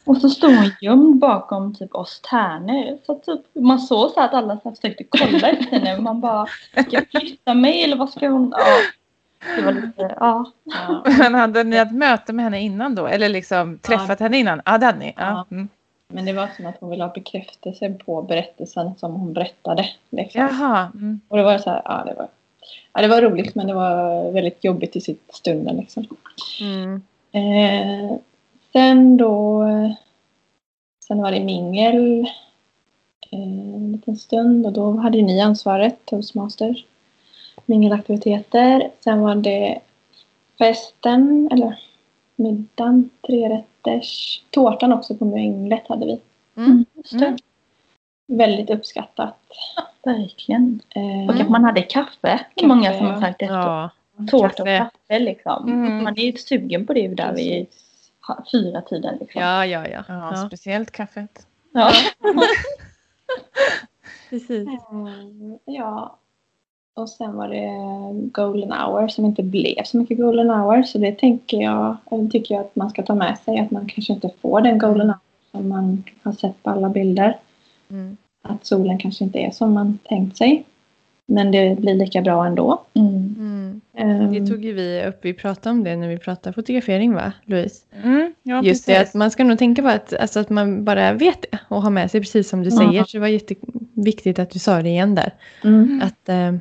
Och 0.06 0.18
så 0.18 0.30
stod 0.30 0.56
hon 0.56 0.72
gömd 0.82 1.20
bakom 1.20 1.76
typ 1.76 1.96
oss 1.96 2.22
tärnor. 2.30 2.98
Så 3.06 3.16
typ, 3.16 3.42
man 3.54 3.80
såg 3.80 4.12
så 4.12 4.20
att 4.20 4.34
alla 4.34 4.60
så 4.64 4.72
försökte 4.72 5.04
kolla 5.10 5.50
efter 5.50 5.80
henne. 5.80 6.02
Man 6.02 6.22
bara, 6.22 6.46
ska 6.72 6.86
jag 6.90 7.10
flytta 7.10 7.54
mig 7.54 7.84
eller 7.84 7.98
vad 7.98 8.10
ska 8.10 8.28
hon? 8.30 8.54
Ja. 8.58 8.66
Det 9.56 9.62
var 9.62 9.72
lite, 9.72 10.16
ja. 10.20 10.52
Ja. 10.64 11.04
Men 11.18 11.36
hade 11.36 11.64
ni 11.64 11.76
ett 11.76 11.96
möte 11.96 12.34
med 12.34 12.46
henne 12.46 12.62
innan 12.62 12.96
då? 12.96 13.08
Eller 13.08 13.30
liksom 13.30 13.78
träffat 13.78 14.20
henne 14.20 14.38
innan? 14.38 14.62
Ja, 14.66 14.78
det 14.78 14.86
hade 14.86 15.00
ni. 15.00 15.14
Ja. 15.18 15.46
Ja. 15.50 15.56
Mm. 15.56 15.70
Men 16.14 16.26
det 16.26 16.34
var 16.34 16.50
som 16.56 16.66
att 16.66 16.78
hon 16.80 16.90
ville 16.90 17.04
ha 17.04 17.14
bekräftelse 17.14 17.94
på 18.06 18.22
berättelsen 18.22 18.92
som 18.98 19.14
hon 19.14 19.34
berättade. 19.34 19.90
Liksom. 20.10 20.42
Jaha. 20.42 20.92
Mm. 20.94 21.22
Och 21.28 21.38
det 21.38 21.44
var 21.44 21.58
så 21.58 21.70
här, 21.70 21.82
ja 21.86 22.04
det 22.06 22.14
var, 22.14 22.28
ja 22.94 23.02
det 23.02 23.08
var 23.08 23.22
roligt 23.22 23.56
men 23.56 23.68
det 23.68 23.74
var 23.74 24.32
väldigt 24.32 24.64
jobbigt 24.64 24.96
i 24.96 25.02
sitt 25.02 25.24
stunden 25.34 25.78
liksom. 25.78 26.08
Mm. 26.62 27.02
Eh, 27.32 28.18
sen 28.72 29.18
då, 29.18 29.66
sen 31.08 31.22
var 31.22 31.32
det 31.32 31.40
mingel 31.40 32.20
eh, 33.32 33.76
en 33.76 33.92
liten 33.92 34.18
stund 34.18 34.66
och 34.66 34.74
då 34.74 34.92
hade 34.92 35.22
ni 35.22 35.42
ansvaret, 35.42 36.06
toastmaster. 36.06 36.86
Mingelaktiviteter. 37.66 38.92
Sen 39.00 39.22
var 39.22 39.36
det 39.36 39.80
festen, 40.58 41.50
eller 41.52 41.80
middagen, 42.36 43.10
trerätters. 43.90 44.42
Tårtan 44.50 44.94
också 44.94 45.16
på 45.16 45.26
minglet 45.26 45.88
hade 45.88 46.06
vi. 46.06 46.22
Mm. 46.58 46.86
Det. 47.12 47.26
Mm. 47.26 47.38
Väldigt 48.28 48.70
uppskattat. 48.70 49.36
Verkligen. 50.04 50.80
Eh, 50.96 51.30
Och 51.30 51.42
att 51.42 51.50
man 51.50 51.64
hade 51.64 51.82
kaffe. 51.82 52.18
Det 52.22 52.38
Kaffe, 52.56 52.68
många 52.68 52.94
som 52.94 53.06
har 53.06 53.14
ja. 53.14 53.22
sagt 53.22 53.42
efter. 53.42 53.56
Ja. 53.56 53.90
Tårta 54.32 54.64
och 54.64 54.68
kaffe. 54.68 55.20
liksom. 55.20 55.68
Mm. 55.68 56.04
Man 56.04 56.18
är 56.18 56.24
ju 56.24 56.34
sugen 56.38 56.86
på 56.86 56.94
det 56.94 57.08
där 57.08 57.34
vid 57.36 57.68
fyra 58.52 58.82
tiden 58.82 59.18
liksom. 59.20 59.42
Ja, 59.42 59.66
ja, 59.66 59.88
ja. 59.88 60.04
Ja, 60.08 60.30
ja. 60.32 60.48
speciellt 60.48 60.92
kaffet. 60.92 61.48
Ja. 61.72 61.92
Precis. 64.30 64.68
Mm, 64.92 65.60
Ja. 65.66 66.18
Och 67.00 67.10
sen 67.10 67.36
var 67.38 67.48
det 67.48 67.70
golden 68.32 68.72
hour 68.72 69.08
som 69.08 69.26
inte 69.26 69.44
blev 69.44 69.84
så 69.86 69.98
mycket 69.98 70.18
golden 70.18 70.50
hour. 70.50 70.84
Så 70.84 70.98
det 70.98 71.12
tänker 71.12 71.58
jag, 71.58 71.98
eller 72.12 72.28
tycker 72.30 72.56
jag 72.56 72.62
att 72.62 72.76
man 72.76 72.90
ska 72.90 73.04
ta 73.04 73.16
med 73.16 73.38
sig. 73.46 73.60
Att 73.60 73.72
man 73.72 73.86
kanske 73.88 74.14
inte 74.14 74.30
får 74.42 74.62
den 74.62 74.78
golden 74.78 75.08
hour 75.08 75.20
som 75.52 75.70
man 75.70 76.04
har 76.24 76.32
sett 76.32 76.64
på 76.64 76.70
alla 76.70 76.90
bilder. 76.90 77.38
Mm. 77.92 78.18
Att 78.42 78.66
solen 78.66 78.98
kanske 78.98 79.24
inte 79.24 79.40
är 79.40 79.52
som 79.52 79.74
man 79.74 80.00
tänkt 80.04 80.38
sig. 80.38 80.64
Men 81.26 81.52
det 81.52 81.80
blir 81.80 81.94
lika 81.94 82.22
bra 82.22 82.46
ändå. 82.46 82.82
Mm. 82.94 83.36
Mm. 83.38 83.82
Ehm, 83.94 84.34
Det 84.34 84.52
tog 84.52 84.66
ju 84.66 84.74
vi 84.74 85.06
upp, 85.06 85.20
vi 85.22 85.34
pratade 85.34 85.74
om 85.74 85.84
det 85.84 85.96
när 85.96 86.08
vi 86.08 86.18
pratade 86.18 86.54
fotografering 86.54 87.14
va, 87.14 87.34
Louise? 87.46 87.86
Mm, 88.04 88.34
ja, 88.44 88.64
Just 88.64 88.86
det, 88.86 88.94
precis. 88.94 89.10
att 89.10 89.14
man 89.20 89.32
ska 89.32 89.44
nog 89.44 89.58
tänka 89.60 89.82
på 89.82 89.88
att, 89.88 90.14
alltså 90.14 90.40
att 90.40 90.50
man 90.50 90.84
bara 90.86 91.14
vet 91.14 91.42
det 91.52 91.60
och 91.68 91.82
har 91.82 91.90
med 91.90 92.12
sig 92.12 92.22
precis 92.22 92.50
som 92.50 92.64
du 92.64 92.72
säger. 92.72 93.04
Så 93.04 93.18
det 93.18 93.22
var 93.22 93.28
jätteviktigt 93.28 94.40
att 94.40 94.50
du 94.50 94.60
sa 94.60 94.82
det 94.82 94.90
igen 94.90 95.16
där. 95.16 95.34
mm. 95.64 96.02
Att 96.04 96.30
eh, 96.30 96.54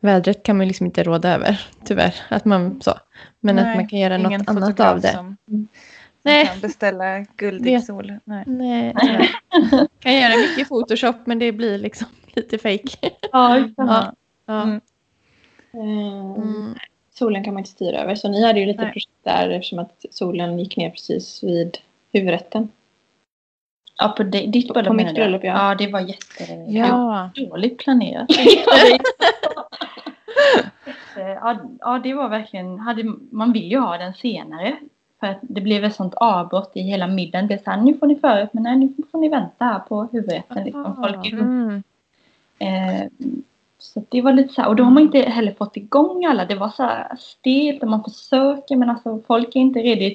vädret 0.00 0.42
kan 0.42 0.56
man 0.58 0.66
liksom 0.68 0.86
inte 0.86 1.02
råda 1.02 1.34
över, 1.34 1.66
tyvärr. 1.84 2.14
Att 2.28 2.44
man 2.44 2.80
så. 2.82 2.94
Men 3.40 3.56
Nej, 3.56 3.70
att 3.70 3.76
man 3.76 3.88
kan 3.88 3.98
göra 3.98 4.18
något 4.18 4.48
annat 4.48 4.64
fotograf 4.64 4.94
av 4.94 5.00
det. 5.00 5.12
Som, 5.12 5.36
som 5.46 5.68
Nej. 6.22 6.46
kan 6.46 6.60
beställa 6.60 7.18
guldig 7.36 7.84
sol. 7.84 8.12
Nej. 8.24 8.44
Nej, 8.46 8.94
nej. 9.02 9.30
kan 10.00 10.14
göra 10.14 10.36
mycket 10.36 10.68
Photoshop 10.68 11.16
men 11.24 11.38
det 11.38 11.52
blir 11.52 11.78
liksom 11.78 12.06
lite 12.34 12.58
fake. 12.58 13.10
Ja. 13.32 13.58
Ja. 13.76 14.12
Ja. 14.46 14.62
Mm. 14.62 14.80
Ehm, 15.74 16.34
Mm. 16.42 16.74
Solen 17.14 17.44
kan 17.44 17.54
man 17.54 17.60
inte 17.60 17.70
styra 17.70 17.98
över. 18.02 18.14
Så 18.14 18.28
ni 18.28 18.42
hade 18.44 18.60
ju 18.60 18.66
lite 18.66 18.82
Nej. 18.82 18.92
projekt 18.92 19.24
där 19.24 19.50
eftersom 19.50 19.78
att 19.78 20.04
solen 20.10 20.58
gick 20.58 20.76
ner 20.76 20.90
precis 20.90 21.42
vid 21.42 21.78
huvudrätten. 22.12 22.68
Ja, 24.00 24.08
på 24.08 24.22
di- 24.22 24.46
ditt 24.46 24.68
bröllop 24.68 24.86
På 24.88 24.94
mitt 24.94 25.14
bröllop, 25.14 25.44
ja. 25.44 25.68
Ja, 25.68 25.74
det 25.74 25.92
var 25.92 26.00
jätte... 26.00 26.52
Ja. 26.68 27.30
dåligt 27.34 27.78
planerat. 27.78 28.28
ja, 31.16 31.56
ja, 31.80 32.00
det 32.02 32.14
var 32.14 32.28
verkligen... 32.28 32.78
Hade, 32.78 33.04
man 33.30 33.52
vill 33.52 33.70
ju 33.70 33.78
ha 33.78 33.98
den 33.98 34.14
senare. 34.14 34.76
För 35.20 35.26
att 35.26 35.38
det 35.42 35.60
blev 35.60 35.84
ett 35.84 35.94
sånt 35.94 36.14
avbrott 36.14 36.72
i 36.74 36.80
hela 36.80 37.06
middagen. 37.06 37.46
Det 37.46 37.54
är 37.54 37.58
så 37.58 37.70
här, 37.70 37.80
nu 37.80 37.94
får 37.94 38.06
ni 38.06 38.16
förrätt, 38.16 38.54
men 38.54 38.62
nej, 38.62 38.76
nu 38.76 38.92
får 39.12 39.18
ni 39.18 39.28
vänta 39.28 39.64
här 39.64 39.78
på 39.78 40.08
huvudrätten. 40.12 40.64
Liksom. 40.64 40.96
Folk 40.96 41.26
är 41.26 41.30
Mm. 41.32 41.82
Eh, 42.58 43.08
så 43.78 44.02
det 44.08 44.22
var 44.22 44.32
lite 44.32 44.54
så 44.54 44.62
här, 44.62 44.68
och 44.68 44.76
då 44.76 44.84
har 44.84 44.90
man 44.90 45.02
inte 45.02 45.18
heller 45.18 45.52
fått 45.52 45.76
igång 45.76 46.24
alla. 46.24 46.44
Det 46.44 46.54
var 46.54 46.68
så 46.68 46.82
här 46.82 47.16
stelt 47.16 47.82
och 47.82 47.88
man 47.88 48.04
försöker 48.04 48.76
men 48.76 48.90
alltså 48.90 49.22
folk 49.26 49.56
är 49.56 49.60
inte 49.60 49.80
vill 49.80 50.14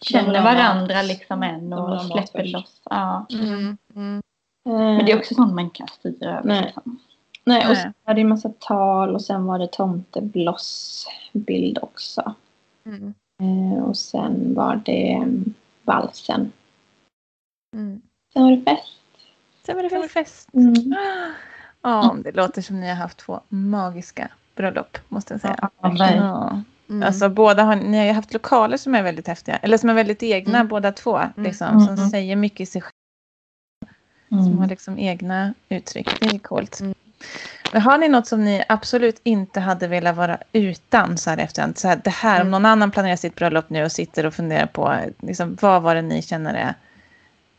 känner 0.00 0.42
varandra 0.42 1.02
liksom 1.02 1.42
än 1.42 1.72
och 1.72 2.02
släpper 2.02 2.44
loss. 2.44 2.80
Ja. 2.90 3.26
Mm. 3.32 3.78
Mm. 3.94 4.22
Men 4.64 5.06
det 5.06 5.12
är 5.12 5.18
också 5.18 5.34
sånt 5.34 5.54
man 5.54 5.70
kan 5.70 5.88
styra 5.88 6.30
över. 6.30 6.48
Nej. 6.48 6.62
Liksom. 6.62 6.98
Nej, 7.44 7.68
och 7.70 7.76
sen 7.76 7.94
var 8.04 8.14
det 8.14 8.20
en 8.20 8.28
massa 8.28 8.52
tal 8.58 9.14
och 9.14 9.22
sen 9.22 9.46
var 9.46 9.58
det 9.58 9.72
tomteblossbild 9.72 11.78
också. 11.82 12.34
Mm. 12.86 13.14
Eh, 13.42 13.82
och 13.84 13.96
sen 13.96 14.54
var 14.54 14.80
det 14.84 15.12
mm, 15.12 15.54
valsen. 15.82 16.52
Mm. 17.76 18.02
Sen 18.32 18.42
var 18.42 18.50
det 18.50 18.62
fest. 18.64 18.98
Sen 19.66 19.76
var 19.76 19.82
det 19.82 19.90
fest. 19.90 20.12
fest. 20.12 20.48
Mm. 20.54 20.94
Ja, 21.82 22.16
det 22.24 22.32
låter 22.32 22.62
som 22.62 22.80
ni 22.80 22.88
har 22.88 22.94
haft 22.96 23.18
två 23.18 23.40
magiska 23.48 24.28
bröllop, 24.54 24.98
måste 25.08 25.34
jag 25.34 25.40
säga. 25.40 25.70
Ja. 25.82 25.94
Ja. 25.98 26.62
Mm. 26.88 27.02
Alltså 27.02 27.28
båda 27.28 27.62
har, 27.62 27.76
ni 27.76 27.98
har 27.98 28.04
ju 28.04 28.12
haft 28.12 28.32
lokaler 28.32 28.76
som 28.76 28.94
är 28.94 29.02
väldigt 29.02 29.26
häftiga, 29.28 29.56
eller 29.56 29.78
som 29.78 29.90
är 29.90 29.94
väldigt 29.94 30.22
egna 30.22 30.58
Mm. 30.58 30.68
båda 30.68 30.92
två. 30.92 31.20
Liksom, 31.36 31.68
Mm. 31.68 31.86
Som 31.96 31.98
säger 32.08 32.36
mycket 32.36 32.60
i 32.60 32.66
sig 32.66 32.82
själva, 32.82 32.92
som 34.28 34.38
har 34.52 34.56
Mm. 34.56 34.68
liksom 34.68 34.98
egna 34.98 35.54
uttryck. 35.68 36.20
Det 36.20 36.26
är 36.26 36.38
coolt. 36.38 36.80
Mm. 37.24 37.70
Men 37.72 37.82
har 37.82 37.98
ni 37.98 38.08
något 38.08 38.26
som 38.26 38.44
ni 38.44 38.64
absolut 38.68 39.20
inte 39.22 39.60
hade 39.60 39.86
velat 39.86 40.16
vara 40.16 40.38
utan 40.52 41.18
så 41.18 41.30
här 41.30 41.38
efterhand? 41.38 41.78
Så 41.78 41.88
här, 41.88 42.00
det 42.04 42.10
här, 42.10 42.34
om 42.34 42.40
Mm. 42.40 42.50
någon 42.50 42.66
annan 42.66 42.90
planerar 42.90 43.16
sitt 43.16 43.34
bröllop 43.34 43.70
nu 43.70 43.84
och 43.84 43.92
sitter 43.92 44.26
och 44.26 44.34
funderar 44.34 44.66
på 44.66 44.96
liksom, 45.20 45.58
vad 45.60 45.82
var 45.82 45.94
det 45.94 46.02
ni 46.02 46.22
känner 46.22 46.54
är, 46.54 46.74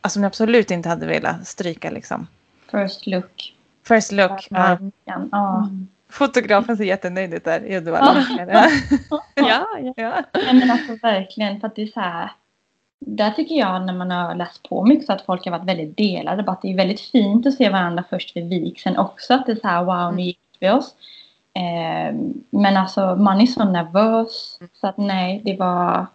alltså 0.00 0.20
ni 0.20 0.26
absolut 0.26 0.70
inte 0.70 0.88
hade 0.88 1.06
velat 1.06 1.46
stryka 1.46 1.90
liksom. 1.90 2.26
First 2.70 3.06
look. 3.06 3.54
First 3.88 4.12
look. 4.12 4.46
Ja. 4.50 4.78
Ja. 5.04 5.24
Ja. 5.32 5.68
Fotografen 6.10 6.76
ser 6.76 6.84
jättenöjd 6.84 7.34
ut 7.34 7.44
där 7.44 7.64
i 7.64 7.76
Uddevalla. 7.76 8.24
Ja. 8.46 8.70
Ja, 9.34 9.66
ja. 9.96 10.22
Men 10.32 10.70
alltså 10.70 10.96
verkligen 11.02 11.60
för 11.60 11.66
att 11.66 11.76
det 11.76 11.82
är 11.82 11.86
så 11.86 12.00
här. 12.00 12.30
Där 12.98 13.30
tycker 13.30 13.54
jag 13.54 13.86
när 13.86 13.92
man 13.92 14.10
har 14.10 14.34
läst 14.34 14.68
på 14.68 14.84
mycket 14.84 15.06
så 15.06 15.12
att 15.12 15.26
folk 15.26 15.44
har 15.44 15.52
varit 15.52 15.68
väldigt 15.68 15.96
delade. 15.96 16.42
Bara 16.42 16.52
att 16.52 16.62
det 16.62 16.72
är 16.72 16.76
väldigt 16.76 17.00
fint 17.00 17.46
att 17.46 17.54
se 17.54 17.70
varandra 17.70 18.04
först 18.10 18.36
vid 18.36 18.48
vigseln 18.48 18.96
också. 18.96 19.34
Att 19.34 19.46
det 19.46 19.52
är 19.52 19.56
så 19.56 19.68
här 19.68 19.84
wow 19.84 20.14
nu 20.14 20.22
gick 20.22 20.38
vi 20.60 20.70
oss. 20.70 20.94
Eh, 21.54 22.14
men 22.50 22.76
alltså 22.76 23.16
man 23.16 23.40
är 23.40 23.46
så 23.46 23.64
nervös. 23.64 24.58
Så 24.72 24.86
att 24.86 24.96
nej 24.96 25.42
det 25.44 25.56
var. 25.56 26.06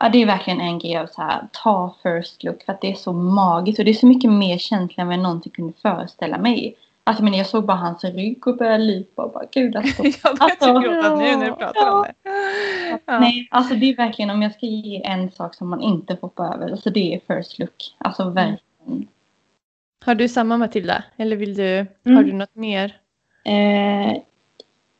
Ja, 0.00 0.08
det 0.08 0.22
är 0.22 0.26
verkligen 0.26 0.60
en 0.60 0.78
grej 0.78 0.96
av 0.96 1.06
så 1.06 1.22
här, 1.22 1.48
ta 1.52 1.94
first 2.02 2.44
look 2.44 2.62
för 2.62 2.72
att 2.72 2.80
det 2.80 2.90
är 2.90 2.94
så 2.94 3.12
magiskt 3.12 3.78
och 3.78 3.84
det 3.84 3.90
är 3.90 3.94
så 3.94 4.06
mycket 4.06 4.30
mer 4.32 4.58
känsla 4.58 5.00
än 5.00 5.06
vad 5.06 5.16
jag 5.16 5.22
någonsin 5.22 5.52
kunde 5.52 5.72
föreställa 5.82 6.38
mig. 6.38 6.76
Alltså 7.08 7.24
men 7.24 7.34
jag 7.34 7.46
såg 7.46 7.64
bara 7.66 7.76
hans 7.76 8.04
rygg 8.04 8.46
och 8.46 8.56
började 8.56 8.78
lipa 8.84 9.22
och 9.22 9.32
bara 9.32 9.44
gud 9.52 9.76
alltså. 9.76 10.02
jag 10.04 10.12
börjar 10.22 10.36
Alltså, 10.50 10.78
gråta 10.78 11.16
nu 11.16 11.36
när 11.36 11.46
du 11.46 11.52
pratar 11.52 11.86
ja. 11.86 11.92
om 11.92 12.02
det. 12.02 12.14
Ja. 13.06 13.18
Nej, 13.20 13.48
alltså 13.50 13.74
det 13.74 13.86
är 13.92 13.96
verkligen 13.96 14.30
om 14.30 14.42
jag 14.42 14.52
ska 14.54 14.66
ge 14.66 15.02
en 15.04 15.30
sak 15.30 15.54
som 15.54 15.68
man 15.68 15.80
inte 15.82 16.16
får 16.16 16.20
hoppa 16.28 16.54
över, 16.54 16.70
alltså 16.70 16.90
det 16.90 17.14
är 17.14 17.20
first 17.36 17.58
look. 17.58 17.94
Alltså 17.98 18.30
verkligen. 18.30 19.06
Har 20.04 20.14
du 20.14 20.28
samma 20.28 20.56
Matilda? 20.56 21.04
Eller 21.16 21.36
vill 21.36 21.54
du, 21.54 21.76
har 22.04 22.12
Mm. 22.12 22.26
du 22.26 22.32
något 22.32 22.54
mer? 22.54 22.96
Eh, 23.44 24.12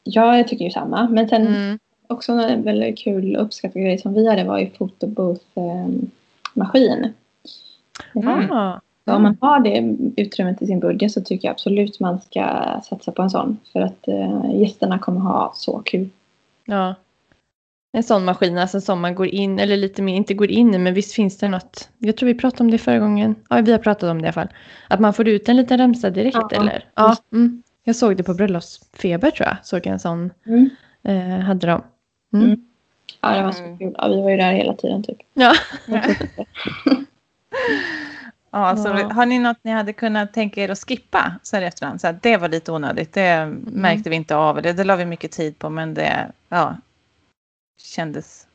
ja, 0.02 0.36
jag 0.36 0.48
tycker 0.48 0.64
ju 0.64 0.70
samma. 0.70 1.08
Men 1.08 1.28
sen 1.28 1.46
Mm. 1.46 1.78
också 2.06 2.32
en 2.32 2.62
väldigt 2.62 2.98
kul 2.98 3.36
uppskattad 3.36 3.82
grej 3.82 3.98
som 3.98 4.14
vi 4.14 4.28
hade 4.28 4.44
var 4.44 4.58
ju 4.58 4.70
fotobooth-maskin. 4.70 7.12
Mm. 8.14 8.52
Ah. 8.52 8.80
Så 9.08 9.14
om 9.14 9.22
man 9.22 9.36
har 9.40 9.60
det 9.60 9.96
utrymmet 10.22 10.62
i 10.62 10.66
sin 10.66 10.80
budget 10.80 11.12
så 11.12 11.20
tycker 11.20 11.48
jag 11.48 11.52
absolut 11.52 12.00
man 12.00 12.20
ska 12.20 12.64
satsa 12.84 13.12
på 13.12 13.22
en 13.22 13.30
sån. 13.30 13.58
För 13.72 13.80
att 13.80 14.08
eh, 14.08 14.60
gästerna 14.60 14.98
kommer 14.98 15.20
ha 15.20 15.52
så 15.54 15.78
kul. 15.84 16.08
Ja. 16.64 16.94
En 17.92 18.02
sån 18.02 18.24
maskin, 18.24 18.58
alltså 18.58 18.80
som 18.80 19.00
man 19.00 19.14
går 19.14 19.26
in, 19.26 19.58
eller 19.58 19.76
lite 19.76 20.02
mer, 20.02 20.14
inte 20.16 20.34
går 20.34 20.50
in 20.50 20.74
i, 20.74 20.78
men 20.78 20.94
visst 20.94 21.14
finns 21.14 21.38
det 21.38 21.48
något. 21.48 21.88
Jag 21.98 22.16
tror 22.16 22.26
vi 22.26 22.34
pratade 22.34 22.62
om 22.62 22.70
det 22.70 22.78
förra 22.78 22.98
gången. 22.98 23.34
Ja, 23.50 23.56
vi 23.60 23.72
har 23.72 23.78
pratat 23.78 24.10
om 24.10 24.22
det 24.22 24.24
i 24.24 24.28
alla 24.28 24.32
fall. 24.32 24.48
Att 24.88 25.00
man 25.00 25.14
får 25.14 25.28
ut 25.28 25.48
en 25.48 25.56
liten 25.56 25.78
remsa 25.78 26.10
direkt, 26.10 26.36
Ja, 26.36 26.48
eller? 26.52 26.84
Ja. 26.94 27.16
Mm. 27.32 27.62
Jag 27.84 27.96
såg 27.96 28.16
det 28.16 28.22
på 28.22 28.34
Bröllopsfeber, 28.34 29.30
tror 29.30 29.48
jag. 29.48 29.56
Såg 29.62 29.86
en 29.86 29.98
sån, 29.98 30.30
Mm. 30.46 30.70
eh, 31.02 31.38
hade 31.44 31.66
de. 31.66 31.82
Mm. 32.32 32.46
Mm. 32.46 32.60
Ja, 33.20 33.36
det 33.36 33.42
var 33.42 33.52
så 33.52 33.62
Mm. 33.62 33.78
kul. 33.78 33.94
Ja, 33.98 34.08
vi 34.08 34.20
var 34.22 34.30
ju 34.30 34.36
där 34.36 34.52
hela 34.52 34.74
tiden 34.74 35.02
typ. 35.02 35.18
Ja. 35.34 35.52
Ja, 38.56 38.76
så 38.76 38.88
Ja. 38.88 39.12
Har 39.12 39.26
ni 39.26 39.38
något 39.38 39.58
ni 39.62 39.70
hade 39.70 39.92
kunnat 39.92 40.32
tänka 40.32 40.62
er 40.62 40.68
att 40.68 40.78
skippa 40.78 41.32
så 41.42 41.56
här 41.56 41.62
i 41.62 41.66
efterhand? 41.66 42.00
Så 42.00 42.08
att 42.08 42.22
det 42.22 42.36
var 42.36 42.48
lite 42.48 42.72
onödigt, 42.72 43.12
det 43.12 43.46
märkte 43.66 44.10
vi 44.10 44.16
inte 44.16 44.36
av. 44.36 44.62
Det, 44.62 44.72
det 44.72 44.84
la 44.84 44.96
vi 44.96 45.04
mycket 45.04 45.32
tid 45.32 45.58
på, 45.58 45.70
men 45.70 45.94
det 45.94 46.32
ja, 46.48 46.76
kändes... 47.82 48.46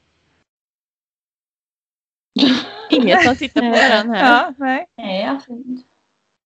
Inget 2.89 3.23
som 3.23 3.35
tittar 3.35 3.61
på 3.61 3.67
varandra 3.67 4.17
här. 4.17 4.45
Ja, 4.47 4.53
nej. 4.57 4.85
Nej, 4.97 5.23
alltså. 5.23 5.51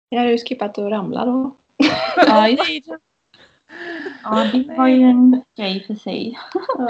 Jag 0.08 0.18
hade 0.18 0.32
ju 0.32 0.38
skippat 0.38 0.78
att 0.78 0.90
ramla 0.90 1.26
då. 1.26 1.56
Ja, 2.16 2.48
just- 2.48 2.88
ja, 4.22 4.44
det 4.52 4.74
var 4.76 4.88
ju 4.88 5.02
en 5.02 5.42
grej 5.56 5.84
för 5.86 5.94
sig. 5.94 6.38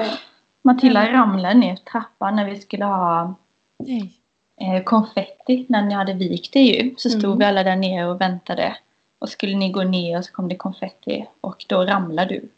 Matilda 0.63 1.13
ramlade 1.13 1.55
ner 1.55 1.77
trappan 1.77 2.37
när 2.37 2.45
vi 2.45 2.61
skulle 2.61 2.85
ha 2.85 3.35
Nej. 3.79 4.20
Eh, 4.61 4.83
konfetti 4.85 5.67
när 5.69 5.83
ni 5.83 5.95
hade 5.95 6.13
vikt 6.13 6.53
det 6.53 6.61
ju. 6.61 6.95
Så 6.97 7.11
stod 7.11 7.25
Mm. 7.25 7.39
vi 7.39 7.45
alla 7.45 7.63
där 7.63 7.77
nere 7.77 8.07
och 8.07 8.21
väntade. 8.21 8.77
Och 9.19 9.29
skulle 9.29 9.57
ni 9.57 9.71
gå 9.73 9.83
ner 9.83 10.19
och 10.19 10.25
så 10.25 10.33
kom 10.33 10.49
det 10.49 10.57
konfetti 10.57 11.27
och 11.41 11.65
då 11.69 11.85
ramlade 11.85 12.35
du. 12.35 12.49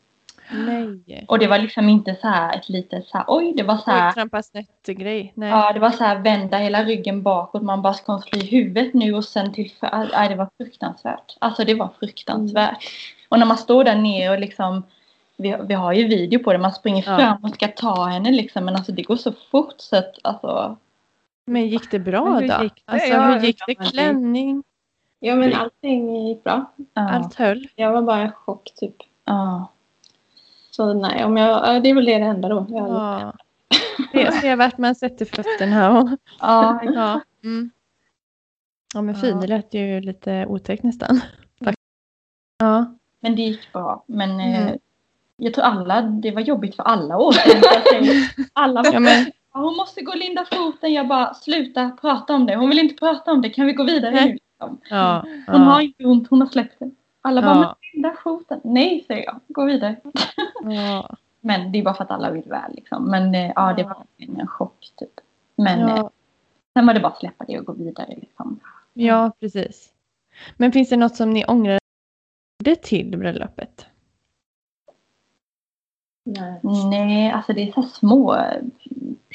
Nej. 0.55 1.25
Och 1.29 1.39
det 1.39 1.47
var 1.47 1.59
liksom 1.59 1.89
inte 1.89 2.15
så 2.21 2.29
här 2.29 2.57
ett 2.57 2.69
litet 2.69 3.07
så 3.09 3.19
här, 3.19 3.25
oj 3.29 3.53
det 3.57 3.63
var 3.63 3.77
så 3.77 3.91
här. 3.91 4.09
Oj, 4.11 4.15
trampa 4.15 4.43
snett 4.43 4.87
grej. 4.87 5.33
Nej. 5.37 5.51
Ja, 5.51 5.73
det 5.73 5.81
var 5.81 5.91
så 5.91 6.05
här 6.05 6.19
vända 6.19 6.57
hela 6.59 6.85
ryggen 6.85 7.23
bakåt. 7.23 7.63
Man 7.63 7.83
bara 7.83 7.95
ska 7.95 8.19
slå 8.19 8.39
i 8.39 8.47
huvudet 8.47 8.95
nu 8.95 9.15
och 9.15 9.25
sen 9.25 9.53
till 9.53 9.71
för... 9.81 10.09
Nej, 10.13 10.29
det 10.29 10.35
var 10.35 10.49
fruktansvärt. 10.59 11.37
Alltså 11.39 11.65
det 11.65 11.75
var 11.75 11.89
fruktansvärt. 12.01 12.77
Och 13.29 13.39
när 13.39 13.47
man 13.47 13.59
står 13.59 13.85
där 13.85 13.97
nere 13.97 14.31
och 14.31 14.41
liksom 14.41 14.83
vi, 15.37 15.57
vi 15.69 15.75
har 15.75 15.93
ju 15.93 16.07
video 16.09 16.39
på 16.43 16.53
det. 16.53 16.59
Man 16.59 16.73
springer 16.73 17.05
Ja. 17.11 17.19
fram 17.19 17.45
och 17.45 17.55
ska 17.55 17.69
ta 17.69 18.05
henne 18.07 18.31
liksom. 18.31 18.65
Men 18.65 18.77
alltså 18.77 18.93
det 18.93 19.03
går 19.03 19.17
så 19.17 19.33
fort 19.51 19.75
så 19.79 19.97
att 19.97 20.15
alltså. 20.25 20.77
Men 21.47 21.67
gick 21.69 21.91
det 21.91 21.99
bra 21.99 22.25
Men 22.25 22.43
hur 22.43 22.59
då? 22.59 22.63
gick 22.65 22.83
det? 22.87 22.93
Alltså, 22.93 23.09
Ja, 23.09 23.21
hur 23.27 23.41
gick 23.47 23.61
det? 23.67 23.75
Klänning? 23.75 24.63
Ja, 25.21 25.37
men 25.37 25.55
allting 25.55 26.27
gick 26.29 26.45
bra. 26.45 26.73
Ja. 26.95 27.11
Allt 27.11 27.35
höll? 27.35 27.69
Jag 27.77 27.93
var 27.93 28.03
bara 28.03 28.25
i 28.25 28.31
chock 28.31 28.73
typ. 28.77 28.95
ja. 29.25 29.69
Så 30.71 30.93
nej, 30.95 31.25
om 31.25 31.37
jag, 31.37 31.49
ja, 31.77 31.81
det 31.81 31.91
är 31.91 31.95
väl 31.95 32.05
det 32.05 32.13
enda 32.15 32.49
då. 32.49 32.67
Jag 32.69 32.89
Ja. 32.89 33.33
Det 34.13 34.23
är 34.23 34.31
se 34.31 34.55
vart 34.57 34.79
man 34.79 34.95
sätter 34.95 35.25
fötterna. 35.25 35.99
Och, 36.01 36.09
Ja, 36.41 36.81
ja. 36.83 37.21
Mm. 37.45 37.71
ja, 38.95 39.03
men 39.03 39.15
fin. 39.15 39.41
Det 39.41 39.47
lät 39.47 39.75
ju 39.75 40.01
lite 40.01 40.47
otäckt 40.49 40.83
nästan. 40.83 41.21
Ja. 42.59 42.95
men 43.21 43.37
det 43.37 43.43
gick 43.43 43.73
bra. 43.73 44.05
Men 44.07 44.41
eh, 44.41 44.63
Mm. 44.63 44.79
jag 45.37 45.55
tror 45.55 45.65
alla, 45.65 46.03
det 46.03 46.31
var 46.31 46.41
jobbigt 46.41 46.77
för 46.77 46.83
alla 46.83 47.17
återigen. 47.19 48.25
alla 48.53 48.83
var 48.83 48.93
Ja, 48.93 49.01
men, 49.01 49.27
hon 49.53 49.77
måste 49.77 50.03
gå 50.03 50.13
och 50.13 50.19
linda 50.19 50.45
foten. 50.53 50.93
Jag 50.93 51.09
bara, 51.09 51.35
sluta 51.35 51.91
prata 52.01 52.35
om 52.35 52.47
det. 52.47 52.57
Hon 52.57 52.69
vill 52.69 52.79
inte 52.79 52.95
prata 52.95 53.33
om 53.33 53.43
det. 53.43 53.51
Kan 53.51 53.67
vi 53.67 53.73
gå 53.73 53.85
vidare 53.85 54.25
nu? 54.25 54.39
ja, 54.91 55.25
Hon 55.47 55.61
har 55.61 55.81
ja, 55.81 55.83
inte 55.83 56.05
ont, 56.05 56.29
hon 56.31 56.41
har 56.41 56.49
släppt 56.49 56.79
det. 56.79 56.91
Alla 57.21 57.43
bara, 57.43 57.55
Ja. 57.55 57.61
men 57.61 57.75
linda 57.93 58.17
foten. 58.23 58.61
Nej, 58.65 59.05
säger 59.07 59.25
jag. 59.25 59.41
Gå 59.49 59.65
vidare. 59.65 59.97
ja, 60.63 61.17
Men 61.41 61.73
det 61.73 61.79
är 61.79 61.83
bara 61.83 61.95
för 61.95 62.05
att 62.05 62.11
alla 62.11 62.31
vill 62.31 62.49
väl. 62.49 62.73
Liksom. 62.75 63.11
Men 63.11 63.35
eh, 63.35 63.53
ja, 63.57 63.73
det 63.77 63.83
var 63.83 63.97
en 64.17 64.47
chock 64.47 64.93
typ. 64.97 65.13
Men 65.57 65.81
eh, 65.81 65.89
ja, 65.97 66.11
sen 66.75 66.87
var 66.87 66.95
det 66.95 67.01
bara 67.01 67.13
att 67.13 67.19
släppa 67.19 67.45
det 67.45 67.59
och 67.59 67.65
gå 67.67 67.73
vidare. 67.73 68.15
Liksom. 68.21 68.61
ja, 68.93 69.33
precis. 69.41 69.93
Men 70.57 70.73
finns 70.73 70.89
det 70.89 70.97
något 70.97 71.17
som 71.17 71.31
ni 71.31 71.45
ångrar 71.45 71.79
det 72.65 72.83
till 72.83 73.19
bröllopet? 73.19 73.87
Nej. 76.25 76.61
Nej, 76.91 77.31
alltså 77.31 77.53
det 77.53 77.69
är 77.69 77.73
så 77.73 77.83
små 77.83 78.37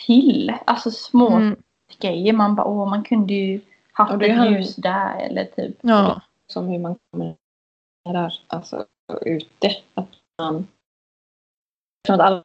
pill. 0.06 0.54
Alltså 0.66 0.92
små 0.92 1.30
Mm. 1.30 1.56
grejer. 2.00 2.34
Man 2.34 2.56
bara, 2.56 2.68
åh, 2.68 2.90
man 2.90 3.04
kunde 3.04 3.34
ju 3.34 3.60
haft 3.92 4.14
ett 4.14 4.36
handlar- 4.38 4.58
ljus 4.58 4.76
där. 4.76 5.20
Eller 5.20 5.46
typ. 5.46 5.78
Ja, 5.82 6.22
Som 6.48 6.68
hur 6.68 6.80
man 6.80 6.96
kommunicerar 7.12 8.34
alltså, 8.48 8.86
ute. 9.26 9.72
Att 9.94 10.08
man... 10.42 10.68
Från 12.08 12.22
att 12.22 12.28
alla 12.28 12.36
är 12.38 12.44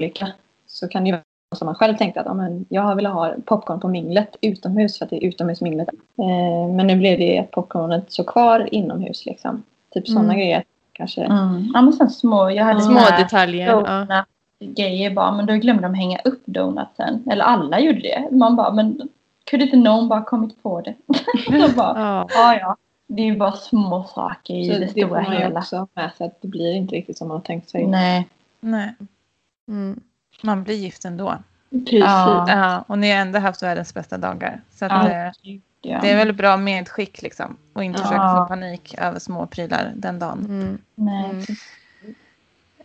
olika 0.00 0.32
så 0.66 0.88
kan 0.88 1.04
det 1.04 1.10
ju 1.10 1.12
vara 1.16 1.22
som 1.56 1.66
man 1.66 1.74
själv 1.74 1.96
tänkte 1.96 2.20
att 2.20 2.26
ja, 2.26 2.34
men 2.34 2.66
jag 2.68 2.96
ville 2.96 3.08
ha 3.08 3.34
popcorn 3.46 3.80
på 3.80 3.88
minglet 3.88 4.36
utomhus 4.40 4.98
för 4.98 5.04
att 5.04 5.10
det 5.10 5.24
är 5.24 5.28
utomhusminglet. 5.28 5.88
Eh, 6.18 6.68
men 6.74 6.86
nu 6.86 6.96
blev 6.96 7.18
det 7.18 7.38
att 7.38 7.50
popcornet 7.50 8.12
så 8.12 8.24
kvar 8.24 8.74
inomhus 8.74 9.26
liksom. 9.26 9.62
Typ 9.90 10.08
sådana 10.08 10.24
Mm. 10.24 10.36
grejer 10.36 10.64
kanske. 11.02 11.24
Mm. 11.24 11.70
Ja, 11.74 11.82
men 11.82 11.92
sen 11.92 12.10
små. 12.10 12.50
Jag 12.50 12.64
hade 12.64 12.80
små 12.80 12.94
så 12.98 12.98
här- 13.00 13.18
detaljer. 13.22 13.66
Ja. 14.08 14.24
grejer 14.60 15.10
bara, 15.14 15.32
men 15.32 15.46
då 15.46 15.54
glömde 15.54 15.82
de 15.82 15.94
hänga 15.94 16.18
upp 16.24 16.42
donutsen. 16.44 17.24
Eller 17.30 17.44
alla 17.44 17.80
gjorde 17.80 17.98
det. 18.00 18.28
Man 18.30 18.56
bara, 18.56 18.72
men 18.72 19.08
kunde 19.44 19.64
inte 19.64 19.76
någon 19.76 20.08
bara 20.08 20.24
kommit 20.24 20.62
på 20.62 20.80
det? 20.80 20.94
Så 21.68 21.76
bara, 21.76 22.00
Ja. 22.00 22.26
ja 22.30 22.58
ja. 22.60 22.76
Det 23.06 23.22
är 23.22 23.26
ju 23.26 23.36
bara 23.36 23.52
små 23.52 24.04
saker 24.04 24.54
i 24.54 24.64
Så 24.66 24.72
det, 24.72 24.78
det 24.78 24.86
får 24.86 24.92
stora 24.92 25.22
man 25.22 25.32
hela. 25.32 25.60
också 25.60 25.76
ha 25.76 25.86
med 25.94 26.10
sig 26.18 26.26
att 26.26 26.42
det 26.42 26.48
blir 26.48 26.72
inte 26.74 26.94
riktigt 26.94 27.18
som 27.18 27.28
man 27.28 27.36
har 27.36 27.42
tänkt 27.42 27.70
sig. 27.70 27.86
Nej. 27.86 28.28
nej. 28.60 28.94
Mm. 29.68 30.00
Man 30.42 30.64
blir 30.64 30.74
gift 30.74 31.04
ändå. 31.04 31.34
Precis. 31.70 31.98
Ja. 32.00 32.44
Ja, 32.48 32.84
och 32.86 32.98
ni 32.98 33.10
har 33.10 33.18
ändå 33.18 33.38
haft 33.38 33.62
världens 33.62 33.94
bästa 33.94 34.18
dagar. 34.18 34.60
Så 34.70 34.84
att, 34.84 34.92
Ja. 34.92 35.32
Ja. 35.82 35.98
det 36.02 36.10
är 36.10 36.16
väl 36.16 36.32
bra 36.32 36.56
medskick 36.56 37.22
liksom. 37.22 37.56
Och 37.72 37.84
inte 37.84 38.00
Ja. 38.00 38.04
försöka 38.04 38.36
få 38.36 38.46
panik 38.48 38.94
över 38.98 39.18
små 39.18 39.46
prylar 39.46 39.92
den 39.96 40.18
dagen. 40.18 40.44
Mm. 40.44 40.78
Nej. 40.94 41.46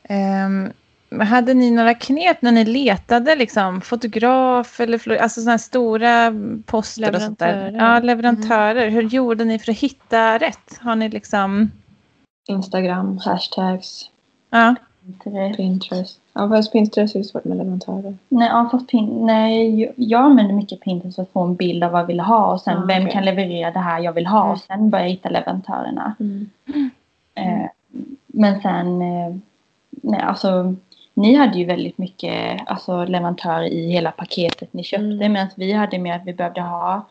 Mm. 0.03 0.73
Men 1.09 1.27
hade 1.27 1.53
ni 1.53 1.71
några 1.71 1.93
knep 1.93 2.41
när 2.41 2.51
ni 2.51 2.65
letade 2.65 3.35
liksom, 3.35 3.81
fotograf 3.81 4.79
eller 4.79 5.17
alltså 5.21 5.41
sådana 5.41 5.51
här 5.51 5.57
stora 5.57 6.33
poster 6.65 7.15
och 7.15 7.21
sånt 7.21 7.39
där? 7.39 7.47
Leverantörer. 7.55 7.93
Ja, 7.93 7.99
leverantörer. 7.99 8.89
Hur 8.89 9.01
gjorde 9.01 9.45
ni 9.45 9.59
för 9.59 9.71
att 9.71 9.77
hitta 9.77 10.37
rätt? 10.37 10.79
Har 10.81 10.95
ni 10.95 11.09
liksom... 11.09 11.71
Instagram, 12.49 13.17
hashtags, 13.17 14.09
Ja, 14.49 14.75
Pinterest. 15.57 16.19
Ja, 16.37 16.49
fast 16.49 16.71
Pinterest 16.71 17.15
är 17.15 17.23
svårt 17.23 17.43
med 17.45 17.57
leverantörer. 17.57 18.15
Nej, 18.29 18.47
ja, 18.51 18.69
fast 18.71 18.89
pin- 18.91 19.25
nej, 19.25 19.93
jag- 19.97 20.21
använder 20.25 20.53
mycket 20.53 20.79
Pinterest 20.81 21.15
för 21.15 21.23
att 21.23 21.29
få 21.31 21.41
en 21.43 21.55
bild 21.55 21.83
av 21.83 21.91
vad 21.91 22.01
jag 22.01 22.05
vill 22.07 22.19
ha 22.19 22.53
och 22.53 22.61
sen 22.61 22.73
Ja, 22.79 22.85
vem 22.87 23.01
okej. 23.03 23.13
kan 23.13 23.25
leverera 23.25 23.71
det 23.71 23.79
här 23.79 23.99
jag 23.99 24.13
vill 24.13 24.27
ha 24.27 24.39
Mm. 24.41 24.51
och 24.51 24.59
sen 24.59 24.89
börja 24.89 25.05
hitta 25.05 25.29
leverantörerna. 25.29 26.15
Eh, 27.35 27.69
men 28.27 28.61
sen, 28.61 29.01
eh, 29.01 29.35
nej 29.89 30.21
alltså 30.21 30.75
ni 31.13 31.35
hade 31.35 31.57
ju 31.59 31.65
väldigt 31.65 31.97
mycket 31.97 32.61
alltså, 32.65 33.05
leverantörer 33.05 33.63
i 33.63 33.91
hela 33.91 34.11
paketet 34.11 34.73
ni 34.73 34.83
köpte 34.83 35.05
Mm. 35.05 35.33
medan 35.33 35.47
vi 35.55 35.71
hade 35.73 35.97
mer 35.99 36.15
att 36.15 36.25
vi 36.25 36.33
behövde 36.33 36.61
ha 36.61 37.05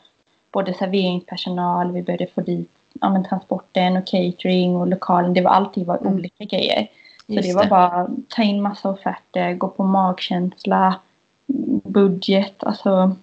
både 0.52 0.74
serveringspersonal, 0.74 1.92
vi 1.92 2.02
behövde 2.02 2.26
få 2.26 2.40
dit 2.40 2.70
ja, 3.00 3.08
men, 3.10 3.24
transporten 3.24 3.96
och 3.96 4.06
catering 4.06 4.76
och 4.76 4.86
lokalen. 4.86 5.34
Det 5.34 5.40
var 5.42 5.50
alltid 5.50 5.86
var 5.86 5.96
Mm. 5.98 6.14
olika 6.14 6.44
grejer. 6.44 6.86
Så 7.28 7.34
det 7.34 7.54
var 7.54 7.66
bara 7.66 7.86
att 7.86 8.08
ta 8.28 8.42
in 8.42 8.62
massa 8.62 8.90
offerter, 8.90 9.54
gå 9.54 9.68
på 9.68 9.84
magkänsla, 9.84 11.00
mm, 11.48 11.80
budget, 11.84 12.64
alltså. 12.64 13.16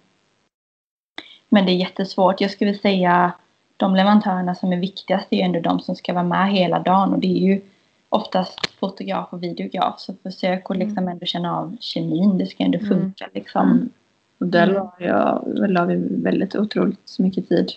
Men 1.49 1.65
det 1.65 1.71
är 1.71 1.75
jättesvårt. 1.75 2.41
Jag 2.41 2.51
skulle 2.51 2.73
säga 2.73 3.31
de 3.77 3.95
leverantörerna 3.95 4.55
som 4.55 4.73
är 4.73 4.77
viktigast 4.77 5.27
är 5.29 5.37
ju 5.37 5.41
ändå 5.43 5.59
de 5.59 5.79
som 5.79 5.95
ska 5.95 6.13
vara 6.13 6.23
med 6.23 6.51
hela 6.51 6.79
dagen 6.79 7.13
och 7.13 7.19
det 7.19 7.27
är 7.27 7.39
ju 7.53 7.61
oftast 8.09 8.67
fotograf 8.79 9.27
och 9.31 9.43
videograf. 9.43 9.99
Så 9.99 10.13
försök 10.23 10.71
att 10.71 10.77
liksom 10.77 11.07
ändå 11.07 11.25
känna 11.25 11.57
av 11.59 11.77
kemin. 11.79 12.37
Det 12.37 12.45
ska 12.47 12.63
ändå 12.63 12.77
Mm. 12.77 12.89
funka 12.89 13.29
liksom. 13.33 13.89
Och 14.37 14.47
där 14.47 14.63
Mm. 14.63 14.75
la, 14.75 14.93
jag, 14.99 15.43
la 15.69 15.85
vi 15.85 15.95
väldigt 16.23 16.55
otroligt 16.55 17.19
mycket 17.19 17.49
tid. 17.49 17.71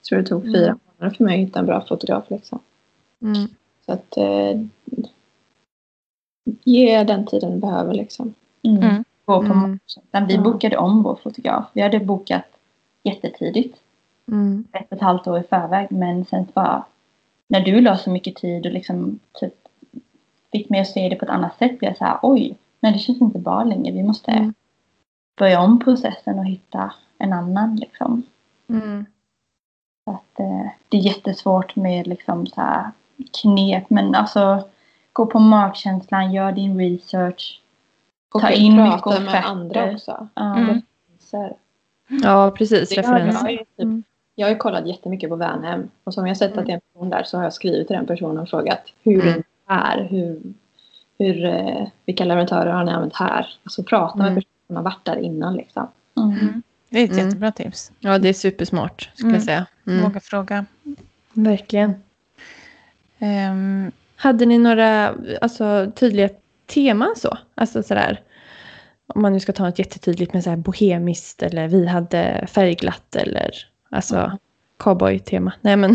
Jag 0.00 0.04
tror 0.08 0.18
det 0.18 0.24
tog 0.24 0.42
fyra 0.44 0.66
Mm. 0.66 0.78
månader 0.98 1.16
för 1.16 1.24
mig 1.24 1.34
att 1.42 1.48
hitta 1.48 1.58
en 1.58 1.66
bra 1.66 1.80
fotograf. 1.88 2.24
Liksom. 2.28 2.58
Mm. 3.22 3.48
Så 3.86 3.92
att 3.92 4.16
eh, 4.16 4.60
ge 6.44 7.04
den 7.04 7.26
tiden 7.26 7.50
du 7.50 7.56
behöver. 7.56 7.94
Liksom. 7.94 8.34
Mm. 8.62 8.82
Mm. 8.82 9.04
Gå 9.24 9.38
på 9.38 9.52
Mm. 9.52 9.78
matchen. 10.12 10.26
Vi 10.28 10.38
bokade 10.38 10.76
om 10.76 11.02
vår 11.02 11.16
fotograf. 11.22 11.64
Vi 11.72 11.80
hade 11.82 12.00
bokat 12.00 12.44
jättetidigt. 13.02 13.78
Mm. 14.28 14.64
ett 14.72 14.86
och 14.90 14.96
ett 14.96 15.02
halvt 15.02 15.26
år 15.26 15.38
i 15.38 15.42
förväg. 15.42 15.86
Men 15.90 16.24
sen 16.24 16.46
bara 16.54 16.84
när 17.48 17.60
du 17.60 17.80
la 17.80 17.96
så 17.96 18.10
mycket 18.10 18.34
tid 18.36 18.66
och 18.66 18.72
liksom 18.72 19.18
typ 19.32 19.54
fick 20.52 20.68
mig 20.70 20.80
att 20.80 20.88
se 20.88 21.08
det 21.08 21.16
på 21.16 21.24
ett 21.24 21.30
annat 21.30 21.58
sätt 21.58 21.78
blev 21.78 21.90
jag 21.90 21.98
så 21.98 22.04
här 22.04 22.18
oj, 22.22 22.56
men 22.80 22.92
det 22.92 22.98
känns 22.98 23.20
inte 23.20 23.38
bra 23.38 23.64
längre. 23.64 23.92
Vi 23.92 24.02
måste 24.02 24.30
Mm. 24.30 24.54
börja 25.38 25.60
om 25.60 25.78
processen 25.80 26.38
och 26.38 26.44
hitta 26.46 26.92
en 27.18 27.32
annan 27.32 27.76
liksom. 27.76 28.22
Mm. 28.68 29.06
Så 30.04 30.10
att, 30.10 30.40
eh, 30.40 30.70
det 30.88 30.96
är 30.96 31.00
jättesvårt 31.00 31.76
med 31.76 32.06
liksom 32.06 32.46
så 32.46 32.60
här 32.60 32.90
knep 33.42 33.90
men 33.90 34.14
alltså 34.14 34.68
gå 35.12 35.26
på 35.26 35.38
magkänslan, 35.38 36.32
gör 36.32 36.52
din 36.52 36.78
research. 36.78 37.60
Och 38.34 38.40
Ta 38.40 38.50
in 38.50 38.76
mycket 38.82 39.02
prata 39.02 39.20
med 39.20 39.28
offerter. 39.28 39.48
andra 39.48 39.92
också. 39.92 40.28
Ja. 40.34 40.56
Mm. 40.56 40.82
Ja, 42.22 42.50
precis. 42.50 42.88
Det 42.88 43.06
har 43.06 43.18
jag, 43.18 43.28
Referenser. 43.28 43.48
typ, 43.56 43.68
Mm. 43.78 44.02
jag 44.34 44.46
har 44.46 44.50
ju 44.50 44.56
kollat 44.56 44.86
jättemycket 44.86 45.30
på 45.30 45.36
Vänhem. 45.36 45.90
Och 46.04 46.14
som 46.14 46.26
jag 46.26 46.36
sett 46.36 46.50
att 46.50 46.56
Mm. 46.56 46.66
det 46.66 46.72
är 46.72 46.74
en 46.74 46.80
person 46.92 47.10
där 47.10 47.22
så 47.24 47.36
har 47.36 47.44
jag 47.44 47.52
skrivit 47.52 47.86
till 47.88 47.96
den 47.96 48.06
personen 48.06 48.38
och 48.38 48.48
frågat 48.48 48.82
hur 49.02 49.26
Mm. 49.26 49.42
är. 49.66 50.06
Hur, 50.10 50.40
hur, 51.18 51.44
eh, 51.44 51.86
vilka 52.04 52.24
leverantörer 52.24 52.72
har 52.72 52.84
ni 52.84 52.90
använt 52.92 53.16
här? 53.16 53.46
Alltså 53.64 53.82
prata 53.82 54.18
med 54.18 54.26
Mm. 54.26 54.34
personer 54.34 54.66
som 54.66 54.76
har 54.76 54.82
varit 54.82 55.04
där 55.04 55.16
innan. 55.16 55.54
Liksom. 55.54 55.86
Mm. 56.16 56.62
Det 56.90 56.98
är 57.00 57.04
ett 57.04 57.10
Mm. 57.12 57.24
jättebra 57.26 57.52
tips. 57.52 57.92
Ja, 58.00 58.18
det 58.18 58.28
är 58.28 58.32
supersmart 58.32 59.10
skulle 59.14 59.28
Mm. 59.28 59.34
jag 59.34 59.44
säga. 59.44 59.66
Mm. 59.86 60.02
Våga 60.02 60.20
fråga. 60.20 60.64
Verkligen. 61.32 61.94
Ehm, 63.18 63.92
Hade 64.22 64.46
ni 64.46 64.58
några 64.58 65.14
alltså, 65.40 65.92
tydliga 65.94 66.28
teman 66.66 67.14
så? 67.16 67.38
Alltså 67.54 67.82
sådär. 67.82 68.20
Om 69.06 69.22
man 69.22 69.32
nu 69.32 69.40
ska 69.40 69.52
ta 69.52 69.64
något 69.64 69.78
jättetydligt 69.78 70.32
med 70.32 70.44
så 70.44 70.50
här 70.50 70.56
bohemiskt 70.56 71.42
eller 71.42 71.68
vi 71.68 71.86
hade 71.86 72.46
färgglatt 72.46 73.16
eller 73.16 73.50
alltså 73.90 74.38
cowboy-tema. 74.78 75.52
Nej 75.60 75.76
men. 75.76 75.90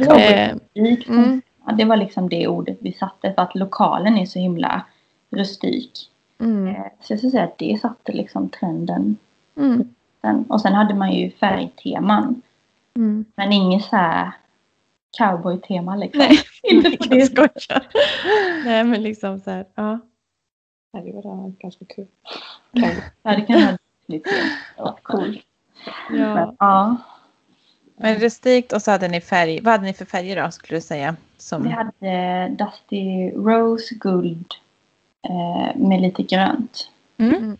Eh, 0.00 0.54
rustik. 0.74 1.08
mm, 1.08 1.42
det 1.78 1.84
var 1.84 1.96
liksom 1.96 2.28
det 2.28 2.46
ordet 2.48 2.76
vi 2.80 2.92
satte 2.92 3.32
för 3.32 3.42
att 3.42 3.54
lokalen 3.54 4.18
är 4.18 4.26
så 4.26 4.38
himla 4.38 4.82
rustik. 5.30 6.10
mm, 6.40 6.66
Eh, 6.66 6.82
Så 7.00 7.12
jag 7.12 7.18
skulle 7.18 7.30
säga 7.30 7.44
att 7.44 7.58
det 7.58 7.80
satte 7.80 8.12
liksom 8.12 8.48
trenden. 8.48 9.16
mm, 9.56 9.92
och 10.48 10.60
sen 10.60 10.72
hade 10.74 10.94
man 10.94 11.12
ju 11.12 11.30
färgteman. 11.30 12.42
mm. 12.96 13.24
Men 13.36 13.52
inget 13.52 13.84
så 13.84 13.96
här 13.96 14.32
cowboytema 15.18 15.96
liksom. 15.96 16.18
Nej, 16.18 16.38
inte 16.62 16.96
på 16.96 17.04
det 17.04 17.16
jag 17.16 17.26
skojar. 17.26 17.86
Nej 18.64 18.84
men 18.84 19.02
liksom 19.02 19.40
så 19.40 19.50
här. 19.50 19.66
Ja. 19.74 19.98
Ja, 20.92 21.00
Det 21.00 21.12
var 21.12 21.52
ganska 21.58 21.84
kul. 21.84 22.06
Ja, 22.72 22.90
det 23.22 23.40
kan 23.40 23.60
vara 23.60 23.78
lite 24.06 24.30
ja. 24.78 24.98
Men, 26.10 26.56
ja, 26.58 26.96
men 27.96 28.18
rustikt 28.18 28.72
och 28.72 28.82
så 28.82 28.90
hade 28.90 29.08
ni 29.08 29.20
färg. 29.20 29.60
Vad 29.60 29.72
hade 29.72 29.84
ni 29.84 29.92
för 29.92 30.04
färger 30.04 30.42
då 30.42 30.50
skulle 30.50 30.76
du 30.76 30.82
säga? 30.82 31.16
Som, 31.38 31.62
vi 31.62 31.68
hade 31.68 32.48
Dusty 32.48 33.30
Rose 33.30 33.94
Guld 33.94 34.54
eh, 35.28 35.76
med 35.76 36.00
lite 36.00 36.22
grönt. 36.22 36.90
mm. 37.18 37.56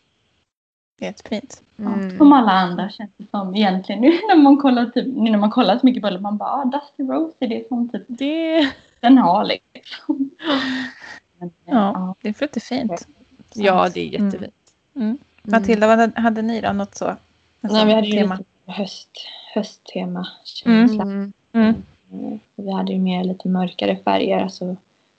Jättefint. 0.99 1.63
Ja, 1.77 1.85
Mm. 1.93 2.19
Som 2.19 2.33
alla 2.33 2.51
andra 2.53 2.91
känns 2.91 3.11
det 3.17 3.25
som 3.31 3.55
egentligen 3.55 4.01
nu 4.01 4.09
när 4.11 4.37
man 4.37 4.57
kollar, 4.57 4.87
typ, 4.87 5.07
nu 5.07 5.31
när 5.31 5.39
man 5.39 5.51
kollar 5.51 5.79
så 5.79 5.87
mycket 5.87 6.03
på 6.03 6.11
det. 6.11 6.21
Man 6.21 6.37
bara, 6.37 6.51
ah, 6.51 6.65
Dusty 6.65 7.03
Rose 7.03 7.37
är 7.41 7.49
det 7.49 7.69
som 7.69 7.89
typ 7.89 8.03
Det, 8.09 8.73
den 9.01 9.19
har 9.19 9.45
liksom. 9.45 10.31
Men, 11.39 11.49
eh, 11.49 11.75
Ja, 11.75 12.15
det 12.23 12.29
är 12.29 12.35
jättefint. 12.43 13.07
ja, 13.55 13.89
det 13.95 14.01
är 14.01 14.05
jättefint. 14.05 14.55
Mm. 14.95 15.07
Mm. 15.07 15.19
Matilda, 15.43 15.87
vad 15.97 16.19
hade- 16.19 16.43
ni 16.43 16.61
då? 16.61 16.73
Något 16.73 16.95
så? 16.95 17.17
Nej, 17.61 17.87
vi 17.87 17.93
hade 17.93 18.07
ju 18.07 18.13
tema? 18.21 18.35
lite 18.37 18.73
höst, 18.73 19.11
hösttema. 19.55 20.29
känsla. 20.45 21.03
Mm. 21.03 21.33
Mm. 21.53 21.75
Mm. 22.13 22.39
Och 22.57 22.65
Vi 22.67 22.73
hade 22.73 22.93
ju 22.93 22.99
mer 22.99 23.25
lite 23.25 23.49
mörkare 23.49 23.97
färger. 24.05 24.39
Alltså 24.43 24.77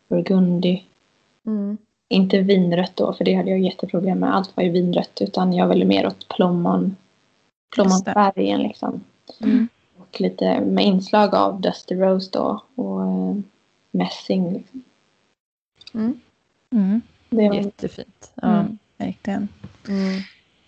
burgundy. 0.07 0.81
Mm. 1.45 1.77
Inte 2.09 2.39
vinrött 2.39 2.95
då, 2.95 3.13
för 3.13 3.25
det 3.25 3.33
hade 3.33 3.49
jag 3.49 3.59
jätteproblem 3.59 4.19
med. 4.19 4.35
Allt 4.35 4.57
var 4.57 4.63
ju 4.63 4.69
vinrött, 4.69 5.21
utan 5.21 5.53
jag 5.53 5.67
ville 5.67 5.85
mer 5.85 6.07
åt 6.07 6.27
plommon. 6.27 6.95
Plommonfärgen 7.75 8.63
liksom. 8.63 9.03
Mm. 9.41 9.67
Och 9.97 10.21
lite 10.21 10.61
med 10.61 10.85
inslag 10.85 11.35
av 11.35 11.61
Dusty 11.61 11.95
Rose 11.95 12.29
då 12.33 12.63
och 12.75 13.01
eh, 13.01 13.35
mässing. 13.91 14.53
Liksom. 14.53 14.83
Mm. 15.93 16.19
Mm. 16.71 17.01
Det 17.29 17.49
var 17.49 17.55
Jättefint. 17.55 18.31
Ja. 18.35 18.47
Mm. 18.47 18.77
Verkligen. 18.97 19.47
Mm. 19.87 20.17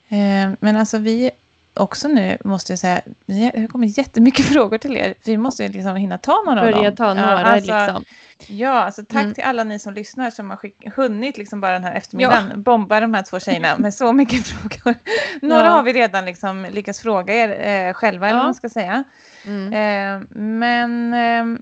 Eh, 0.09 0.57
men 0.59 0.75
alltså 0.75 0.97
vi 0.97 1.31
också 1.79 2.07
nu 2.07 2.37
måste 2.43 2.71
jag 2.71 2.79
säga, 2.79 3.01
det 3.25 3.67
kommit 3.71 3.97
jättemycket 3.97 4.45
frågor 4.53 4.77
till 4.77 4.97
er. 4.97 5.13
Vi 5.23 5.37
måste 5.37 5.63
ju 5.63 5.69
liksom 5.69 5.95
hinna 5.95 6.17
ta 6.17 6.43
några 6.45 6.59
av 6.61 6.71
Börja 6.71 6.83
dem. 6.91 6.95
ta 6.95 7.13
några 7.13 7.31
ja, 7.31 7.37
alltså, 7.37 7.71
liksom. 7.85 8.03
Ja, 8.47 8.69
alltså 8.83 9.05
tack 9.05 9.21
Mm. 9.23 9.33
till 9.33 9.43
alla 9.43 9.63
ni 9.63 9.79
som 9.79 9.93
lyssnar 9.93 10.31
som 10.31 10.49
har 10.49 10.57
skick- 10.57 10.91
hunnit 10.95 11.37
liksom 11.37 11.61
bara 11.61 11.71
den 11.73 11.83
här 11.83 11.93
eftermiddagen 11.95 12.63
bomba 12.63 12.99
de 12.99 13.13
här 13.13 13.21
två 13.23 13.39
tjejerna 13.39 13.77
med 13.77 13.93
så 13.93 14.13
mycket 14.13 14.47
frågor. 14.47 14.95
Några 15.41 15.65
Ja. 15.65 15.69
har 15.71 15.83
vi 15.83 15.93
redan 15.93 16.25
liksom 16.25 16.67
lyckats 16.71 16.99
fråga 16.99 17.33
er 17.33 17.87
eh, 17.89 17.93
själva, 17.93 18.27
eller 18.27 18.37
Ja. 18.37 18.39
vad 18.39 18.47
man 18.47 18.55
ska 18.55 18.69
säga. 18.69 19.03
Mm. 19.45 19.73
Eh, 19.73 20.27
men, 20.37 21.13
eh, 21.13 21.59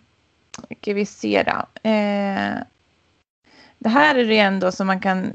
ska 0.82 0.93
vi 0.93 1.05
se 1.05 1.43
då. 1.45 1.89
Eh, 1.89 2.57
det 3.80 3.89
här 3.89 4.15
är 4.15 4.26
det 4.26 4.39
ändå 4.39 4.72
som 4.72 4.88
man 4.88 4.99
kan... 4.99 5.34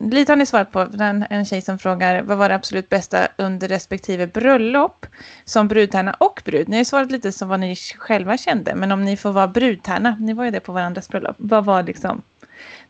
Lite 0.00 0.32
har 0.32 0.36
ni 0.36 0.46
svarat 0.46 0.72
på. 0.72 0.84
Den, 0.84 1.24
en 1.30 1.44
tjej 1.44 1.62
som 1.62 1.78
frågar 1.78 2.22
vad 2.22 2.38
var 2.38 2.48
det 2.48 2.54
absolut 2.54 2.88
bästa 2.88 3.28
under 3.36 3.68
respektive 3.68 4.26
bröllop 4.26 5.06
som 5.44 5.68
brudtärna 5.68 6.12
och 6.12 6.42
brud. 6.44 6.68
Ni 6.68 6.76
har 6.76 6.84
svarat 6.84 7.10
lite 7.10 7.32
som 7.32 7.48
vad 7.48 7.60
ni 7.60 7.76
själva 7.76 8.36
kände. 8.36 8.74
Men 8.74 8.92
om 8.92 9.04
ni 9.04 9.16
får 9.16 9.32
vara 9.32 9.48
brudtärna. 9.48 10.16
Ni 10.20 10.32
var 10.32 10.44
ju 10.44 10.50
det 10.50 10.60
på 10.60 10.72
varandras 10.72 11.08
bröllop. 11.08 11.36
Vad 11.38 11.64
var 11.64 11.82
liksom 11.82 12.22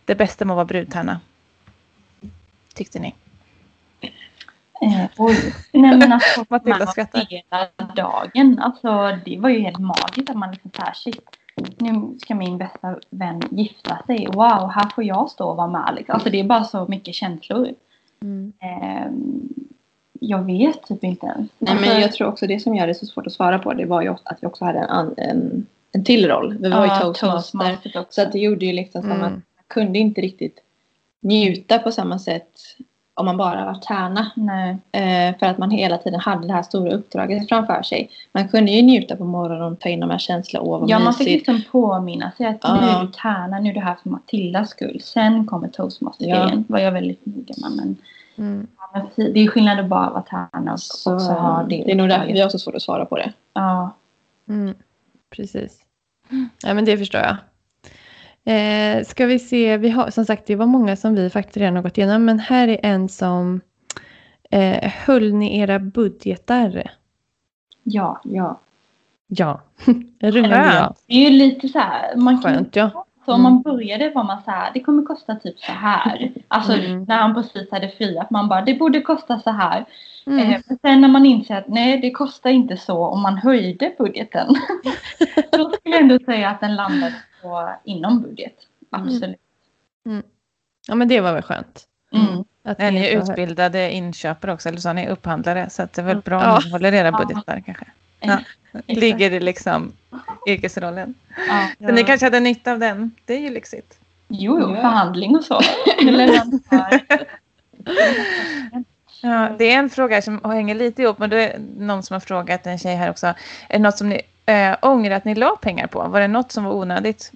det 0.04 0.14
bästa 0.14 0.44
med 0.44 0.54
att 0.54 0.56
vara 0.56 0.64
brudtärna? 0.64 1.20
Tyckte 2.74 2.98
ni? 2.98 3.14
Eh, 4.82 5.04
oj. 5.16 5.54
Nej 5.72 5.96
men 5.96 6.12
alltså 6.12 6.44
man 6.48 6.86
skrattar. 6.86 7.26
hela 7.30 7.68
dagen. 7.96 8.58
Alltså 8.58 9.18
det 9.24 9.38
var 9.38 9.48
ju 9.48 9.60
helt 9.60 9.78
magiskt 9.78 10.30
att 10.30 10.36
man 10.36 10.50
liksom 10.50 10.70
såhär 10.76 10.94
shit. 10.94 11.36
Nu 11.78 12.18
ska 12.18 12.34
min 12.34 12.58
bästa 12.58 12.98
vän 13.10 13.42
gifta 13.50 13.98
sig. 14.06 14.26
Wow, 14.26 14.70
här 14.74 14.88
får 14.94 15.04
jag 15.04 15.30
stå 15.30 15.48
och 15.50 15.56
vara 15.56 15.66
med. 15.68 15.92
Liksom. 15.96 16.14
Alltså 16.14 16.30
det 16.30 16.40
är 16.40 16.44
bara 16.44 16.64
så 16.64 16.86
mycket 16.88 17.14
känslor. 17.14 17.68
Mm. 18.22 18.52
Eh, 18.62 19.10
jag 20.20 20.42
vet 20.44 20.82
typ 20.86 21.04
inte 21.04 21.26
ens. 21.26 21.50
Nej, 21.58 21.72
Alltså, 21.72 21.90
men 21.90 22.00
jag 22.00 22.12
tror 22.12 22.28
också 22.28 22.46
det 22.46 22.60
som 22.60 22.74
gör 22.74 22.86
det 22.86 22.94
så 22.94 23.06
svårt 23.06 23.26
att 23.26 23.32
svara 23.32 23.58
på 23.58 23.72
det 23.72 23.84
var 23.86 24.02
ju 24.02 24.08
att 24.08 24.38
vi 24.40 24.46
också 24.46 24.64
hade 24.64 24.78
en, 24.78 25.14
en, 25.16 25.66
en 25.92 26.04
till 26.04 26.28
roll. 26.28 26.56
Vi 26.60 26.68
var 26.70 26.84
ju 26.84 26.90
ja, 26.90 27.00
toastmaster. 27.00 27.58
toastmaster. 27.76 28.06
Så 28.10 28.22
att 28.22 28.32
det 28.32 28.38
gjorde 28.38 28.66
ju 28.66 28.72
liksom 28.72 29.02
som 29.02 29.10
att 29.12 29.16
Mm. 29.18 29.32
man 29.32 29.42
kunde 29.66 29.98
inte 29.98 30.20
riktigt 30.20 30.58
njuta 31.20 31.78
på 31.78 31.92
samma 31.92 32.18
sätt 32.18 32.50
om 33.16 33.26
man 33.26 33.36
bara 33.36 33.64
var 33.64 33.74
tärna. 33.74 34.30
Nej. 34.34 34.76
Eh, 34.92 35.38
för 35.38 35.46
att 35.46 35.58
man 35.58 35.70
hela 35.70 35.98
tiden 35.98 36.20
hade 36.20 36.46
det 36.46 36.52
här 36.52 36.62
stora 36.62 36.92
uppdraget 36.92 37.48
framför 37.48 37.82
sig. 37.82 38.10
Man 38.32 38.48
kunde 38.48 38.70
ju 38.72 38.82
njuta 38.82 39.16
på 39.16 39.24
morgonen 39.24 39.72
och 39.72 39.80
ta 39.80 39.88
in 39.88 40.00
de 40.00 40.10
här 40.10 40.18
känslorna. 40.18 40.64
Åh 40.66 40.80
vad 40.80 40.90
Ja, 40.90 40.98
man 40.98 41.14
fick 41.14 41.26
liksom 41.28 41.62
påminna 41.72 42.30
sig 42.36 42.46
att 42.46 42.58
Ja. 42.62 42.80
nu 42.80 42.86
är 42.86 43.00
du 43.00 43.12
tärna, 43.12 43.58
nu 43.58 43.70
är 43.70 43.74
du 43.74 43.80
här 43.80 43.96
för 44.02 44.10
Matildas 44.10 44.70
skull. 44.70 45.00
Sen 45.04 45.46
kommer 45.46 45.68
toastmaster-grejen. 45.68 46.64
var 46.68 46.78
jag 46.78 46.92
väldigt 46.92 47.26
noga 47.26 47.54
med. 47.62 47.70
Men, 47.76 47.96
Mm. 48.38 48.66
ja, 48.78 48.90
men 49.16 49.32
det 49.32 49.40
är 49.40 49.48
skillnad 49.48 49.78
att 49.80 49.86
bara 49.88 50.10
vara 50.10 50.22
tärna 50.22 50.72
och 50.72 50.80
Så, 50.80 51.14
också 51.14 51.32
ha 51.32 51.62
det. 51.62 51.76
det 51.86 51.90
är 51.92 51.96
nog 51.96 52.08
därför 52.08 52.32
vi 52.32 52.40
har 52.40 52.48
så 52.48 52.58
svårt 52.58 52.74
att 52.74 52.82
svara 52.82 53.04
på 53.04 53.16
det. 53.16 53.32
Ja. 53.54 53.90
Mm. 54.48 54.74
Precis. 55.36 55.78
Ja, 56.64 56.74
men 56.74 56.84
det 56.84 56.98
förstår 56.98 57.20
jag. 57.20 57.36
Eh, 58.46 59.04
ska 59.04 59.26
vi 59.26 59.38
se, 59.38 59.76
vi 59.76 59.90
har, 59.90 60.10
som 60.10 60.24
sagt 60.24 60.46
det 60.46 60.56
var 60.56 60.66
många 60.66 60.96
som 60.96 61.14
vi 61.14 61.30
faktiskt 61.30 61.56
redan 61.56 61.76
har 61.76 61.82
gått 61.82 61.98
igenom, 61.98 62.24
men 62.24 62.38
här 62.38 62.68
är 62.68 62.80
en 62.82 63.08
som 63.08 63.60
eh, 64.50 64.90
höll 65.06 65.32
ni 65.32 65.58
era 65.58 65.78
budgetar? 65.78 66.90
ja. 67.82 68.20
Ja. 68.24 68.60
Ja, 69.28 69.60
rungande 70.20 70.56
ja. 70.56 70.94
Det 71.06 71.14
är 71.14 71.30
ju 71.30 71.38
lite 71.38 71.68
så 71.68 71.78
här. 71.78 72.16
Man 72.16 72.42
kan, 72.42 72.54
Skönt 72.54 72.76
ja. 72.76 73.04
så 73.24 73.32
om 73.32 73.42
man 73.42 73.62
började 73.62 74.10
var 74.10 74.24
man 74.24 74.42
så 74.42 74.50
här. 74.50 74.70
Det 74.74 74.80
kommer 74.80 75.02
kosta 75.02 75.34
typ 75.34 75.58
så 75.58 75.72
här. 75.72 76.32
Alltså 76.48 76.72
Mm. 76.72 77.04
när 77.08 77.16
han 77.18 77.34
precis 77.34 77.70
hade 77.70 77.88
friat. 77.88 78.30
Man 78.30 78.48
bara 78.48 78.60
det 78.62 78.74
borde 78.74 79.00
kosta 79.00 79.38
så 79.38 79.50
här. 79.50 79.84
Mm. 80.26 80.38
Eh, 80.38 80.60
men 80.68 80.78
sen 80.78 81.00
när 81.00 81.08
man 81.08 81.26
inser 81.26 81.56
att 81.56 81.68
nej 81.68 82.00
det 82.00 82.10
kostar 82.10 82.50
inte 82.50 82.76
så 82.76 83.06
om 83.06 83.22
man 83.22 83.38
höjde 83.38 83.94
budgeten. 83.98 84.46
då 85.52 85.70
skulle 85.70 85.94
jag 85.94 86.00
ändå 86.00 86.18
säga 86.24 86.50
att 86.50 86.60
den 86.60 86.76
landade 86.76 87.14
på 87.46 87.74
inom 87.84 88.22
budget. 88.22 88.54
Absolut. 88.90 89.36
Ja 90.88 90.94
men 90.94 91.08
det 91.08 91.20
var 91.20 91.32
väl 91.32 91.42
skönt. 91.42 91.84
Mm. 92.12 92.44
Att 92.64 92.80
Är 92.80 92.90
ni 92.90 93.00
det 93.00 93.12
är 93.14 93.22
utbildade 93.22 93.92
inköpare 93.92 94.52
också, 94.52 94.68
eller 94.68 94.78
så 94.78 94.88
är 94.88 94.94
ni 94.94 95.08
upphandlare? 95.08 95.70
Så 95.70 95.82
att 95.82 95.92
det 95.92 96.02
är 96.02 96.06
väl 96.06 96.20
bra 96.20 96.42
Ja. 96.42 96.56
om 96.56 96.62
ni 96.64 96.70
håller 96.70 96.92
era 96.92 97.06
Ja. 97.06 97.18
budgetar 97.18 97.62
kanske. 97.66 97.86
Ja. 98.20 98.38
Ligger 98.86 99.30
i 99.30 99.40
liksom 99.40 99.92
yrkesrollen. 100.48 101.14
Ja. 101.48 101.68
Så 101.86 101.92
ni 101.92 102.04
kanske 102.04 102.26
hade 102.26 102.40
nytta 102.40 102.72
av 102.72 102.78
den. 102.78 103.10
Det 103.24 103.34
är 103.34 103.40
ju 103.40 103.50
lyxigt. 103.50 103.98
Jo, 104.28 104.60
jo, 104.60 104.70
Ja. 104.74 104.80
förhandling 104.80 105.36
och 105.36 105.44
så. 105.44 105.60
Ja, 109.22 109.48
det 109.58 109.64
är 109.72 109.78
en 109.78 109.90
fråga 109.90 110.22
som 110.22 110.40
hänger 110.44 110.74
lite 110.74 111.02
ihop, 111.02 111.18
men 111.18 111.30
det 111.30 111.48
är 111.52 111.58
någon 111.78 112.02
som 112.02 112.14
har 112.14 112.20
frågat 112.20 112.66
en 112.66 112.78
tjej 112.78 112.94
här 112.96 113.10
också. 113.10 113.26
Är 113.26 113.34
det 113.68 113.78
något 113.78 113.98
som 113.98 114.08
ni 114.08 114.20
äh, 114.46 114.76
ångrar 114.82 115.16
att 115.16 115.24
ni 115.24 115.34
la 115.34 115.56
pengar 115.56 115.86
på? 115.86 116.08
Var 116.08 116.20
det 116.20 116.28
något 116.28 116.52
som 116.52 116.64
var 116.64 116.72
onödigt? 116.72 117.32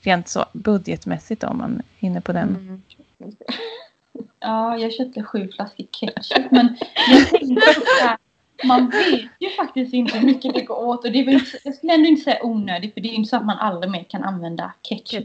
Rent 0.00 0.28
så 0.28 0.44
budgetmässigt 0.52 1.44
om 1.44 1.58
man 1.58 1.82
är 2.00 2.06
inne 2.06 2.20
på 2.20 2.32
den. 2.32 2.48
Mm. 2.48 2.82
Ja, 4.40 4.78
jag 4.78 4.92
köpte 4.92 5.22
sju 5.22 5.48
flaskor 5.48 5.86
ketchup. 5.92 6.50
Men 6.50 6.76
jag 7.10 7.28
tänkte 7.30 7.74
så 7.74 8.04
här, 8.06 8.16
man 8.64 8.90
vet 8.90 9.30
ju 9.40 9.50
faktiskt 9.56 9.94
inte 9.94 10.18
hur 10.18 10.26
mycket 10.26 10.54
det 10.54 10.60
går 10.62 10.78
åt. 10.78 11.04
Och 11.04 11.12
det 11.12 11.18
är 11.18 11.28
inte- 11.30 11.58
jag 11.64 11.74
skulle 11.74 11.94
ändå 11.94 12.08
inte 12.08 12.22
säga 12.22 12.38
onödigt, 12.42 12.94
för 12.94 13.00
det 13.00 13.08
är 13.08 13.10
ju 13.10 13.16
inte 13.16 13.28
så 13.30 13.36
att 13.36 13.44
man 13.46 13.58
aldrig 13.58 13.90
mer 13.90 14.04
kan 14.04 14.24
använda 14.24 14.72
ketchup. 14.82 15.24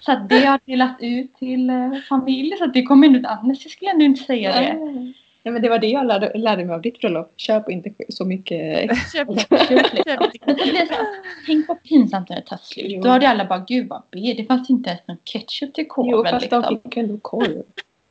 Så 0.00 0.12
att 0.12 0.28
det 0.28 0.34
har 0.34 0.44
jag 0.44 0.60
delat 0.64 0.96
ut 1.00 1.34
till 1.38 1.70
eh, 1.70 1.92
familj, 2.08 2.56
så 2.58 2.64
att 2.64 2.74
det 2.74 2.82
kommer 2.82 3.06
ändå 3.06 3.28
annars. 3.28 3.64
Jag 3.64 3.72
skulle 3.72 3.90
ändå 3.90 4.04
inte 4.04 4.24
säga 4.24 4.52
det. 4.60 5.12
Ja, 5.48 5.52
men 5.52 5.62
det 5.62 5.68
var 5.68 5.78
det 5.78 5.86
jag 5.86 6.06
lärde, 6.06 6.38
lärde 6.38 6.64
mig 6.64 6.74
av 6.74 6.82
ditt 6.82 7.00
bröllop. 7.00 7.32
Köp 7.36 7.70
inte 7.70 7.90
så 8.08 8.24
mycket. 8.24 8.90
Köp, 9.12 9.28
Köp 9.40 9.86
tänk 11.46 11.68
vad 11.68 11.82
pinsamt 11.82 12.28
när 12.28 12.36
det 12.36 12.42
tar 12.42 12.56
slut. 12.56 12.86
Jo. 12.88 13.02
Då 13.02 13.08
hade 13.08 13.28
alla 13.28 13.44
bara, 13.44 13.58
gud 13.58 13.88
vad 13.88 14.02
B. 14.10 14.34
Det 14.36 14.44
fanns 14.44 14.70
inte 14.70 14.90
ens 14.90 15.06
någon 15.06 15.18
ketchup 15.24 15.74
till 15.74 15.84
Jo, 15.88 15.94
korven. 15.94 16.30
fast 16.32 16.42
Liksom. 16.42 16.62
de 16.62 16.80
fick 16.80 16.96
ändå 16.96 17.18
korv. 17.18 17.62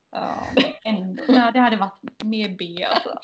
Ja, 0.09 0.43
men 0.55 0.95
ändå. 0.95 1.23
Ja, 1.27 1.51
det 1.51 1.59
hade 1.59 1.77
varit 1.77 2.23
mer 2.23 2.49
B 2.49 2.83
alltså. 2.83 3.19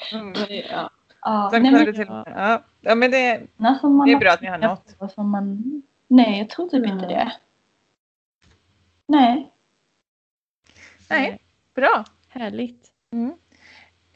Ja. 0.70 0.90
Ja, 1.22 1.50
Sen 1.54 1.64
nej, 1.64 1.72
men, 1.72 1.94
till, 1.94 2.06
ja. 2.08 2.64
ja, 2.82 2.96
men 2.96 3.12
det, 3.12 3.42
som 3.82 3.96
man 3.96 4.08
det 4.08 4.14
är 4.14 4.20
bra 4.20 4.32
att 4.32 4.42
ni 4.42 4.48
har 4.48 4.58
nått. 4.58 5.14
Som 5.16 5.30
man... 5.30 5.82
Nej, 6.08 6.40
jag 6.40 6.50
tror 6.50 6.70
typ 6.70 6.86
inte 6.86 7.06
Nej. 7.06 7.16
det. 7.16 7.32
Nej. 9.08 9.52
Nej, 11.10 11.40
bra. 11.76 12.04
Härligt. 12.28 12.90
Mm. 13.12 13.34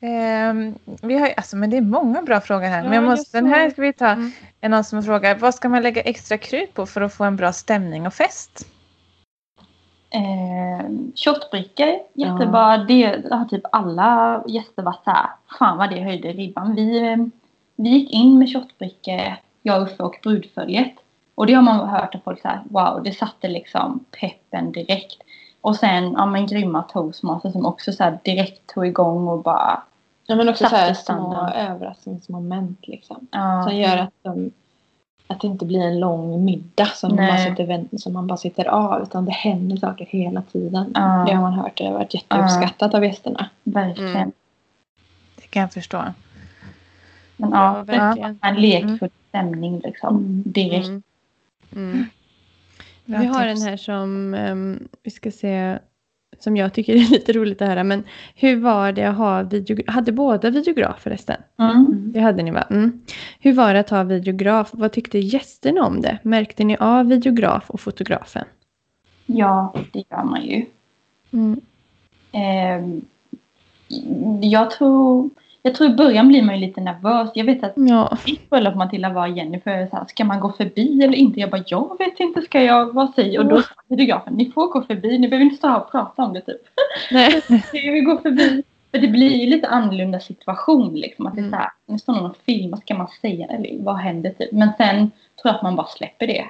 Ehm, 0.01 0.75
vi 1.01 1.17
har, 1.17 1.33
alltså, 1.37 1.57
men 1.57 1.69
det 1.69 1.77
är 1.77 1.81
många 1.81 2.21
bra 2.21 2.41
frågor 2.41 2.65
här. 2.65 2.77
Ja, 2.77 2.83
men 2.83 2.93
jag 2.93 3.03
måste, 3.03 3.37
den 3.37 3.45
här 3.45 3.69
ska 3.69 3.81
vi 3.81 3.93
ta. 3.93 4.07
Mm. 4.07 4.31
är 4.61 4.69
någon 4.69 4.83
som 4.83 5.03
frågar, 5.03 5.35
vad 5.35 5.55
ska 5.55 5.69
man 5.69 5.83
lägga 5.83 6.01
extra 6.01 6.37
krut 6.37 6.73
på 6.73 6.85
för 6.85 7.01
att 7.01 7.13
få 7.13 7.23
en 7.23 7.35
bra 7.35 7.53
stämning 7.53 8.07
och 8.07 8.13
fest? 8.13 8.67
Eh, 10.09 10.89
Shotbrickor, 11.15 11.99
jättebra. 12.13 12.77
Det 12.77 13.23
har 13.31 13.45
typ 13.45 13.63
alla 13.71 14.43
gäster 14.47 14.83
varit 14.83 15.03
så 15.03 15.11
här. 15.11 15.29
Fan 15.59 15.77
vad 15.77 15.89
det 15.89 16.03
höjde 16.03 16.31
ribban. 16.31 16.75
Vi, 16.75 17.07
eh, 17.07 17.17
vi 17.75 17.89
gick 17.89 18.11
in 18.11 18.39
med 18.39 18.53
shotbrickor, 18.53 19.35
jag, 19.61 19.81
Uffe 19.81 20.03
och 20.03 20.19
brudföljet. 20.23 20.93
Och 21.35 21.45
det 21.45 21.53
har 21.53 21.61
man 21.61 21.89
hört 21.89 22.15
av 22.15 22.19
folk 22.19 22.41
så 22.41 22.47
här. 22.47 22.63
Wow, 22.69 23.03
det 23.03 23.11
satte 23.11 23.47
liksom 23.47 24.05
peppen 24.19 24.71
direkt. 24.71 25.17
Och 25.61 25.75
sen 25.75 26.13
ja, 26.13 26.25
men 26.25 26.47
grymma 26.47 26.83
toastmasters 26.83 27.53
som 27.53 27.65
också 27.65 27.93
så 27.93 28.03
här 28.03 28.19
direkt 28.23 28.73
tog 28.73 28.87
igång 28.87 29.27
och 29.27 29.43
bara... 29.43 29.83
Ja, 30.25 30.35
men 30.35 30.49
också 30.49 30.69
så 30.69 30.75
här 30.75 30.93
små 30.93 31.49
överraskningsmoment 31.55 32.87
liksom. 32.87 33.27
Ja, 33.31 33.63
Som 33.67 33.77
gör 33.77 33.97
att, 33.97 34.13
de, 34.21 34.51
att 35.27 35.41
det 35.41 35.47
inte 35.47 35.65
blir 35.65 35.81
en 35.81 35.99
lång 35.99 36.45
middag 36.45 36.85
som 36.85 37.09
man, 37.15 37.25
Nej. 37.25 37.49
sitter, 37.49 37.97
som 37.97 38.13
man 38.13 38.27
bara 38.27 38.37
sitter 38.37 38.65
av. 38.65 39.01
Utan 39.03 39.25
det 39.25 39.31
händer 39.31 39.77
saker 39.77 40.05
hela 40.05 40.41
tiden. 40.41 40.91
Ja. 40.95 41.25
Det 41.27 41.33
har 41.33 41.41
man 41.41 41.53
hört. 41.53 41.77
Det 41.77 41.85
har 41.85 41.93
varit 41.93 42.13
jätteuppskattat 42.13 42.93
av 42.93 43.05
gästerna. 43.05 43.49
verkligen. 43.63 44.15
Mm. 44.15 44.31
Det 45.35 45.47
kan 45.47 45.61
jag 45.61 45.73
förstå. 45.73 46.03
Men 47.37 47.49
Ja, 47.51 47.77
ja, 47.77 47.83
verkligen. 47.83 48.39
en 48.41 48.55
lekfull 48.55 49.09
stämning 49.29 49.79
liksom. 49.79 50.15
Mm. 50.17 50.43
Direkt. 50.45 51.03
Mm. 51.75 52.05
Mm. 53.07 53.21
Vi 53.21 53.27
har 53.27 53.49
tips. 53.49 53.61
en 53.61 53.67
här 53.67 53.77
som 53.77 54.33
ehm, 54.33 54.87
vi 55.03 55.11
ska 55.11 55.31
se 55.31 55.79
som 56.39 56.57
jag 56.57 56.73
tycker 56.73 56.95
är 56.95 57.09
lite 57.11 57.33
roligt 57.33 57.61
att 57.61 57.67
höra. 57.67 57.83
Men 57.83 58.03
hur 58.35 58.55
var 58.55 58.91
det 58.91 59.03
att 59.03 59.17
ha 59.17 59.43
videograf? 59.43 59.95
Hade 59.95 60.11
båda 60.11 60.49
videograf 60.49 61.01
förresten? 61.01 61.41
Mm. 61.59 62.11
Det 62.11 62.19
hade 62.19 62.43
ni 62.43 62.51
va? 62.51 62.61
Mm. 62.69 63.01
Hur 63.39 63.53
var 63.53 63.73
det 63.73 63.79
att 63.79 63.89
ha 63.89 64.03
videograf? 64.03 64.69
Vad 64.71 64.91
tyckte 64.91 65.19
gästerna 65.19 65.85
om 65.85 66.01
det? 66.01 66.19
Märkte 66.23 66.63
ni 66.63 66.77
av 66.77 67.07
videograf 67.07 67.69
och 67.69 67.81
fotografen? 67.81 68.45
Ja, 69.25 69.73
det 69.93 70.03
gör 70.09 70.23
man 70.23 70.45
ju. 70.45 70.65
Mm. 71.31 71.61
Ehm, 72.31 73.01
jag 74.41 74.71
tror... 74.71 75.29
Jag 75.67 75.75
tror 75.75 75.89
i 75.89 75.93
början 75.93 76.27
blir 76.27 76.41
man 76.43 76.55
ju 76.59 76.61
lite 76.67 76.81
nervös. 76.81 77.29
Jag 77.33 77.45
vet 77.45 77.63
att 77.63 77.73
Ja. 77.75 78.17
mitt 78.25 78.49
bröllop 78.49 78.75
Matilda 78.75 79.09
var 79.09 79.27
Jennifer 79.27 79.87
så 79.91 79.95
här, 79.95 80.05
ska 80.07 80.25
man 80.25 80.39
gå 80.39 80.51
förbi 80.51 81.03
eller 81.03 81.15
inte? 81.17 81.39
Jag 81.39 81.49
bara, 81.49 81.63
jag 81.67 81.97
vet 81.99 82.19
inte, 82.19 82.41
ska 82.41 82.63
jag, 82.63 82.93
vad 82.93 83.13
säger 83.13 83.39
Och 83.39 83.45
då 83.45 83.61
sa 83.61 83.69
videografen, 83.87 84.33
ni 84.33 84.51
får 84.51 84.67
gå 84.67 84.81
förbi, 84.81 85.17
ni 85.19 85.27
behöver 85.27 85.43
inte 85.43 85.57
stå 85.57 85.67
här 85.67 85.77
och 85.81 85.91
prata 85.91 86.23
om 86.23 86.33
det 86.33 86.41
typ. 86.41 86.61
Nej. 87.11 87.41
Ska 87.41 87.91
vi 87.91 88.01
gå 88.01 88.17
förbi? 88.17 88.63
För 88.91 88.97
det 88.99 89.07
blir 89.07 89.29
ju 89.35 89.49
lite 89.49 89.67
annorlunda 89.67 90.19
situation 90.19 90.93
liksom. 90.95 91.27
Att 91.27 91.35
det 91.35 91.39
är 91.41 91.43
Mm. 91.43 91.51
så 91.51 91.57
här, 91.57 91.69
nu 91.85 91.99
står 91.99 92.13
någon 92.13 92.25
och 92.31 92.37
filmar, 92.45 92.77
ska 92.77 92.95
man 92.95 93.07
säga 93.21 93.45
eller 93.47 93.83
vad 93.83 93.95
händer 93.95 94.29
typ? 94.29 94.51
Men 94.51 94.69
sen 94.77 94.95
tror 94.97 95.11
jag 95.43 95.55
att 95.55 95.61
man 95.63 95.75
bara 95.75 95.87
släpper 95.87 96.27
det. 96.27 96.45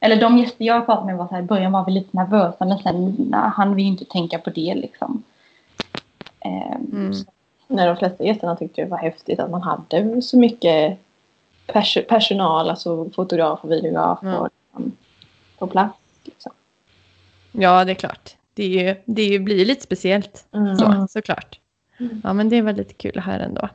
Eller 0.00 0.16
de 0.20 0.38
gäster 0.38 0.64
jag 0.64 0.74
har 0.74 0.80
pratat 0.80 1.06
med 1.06 1.16
var 1.16 1.26
så 1.28 1.34
här, 1.34 1.42
i 1.42 1.46
början 1.46 1.72
var 1.72 1.84
vi 1.84 1.92
lite 1.92 2.16
nervösa 2.16 2.64
men 2.64 2.78
sen 2.78 3.16
nej, 3.30 3.50
hann 3.54 3.74
vi 3.74 3.82
ju 3.82 3.88
inte 3.88 4.04
tänka 4.04 4.38
på 4.38 4.50
det 4.50 4.74
liksom. 4.74 5.22
Ehm, 6.40 6.86
Mm. 6.92 7.14
så- 7.14 7.30
När 7.66 7.86
de 7.86 7.96
flesta 7.96 8.24
gästerna 8.24 8.56
tyckte 8.56 8.80
det 8.82 8.88
var 8.88 8.98
häftigt 8.98 9.40
att 9.40 9.50
man 9.50 9.62
hade 9.62 10.22
så 10.22 10.38
mycket 10.38 10.98
pers- 11.66 12.02
personal, 12.08 12.70
alltså 12.70 13.10
fotograf 13.10 13.60
och 13.62 13.70
videograf 13.72 14.18
Ja. 14.22 14.36
och, 14.38 14.48
liksom, 14.66 14.92
på 15.58 15.66
plats. 15.66 15.98
Liksom. 16.24 16.52
ja, 17.52 17.84
det 17.84 17.92
är 17.92 17.94
klart. 17.94 18.36
Det, 18.54 18.62
är 18.64 18.68
ju, 18.88 18.96
det 19.04 19.38
blir 19.38 19.58
ju 19.58 19.64
lite 19.64 19.82
speciellt. 19.82 20.46
Mm. 20.52 20.76
Så, 20.76 20.84
Mm. 20.86 21.08
såklart. 21.08 21.58
Mm. 22.00 22.20
Ja, 22.24 22.32
men 22.32 22.48
det 22.48 22.62
var 22.62 22.72
lite 22.72 22.94
kul 22.94 23.20
höra 23.20 23.44
ändå. 23.44 23.68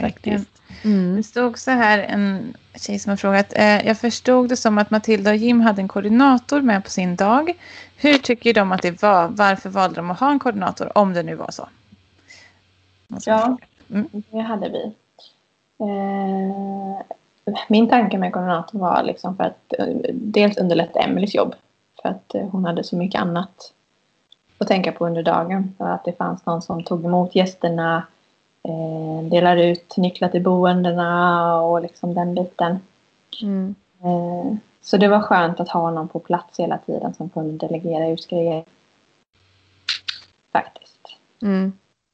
Faktiskt. 0.00 0.48
Mm. 0.84 1.16
Det 1.16 1.22
stod 1.22 1.58
så 1.58 1.70
här, 1.70 1.98
en 1.98 2.56
tjej 2.74 2.98
som 2.98 3.10
har 3.10 3.16
frågat. 3.16 3.52
Eh, 3.56 3.86
jag 3.86 3.98
förstod 3.98 4.48
det 4.48 4.56
som 4.56 4.78
att 4.78 4.90
Matilda 4.90 5.30
och 5.30 5.36
Jim 5.36 5.60
hade 5.60 5.82
en 5.82 5.88
koordinator 5.88 6.60
med 6.60 6.84
på 6.84 6.90
sin 6.90 7.16
dag. 7.16 7.52
Hur 7.96 8.18
tycker 8.18 8.54
de 8.54 8.72
att 8.72 8.82
det 8.82 9.02
var? 9.02 9.28
Varför 9.28 9.70
valde 9.70 9.96
de 9.96 10.10
att 10.10 10.20
ha 10.20 10.30
en 10.30 10.38
koordinator 10.38 10.98
om 10.98 11.12
det 11.14 11.22
nu 11.22 11.34
var 11.34 11.50
så? 11.50 11.68
Ja. 13.26 13.56
frågat. 13.88 14.24
Det 14.30 14.40
hade 14.40 14.68
vi. 14.68 14.92
Eh, 15.80 17.00
min 17.68 17.88
tanke 17.88 18.18
med 18.18 18.32
koordinatorn 18.32 18.80
var 18.80 19.02
liksom 19.02 19.36
för 19.36 19.44
att 19.44 19.74
eh, 19.78 19.86
dels 20.12 20.56
underlätta 20.56 21.00
Emelies 21.00 21.34
jobb. 21.34 21.54
För 22.02 22.08
att 22.08 22.34
eh, 22.34 22.48
hon 22.48 22.64
hade 22.64 22.84
så 22.84 22.96
mycket 22.96 23.20
annat 23.20 23.72
att 24.58 24.68
tänka 24.68 24.92
på 24.92 25.06
under 25.06 25.22
dagen. 25.22 25.74
Så 25.78 25.84
att 25.84 26.04
det 26.04 26.12
fanns 26.12 26.46
någon 26.46 26.62
som 26.62 26.82
tog 26.82 27.04
emot 27.04 27.34
gästerna, 27.34 28.06
eh, 28.62 29.28
delar 29.30 29.56
ut 29.56 29.96
nycklar 29.96 30.28
till 30.28 30.42
boendena 30.42 31.60
och 31.60 31.82
liksom 31.82 32.14
den 32.14 32.34
biten. 32.34 32.78
Mm. 33.42 33.74
Eh, 34.02 34.56
så 34.82 34.96
det 34.96 35.08
var 35.08 35.20
skönt 35.20 35.60
att 35.60 35.68
ha 35.68 35.90
någon 35.90 36.08
på 36.08 36.18
plats 36.18 36.60
hela 36.60 36.78
tiden 36.78 37.14
som 37.14 37.28
kunde 37.28 37.66
delegera 37.66 38.08
ut 38.08 38.28
grejer. 38.28 38.64
Faktiskt. 40.52 41.16
Mm. 41.42 41.72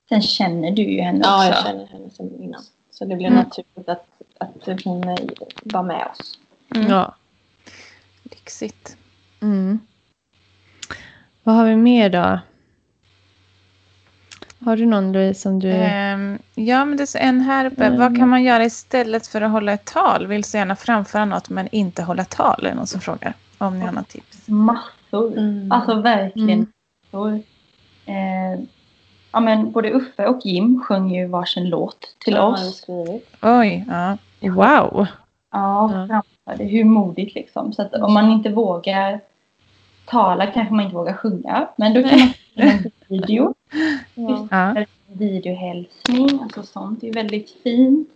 Sen 0.09 0.23
känner 0.23 0.71
du 0.71 0.83
ju 0.83 1.01
henne 1.01 1.21
Ja, 1.23 1.45
jag 1.45 1.53
också. 1.53 1.63
känner 1.65 1.87
henne 1.87 2.11
sedan 2.11 2.31
innan. 2.43 2.63
Så 2.91 3.05
det 3.05 3.17
blev 3.17 3.33
Mm. 3.33 3.45
naturligt 3.45 3.89
att, 3.89 4.07
att 4.39 4.85
hon 4.85 5.17
var 5.65 5.83
med 5.83 6.07
oss. 6.13 6.39
Mm. 6.75 6.91
Ja. 6.91 7.15
Lyxigt. 8.23 8.97
Mm. 9.43 9.79
Vad 11.43 11.55
har 11.55 11.67
vi 11.67 11.77
mer 11.77 12.11
då? 12.11 12.39
Har 14.65 14.77
du 14.77 14.87
någon 14.87 15.13
Louise 15.13 15.41
som 15.41 15.59
du... 15.61 15.71
Ehm, 15.73 16.39
ja, 16.55 16.85
men 16.85 16.97
det 16.97 17.15
är 17.15 17.21
en 17.21 17.41
här 17.41 17.65
uppe. 17.67 17.85
Mm. 17.87 17.99
Vad 17.99 18.17
kan 18.19 18.29
man 18.29 18.43
göra 18.43 18.65
istället 18.65 19.27
för 19.27 19.41
att 19.41 19.51
hålla 19.51 19.73
ett 19.73 19.85
tal? 19.85 20.27
Vill 20.27 20.45
så 20.45 20.57
gärna 20.57 20.77
framföra 20.77 21.25
något 21.25 21.49
men 21.49 21.69
inte 21.73 22.03
hålla 22.03 22.25
tal. 22.25 22.67
Är 22.67 22.75
någon 22.75 22.87
som 22.87 23.01
frågar? 23.01 23.35
Om 23.59 23.79
ni 23.79 23.85
har 23.85 23.93
något 23.93 24.09
tips. 24.09 24.49
Massor. 24.49 25.39
Mm. 25.39 25.73
Alltså 25.73 25.95
verkligen 26.01 26.51
Mm. 26.51 26.67
massor. 27.11 27.35
Eh, 28.07 28.61
ja, 29.37 29.41
men 29.41 29.71
både 29.71 29.91
Uffe 29.91 30.27
och 30.27 30.47
Jim 30.47 30.81
sjöng 30.81 31.15
ju 31.15 31.27
varsin 31.27 31.69
låt 31.69 31.99
till 32.25 32.35
Ja, 32.35 32.43
oss. 32.43 32.87
Oj, 33.43 33.85
ja. 33.89 34.17
Wow! 34.41 35.07
Ja, 35.53 35.89
framförde. 35.89 36.71
Hur 36.71 36.85
modigt 36.85 37.35
liksom. 37.35 37.73
Så 37.73 37.83
att 37.83 37.95
om 37.95 38.15
man 38.15 38.33
inte 38.33 38.51
vågar 38.51 39.21
tala 40.07 40.47
kanske 40.47 40.75
man 40.75 40.85
inte 40.85 40.97
vågar 40.97 41.13
sjunga. 41.13 41.69
Men 41.77 41.95
då 41.95 42.03
kan 42.03 42.19
man 42.19 42.29
spela 42.29 42.73
en 42.73 42.91
video. 43.09 43.55
Ja. 44.15 44.49
ja. 44.51 44.85
Videohälsning, 45.07 46.41
alltså 46.43 46.63
sånt 46.63 47.05
är 47.05 47.13
väldigt 47.13 47.51
fint. 47.63 48.09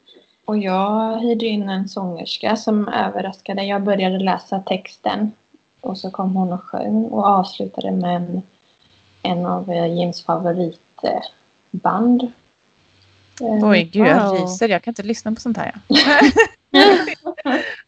Och 0.45 0.59
jag 0.59 1.19
hyrde 1.19 1.47
in 1.47 1.69
en 1.69 1.89
sångerska 1.89 2.57
som 2.57 2.89
överraskade. 2.89 3.63
Jag 3.63 3.83
började 3.83 4.19
läsa 4.19 4.59
texten 4.59 5.33
och 5.81 5.99
så 5.99 6.11
kom 6.11 6.37
hon 6.37 6.53
och 6.53 6.63
sjöng 6.63 7.05
och 7.05 7.25
avslutade 7.25 7.91
med 7.91 8.17
en 8.17 8.43
en 9.23 9.47
av 9.47 9.71
eh, 9.71 9.87
Jims 9.87 10.23
favoritband. 10.23 10.90
Eh, 11.03 11.21
Oj, 13.41 13.85
gud 13.93 14.07
jag 14.07 14.31
Wow. 14.31 14.35
ryser. 14.41 14.69
Jag 14.69 14.83
kan 14.83 14.91
inte 14.91 15.03
lyssna 15.03 15.33
på 15.35 15.41
sånt 15.41 15.57
här. 15.57 15.75
Ja, 15.89 16.19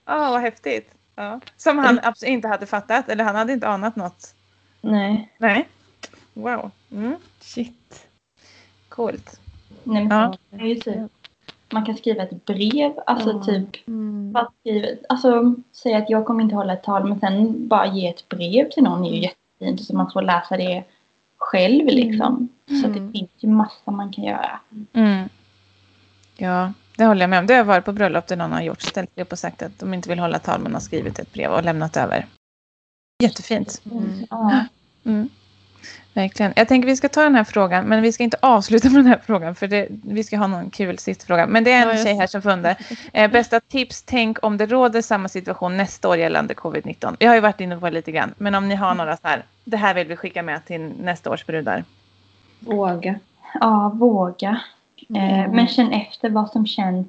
vad 0.30 0.40
häftigt. 0.40 0.90
Ja. 1.14 1.40
Som 1.56 1.78
han 1.78 2.00
absolut 2.02 2.32
inte 2.32 2.48
hade 2.48 2.66
fattat, 2.66 3.08
eller 3.08 3.24
han 3.24 3.34
hade 3.36 3.52
inte 3.52 3.68
anat 3.68 3.96
något. 3.96 4.34
Nej. 4.80 5.32
Nej. 5.38 5.68
Wow. 6.34 6.70
Mm. 6.92 7.16
Shit. 7.40 8.06
Coolt. 8.88 9.40
Nej, 9.84 10.04
men 10.04 10.36
Ja. 10.50 10.78
typ, 10.84 11.10
man 11.72 11.86
kan 11.86 11.96
skriva 11.96 12.22
ett 12.22 12.44
brev, 12.44 12.92
alltså 13.06 13.30
Ja. 13.32 13.44
typ 13.44 13.88
Mm. 13.88 14.36
alltså 15.08 15.54
säga 15.72 15.98
att 15.98 16.10
jag 16.10 16.26
kommer 16.26 16.42
inte 16.42 16.54
hålla 16.56 16.72
ett 16.72 16.82
tal 16.82 17.08
men 17.08 17.20
sen 17.20 17.68
bara 17.68 17.86
ge 17.86 18.08
ett 18.08 18.28
brev 18.28 18.70
till 18.70 18.82
någon 18.82 19.04
är 19.04 19.10
ju 19.10 19.18
jättefint 19.20 19.84
så 19.86 19.96
man 19.96 20.10
får 20.12 20.22
läsa 20.22 20.56
det 20.56 20.84
själv 21.38 21.86
liksom. 21.86 22.48
Så 22.80 22.86
att 22.86 22.96
Mm. 22.96 23.06
det 23.06 23.18
finns 23.18 23.30
ju 23.36 23.48
massa 23.48 23.90
man 23.90 24.12
kan 24.12 24.24
göra. 24.24 24.60
Mm. 24.92 25.28
Ja, 26.36 26.72
det 26.96 27.04
håller 27.04 27.20
jag 27.20 27.30
med 27.30 27.38
om. 27.38 27.46
Det 27.46 27.54
har 27.54 27.64
varit 27.64 27.84
på 27.84 27.92
bröllop 27.92 28.26
där 28.26 28.36
någon 28.36 28.52
har 28.52 28.62
gjort. 28.62 28.82
Ställt 28.82 29.14
sig 29.14 29.22
upp 29.22 29.32
och 29.32 29.38
sagt 29.38 29.62
att 29.62 29.78
de 29.78 29.94
inte 29.94 30.08
vill 30.08 30.18
hålla 30.18 30.38
tal 30.38 30.60
men 30.60 30.72
har 30.74 30.80
skrivit 30.80 31.18
ett 31.18 31.32
brev 31.32 31.50
och 31.50 31.64
lämnat 31.64 31.96
över. 31.96 32.26
Jättefint. 33.22 33.82
Mm. 33.90 34.26
Ja. 34.30 34.64
Mm. 35.04 35.28
Verkligen. 36.14 36.52
Jag 36.56 36.68
tänker 36.68 36.86
vi 36.88 36.96
ska 36.96 37.08
ta 37.08 37.22
den 37.22 37.34
här 37.34 37.44
frågan, 37.44 37.84
men 37.84 38.02
vi 38.02 38.12
ska 38.12 38.24
inte 38.24 38.36
avsluta 38.42 38.88
med 38.90 38.98
den 38.98 39.06
här 39.06 39.20
frågan 39.26 39.54
för 39.54 39.66
det, 39.68 39.88
vi 39.90 40.24
ska 40.24 40.36
ha 40.36 40.46
någon 40.46 40.70
kul 40.70 40.98
sista 40.98 41.26
fråga. 41.26 41.46
Men 41.46 41.64
det 41.64 41.72
är 41.72 41.86
en 41.90 41.96
Ja, 41.98 42.04
tjej 42.04 42.14
här 42.14 42.26
som 42.26 42.42
funderar. 42.42 42.76
Eh, 43.12 43.30
bästa 43.30 43.60
tips, 43.60 44.02
tänk 44.02 44.44
om 44.44 44.56
det 44.56 44.66
råder 44.66 45.02
samma 45.02 45.28
situation 45.28 45.76
nästa 45.76 46.08
år 46.08 46.16
gällande 46.16 46.54
covid-19. 46.54 47.16
Jag 47.18 47.28
har 47.30 47.34
ju 47.34 47.40
varit 47.40 47.60
inne 47.60 47.76
på 47.76 47.86
det 47.86 47.92
lite 47.92 48.12
grann, 48.12 48.34
men 48.38 48.54
om 48.54 48.68
ni 48.68 48.74
har 48.74 48.94
några 48.94 49.16
så 49.16 49.28
här, 49.28 49.44
det 49.64 49.76
här 49.76 49.94
vill 49.94 50.06
vi 50.08 50.16
skicka 50.16 50.42
med 50.42 50.64
till 50.64 50.80
nästa 50.80 51.30
års 51.30 51.46
brudar. 51.46 51.84
Våga. 52.66 53.14
ja, 53.60 53.92
våga. 53.94 54.60
Eh, 55.14 55.40
Mm. 55.40 55.50
men 55.56 55.68
känn 55.68 55.92
efter 55.92 56.30
vad 56.30 56.50
som 56.50 56.66
känns 56.66 57.06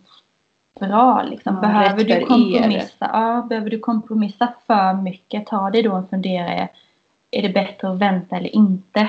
bra. 0.79 1.23
Liksom. 1.23 1.55
Ja, 1.55 1.61
behöver, 1.61 2.03
du 2.03 2.25
kompromissa, 2.25 3.09
ja, 3.13 3.45
behöver 3.49 3.69
du 3.69 3.79
kompromissa 3.79 4.53
för 4.67 4.93
mycket, 4.93 5.47
ta 5.47 5.69
dig 5.69 5.81
då 5.83 5.95
en 5.95 6.07
funderare. 6.07 6.67
Är 7.31 7.41
det 7.41 7.49
bättre 7.49 7.89
att 7.91 7.97
vänta 7.97 8.37
eller 8.37 8.55
inte? 8.55 8.99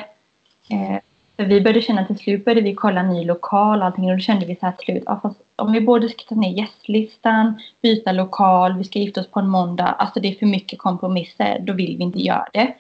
Eh, 0.71 0.99
för 1.37 1.45
vi 1.45 1.61
började 1.61 1.83
känna 1.83 2.05
till 2.05 2.19
slut 2.19 2.45
började 2.45 2.61
vi 2.61 2.75
kolla 2.75 3.03
ny 3.03 3.25
lokal 3.25 3.79
och 3.79 3.85
allting 3.87 4.05
och 4.11 4.17
då 4.17 4.19
kände 4.19 4.47
vi 4.47 4.57
så 4.57 4.67
här 4.67 4.73
till 4.73 4.85
slut, 4.85 5.03
ja, 5.07 5.21
fast 5.23 5.41
om 5.57 5.73
vi 5.73 5.81
både 5.81 6.09
ska 6.09 6.23
ta 6.29 6.35
ner 6.35 6.51
gästlistan, 6.51 7.61
byta 7.83 8.13
lokal, 8.13 8.79
vi 8.79 8.85
ska 8.85 8.99
gifta 8.99 9.21
oss 9.21 9.31
på 9.31 9.41
en 9.41 9.49
måndag, 9.49 9.85
alltså 9.87 10.21
det 10.21 10.29
är 10.29 10.35
för 10.39 10.47
mycket 10.47 10.79
kompromisser, 10.79 11.59
då 11.59 11.73
vill 11.73 11.97
vi 11.97 12.05
inte 12.05 12.19
göra 12.19 12.47
det. 12.53 12.75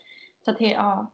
Så 0.44 0.50
att 0.50 0.60
ja, 0.60 1.06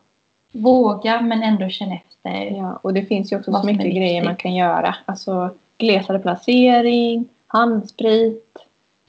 våga 0.52 1.20
men 1.20 1.42
ändå 1.42 1.68
känna 1.68 1.94
efter. 1.94 2.09
Ja, 2.22 2.80
och 2.82 2.94
det 2.94 3.02
finns 3.02 3.32
ju 3.32 3.36
också 3.38 3.52
så 3.52 3.66
mycket 3.66 3.94
grejer 3.94 4.24
man 4.24 4.36
kan 4.36 4.54
göra. 4.54 4.94
Alltså 5.04 5.50
glesare 5.78 6.18
placering, 6.18 7.28
handsprit, 7.46 8.56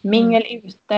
mingel 0.01 0.43
ute, 0.49 0.95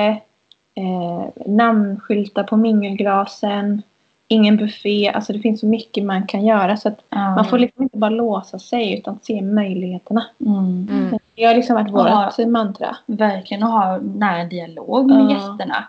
eh, 0.75 1.25
namnskyltar 1.45 2.43
på 2.43 2.57
mingelglasen, 2.57 3.81
ingen 4.27 4.57
buffé. 4.57 5.09
Alltså 5.09 5.33
det 5.33 5.39
finns 5.39 5.59
så 5.59 5.65
mycket 5.65 6.03
man 6.03 6.27
kan 6.27 6.45
göra 6.45 6.77
så 6.77 6.87
att 6.87 6.99
Ja. 7.09 7.35
man 7.35 7.45
får 7.45 7.57
liksom 7.57 7.83
inte 7.83 7.97
bara 7.97 8.09
låsa 8.09 8.59
sig 8.59 8.99
utan 8.99 9.19
se 9.21 9.41
möjligheterna. 9.41 10.25
Mm. 10.45 10.87
Mm. 10.91 11.19
Det 11.35 11.43
har 11.43 11.55
liksom 11.55 11.75
varit 11.75 11.91
vårt 11.91 12.47
mantra. 12.47 12.97
Verkligen 13.05 13.63
och 13.63 13.69
ha 13.69 13.97
nära 13.97 14.43
dialog 14.43 15.07
med 15.11 15.31
gästerna. 15.31 15.83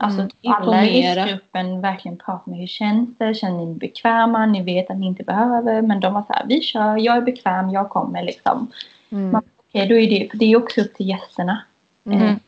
Alltså 0.00 0.20
Mm. 0.20 0.30
alla 0.42 0.84
i 0.84 1.14
riskgruppen 1.16 1.80
verkligen 1.80 2.18
prata 2.18 2.50
med 2.50 2.58
hur 2.58 2.66
känns 2.66 3.18
det? 3.18 3.34
Känner 3.34 3.64
ni 3.64 3.70
er 3.70 3.74
bekväma? 3.74 4.46
Ni 4.46 4.62
vet 4.62 4.90
att 4.90 4.98
ni 4.98 5.06
inte 5.06 5.22
behöver. 5.24 5.82
Men 5.82 6.00
de 6.00 6.14
var 6.14 6.22
så 6.22 6.32
här, 6.32 6.46
vi 6.48 6.60
kör, 6.60 6.96
jag 6.96 7.16
är 7.16 7.20
bekväm, 7.20 7.70
jag 7.70 7.90
kommer 7.90 8.22
liksom. 8.22 8.70
Mm. 9.10 9.30
Man- 9.30 9.42
Okej, 9.68 9.86
då 9.88 9.94
är 9.98 10.10
det, 10.10 10.28
för 10.30 10.38
det 10.38 10.44
är 10.52 10.56
också 10.56 10.80
upp 10.80 10.94
till 10.94 11.08
gästerna. 11.08 11.62
Mm. 12.06 12.38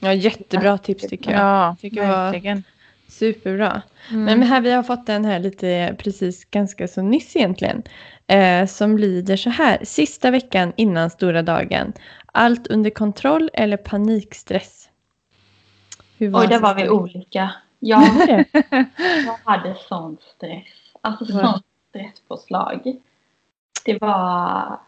Ja, 0.00 0.12
jättebra 0.12 0.78
tips 0.78 1.08
tycker 1.08 1.30
jag. 1.30 1.40
Ja, 1.40 1.76
Tycker 1.80 2.02
jag 2.02 2.08
var- 2.08 2.32
verkligen. 2.32 2.64
Superbra. 3.08 3.82
Mm. 4.10 4.24
Men 4.24 4.42
här, 4.42 4.60
vi 4.60 4.72
har 4.72 4.82
fått 4.82 5.06
den 5.06 5.24
här 5.24 5.38
lite 5.38 5.94
precis 5.98 6.44
ganska 6.44 6.88
så 6.88 7.02
nyss 7.02 7.36
egentligen. 7.36 7.82
Eh, 8.26 8.66
som 8.66 8.98
lyder 8.98 9.36
så 9.36 9.50
här. 9.50 9.78
Sista 9.82 10.30
veckan 10.30 10.72
innan 10.76 11.10
stora 11.10 11.42
dagen. 11.42 11.92
Allt 12.32 12.66
under 12.66 12.90
kontroll 12.90 13.50
eller 13.52 13.76
panikstress? 13.76 14.85
Hur 16.18 16.36
Oj, 16.36 16.46
där 16.46 16.60
var 16.60 16.74
vi 16.74 16.88
olika. 16.90 17.50
Jag, 17.78 17.98
Var 18.00 18.44
jag 19.26 19.38
hade 19.44 19.74
sån 19.88 20.16
stress. 20.36 20.64
Alltså 21.00 21.24
sån 21.24 21.60
stresspåslag. 21.90 22.96
Det 23.84 23.98
var... 24.00 24.78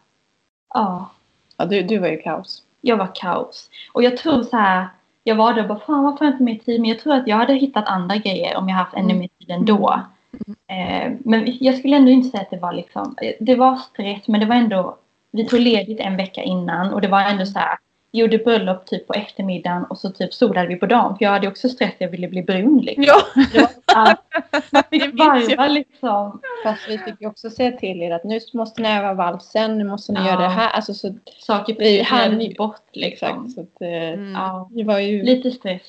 Ja. 0.75 1.11
Ja, 1.57 1.65
du, 1.65 1.83
du 1.83 1.99
var 1.99 2.09
ju 2.09 2.17
kaos. 2.23 2.63
jag 2.81 2.97
var 2.97 3.11
kaos. 3.15 3.71
Och 3.93 4.03
jag 4.03 4.17
tror 4.17 4.43
så 4.43 4.57
här, 4.57 4.89
jag 5.25 5.37
var 5.37 5.55
där 5.55 5.63
och 5.63 5.69
bara 5.69 5.79
fan 5.81 6.05
varför 6.05 6.19
har 6.19 6.27
jag 6.27 6.35
inte 6.35 6.43
mer 6.45 6.59
tid? 6.59 6.81
Men 6.81 6.91
jag 6.91 6.99
tror 6.99 7.15
att 7.15 7.27
jag 7.27 7.37
hade 7.37 7.55
hittat 7.55 7.89
andra 7.89 8.17
grejer 8.17 8.57
om 8.57 8.69
jag 8.69 8.77
haft 8.77 8.95
ännu 8.95 9.05
Mm. 9.15 9.19
mer 9.19 9.29
tid 9.39 9.51
ändå. 9.51 10.03
Eh, 10.67 11.13
men 11.25 11.57
jag 11.61 11.79
skulle 11.79 11.97
ändå 11.97 12.11
inte 12.11 12.29
säga 12.29 12.41
att 12.43 12.51
det 12.51 12.59
var 12.59 12.73
liksom, 12.73 13.17
det 13.41 13.55
var 13.55 13.77
stress 13.77 14.29
men 14.29 14.41
det 14.41 14.47
var 14.47 14.57
ändå, 14.57 14.97
vi 15.31 15.47
tog 15.47 15.61
ledigt 15.61 16.01
en 16.01 16.17
vecka 16.17 16.43
innan 16.43 16.93
och 16.93 17.01
det 17.01 17.09
var 17.09 17.21
ändå 17.21 17.47
så 17.47 17.59
här, 17.59 17.79
gjorde 18.13 18.39
bröllop 18.39 18.87
typ 18.87 19.07
på 19.07 19.13
eftermiddagen 19.15 19.85
och 19.85 19.99
så 19.99 20.11
typ 20.11 20.35
solade 20.35 20.69
vi 20.69 20.77
på 20.77 20.87
dagen. 20.87 21.19
För 21.19 21.25
jag 21.25 21.31
hade 21.33 21.49
också 21.49 21.69
stress, 21.69 21.93
jag 21.99 22.09
ville 22.09 22.29
bli 22.29 22.43
brun 22.43 22.79
liksom. 22.79 23.05
Ja, 23.05 23.17
Det 23.53 23.59
var, 23.61 24.17
man 24.73 24.83
fick 24.91 25.03
jag. 25.03 25.17
varva 25.17 25.67
liksom. 25.69 26.41
Fast 26.65 26.89
vi 26.89 26.99
fick 26.99 27.21
ju 27.21 27.27
också 27.27 27.51
säga 27.51 27.73
till 27.73 28.03
er 28.03 28.11
att 28.11 28.25
nu 28.25 28.41
måste 28.55 28.83
ni 28.83 28.89
öva 28.99 29.15
valsen, 29.15 29.79
nu 29.79 29.85
måste 29.85 30.13
ni 30.13 30.21
Ja. 30.21 30.27
göra 30.27 30.41
det 30.41 30.49
här. 30.49 30.71
Alltså, 30.71 30.95
så, 30.95 31.15
Saker 31.39 31.77
Vi 31.79 32.03
hann 32.03 32.41
ju- 32.41 32.55
bort 32.55 32.83
liksom. 32.93 33.29
exakt. 33.29 33.53
Så 33.55 33.61
att, 33.61 33.83
eh, 33.83 33.89
Mm. 34.19 34.33
Ja, 34.33 34.69
Det 34.73 34.85
var 34.85 34.99
ju 34.99 35.23
lite 35.23 35.51
stress. 35.51 35.83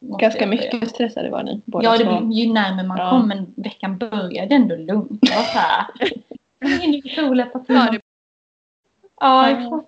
ganska 0.00 0.24
jag 0.26 0.32
säga. 0.32 0.46
mycket 0.72 0.90
stressade 0.90 1.30
var 1.30 1.42
ni 1.42 1.60
båda 1.64 1.84
Ja, 1.84 1.96
det 1.98 2.04
blir 2.04 2.32
ju 2.46 2.52
närmare 2.52 2.86
man 2.86 2.98
Ja. 2.98 3.10
kom, 3.10 3.28
men 3.28 3.54
veckan 3.56 3.98
började 3.98 4.54
ändå 4.54 4.76
lugnt. 4.76 5.20
Det 5.20 5.30
var 5.36 5.42
så 5.42 5.58
här. 5.58 5.86
In 6.84 6.94
i 6.94 7.08
solen 7.16 7.50
på 7.52 7.58
Ja, 7.58 7.64
timmen. 7.64 7.92
det- 7.92 8.00
Ja, 9.20 9.48
exakt. 9.50 9.86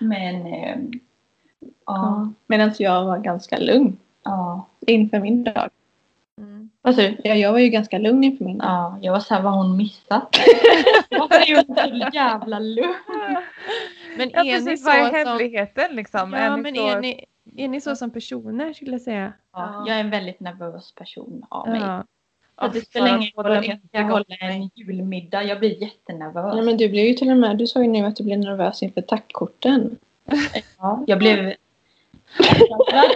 Men, 0.00 0.46
eh, 0.46 0.76
ja, 1.86 2.32
Medan 2.46 2.72
jag 2.78 3.04
var 3.04 3.18
ganska 3.18 3.58
lugn 3.58 3.96
ja. 4.24 4.66
inför 4.86 5.20
min 5.20 5.44
dag. 5.44 5.68
Mm. 6.38 6.70
Vad 6.82 6.94
sa 6.94 7.02
du? 7.02 7.16
Ja, 7.24 7.34
jag 7.34 7.52
var 7.52 7.58
ju 7.58 7.68
ganska 7.68 7.98
lugn 7.98 8.24
inför 8.24 8.44
min 8.44 8.58
dag. 8.58 8.68
Ja, 8.68 8.98
jag 9.02 9.12
var 9.12 9.20
så 9.20 9.34
här, 9.34 9.42
vad 9.42 9.52
har 9.52 9.62
hon 9.62 9.76
missat? 9.76 10.36
Varför 11.10 11.50
är 11.50 11.56
hon 11.66 11.76
så 11.76 12.16
jävla 12.16 12.58
lugn? 12.58 12.94
Men 14.16 14.30
Ja, 14.30 14.44
är 14.44 14.54
precis. 14.54 14.84
Vad 14.84 14.94
är 14.94 15.04
som... 15.08 15.14
hemligheten 15.14 15.96
liksom? 15.96 16.32
Ja, 16.32 16.56
ni 16.56 16.62
men 16.62 16.74
så- 16.74 16.88
är 16.88 17.00
ni, 17.00 17.24
är 17.56 17.68
ni 17.68 17.80
så 17.80 17.96
som 17.96 18.10
personer 18.10 18.72
skulle 18.72 18.92
jag 18.92 19.00
säga? 19.00 19.32
Ja, 19.52 19.84
jag 19.86 19.96
är 19.96 20.00
en 20.00 20.10
väldigt 20.10 20.40
nervös 20.40 20.92
person 20.94 21.46
av 21.48 21.68
mig. 21.68 21.80
Ja. 21.80 22.04
Så 22.60 22.68
det 22.68 22.80
spelar 22.80 23.16
ingen 23.16 23.30
roll 23.36 23.46
om 23.46 23.64
jag 23.64 23.78
ska 23.88 24.02
hålla 24.02 24.36
en 24.40 24.70
julmiddag. 24.74 25.42
Jag 25.42 25.58
blir 25.58 25.82
jättenervös. 25.82 26.54
Nej, 26.54 26.64
men 26.64 26.76
du 26.76 26.88
blev 26.88 27.04
ju 27.06 27.14
till 27.14 27.30
och 27.30 27.36
med, 27.36 27.58
du 27.58 27.66
sa 27.66 27.82
ju 27.82 27.88
nu 27.88 28.06
att 28.06 28.16
du 28.16 28.24
blev 28.24 28.38
nervös 28.38 28.82
inför 28.82 29.00
tackkorten. 29.00 29.98
Ja, 30.78 31.04
jag 31.06 31.18
blev 31.18 31.54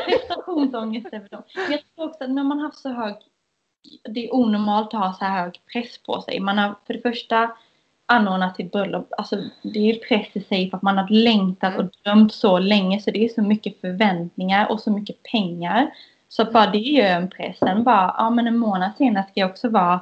prestationsångest 0.07 1.07
över 1.13 1.29
dem. 1.29 1.43
Jag 1.71 1.81
tror 1.95 2.09
också 2.09 2.25
att 2.25 2.31
när 2.31 2.45
man 2.45 2.59
har 2.59 2.67
haft 2.67 2.79
så 2.79 2.89
hög, 2.89 3.15
det 4.09 4.27
är 4.27 4.35
onormalt 4.35 4.95
att 4.95 5.01
ha 5.01 5.13
så 5.13 5.25
här 5.25 5.43
hög 5.43 5.61
press 5.73 5.99
på 5.99 6.23
sig. 6.23 6.41
Man 6.41 6.59
har 6.59 6.75
för 6.87 6.95
det 6.95 7.01
första 7.01 7.51
anordnat 8.07 8.57
sitt 8.57 8.73
bröllop, 8.73 9.13
alltså 9.19 9.43
det 9.63 9.91
är 9.91 9.99
press 10.09 10.29
i 10.33 10.41
sig 10.41 10.71
för 10.71 10.77
att 10.77 10.83
man 10.83 10.99
har 10.99 11.09
längtat 11.09 11.79
och 11.79 11.85
drömt 12.05 12.33
så 12.33 12.59
länge 12.59 13.01
så 13.01 13.11
det 13.11 13.25
är 13.25 13.29
så 13.29 13.43
mycket 13.43 13.81
förväntningar 13.81 14.71
och 14.71 14.81
så 14.81 14.91
mycket 14.91 15.23
pengar. 15.23 15.95
Så 16.37 16.45
bara 16.45 16.67
det 16.67 16.79
är 16.79 16.93
ju 16.93 17.01
en 17.01 17.31
press. 17.31 17.59
Sen 17.59 17.85
bara, 17.85 18.15
ja 18.19 18.31
men 18.31 18.47
en 18.47 18.59
månad 18.59 18.91
senare 18.99 19.25
ska 19.31 19.41
jag 19.41 19.51
också 19.51 19.69
vara 19.69 20.01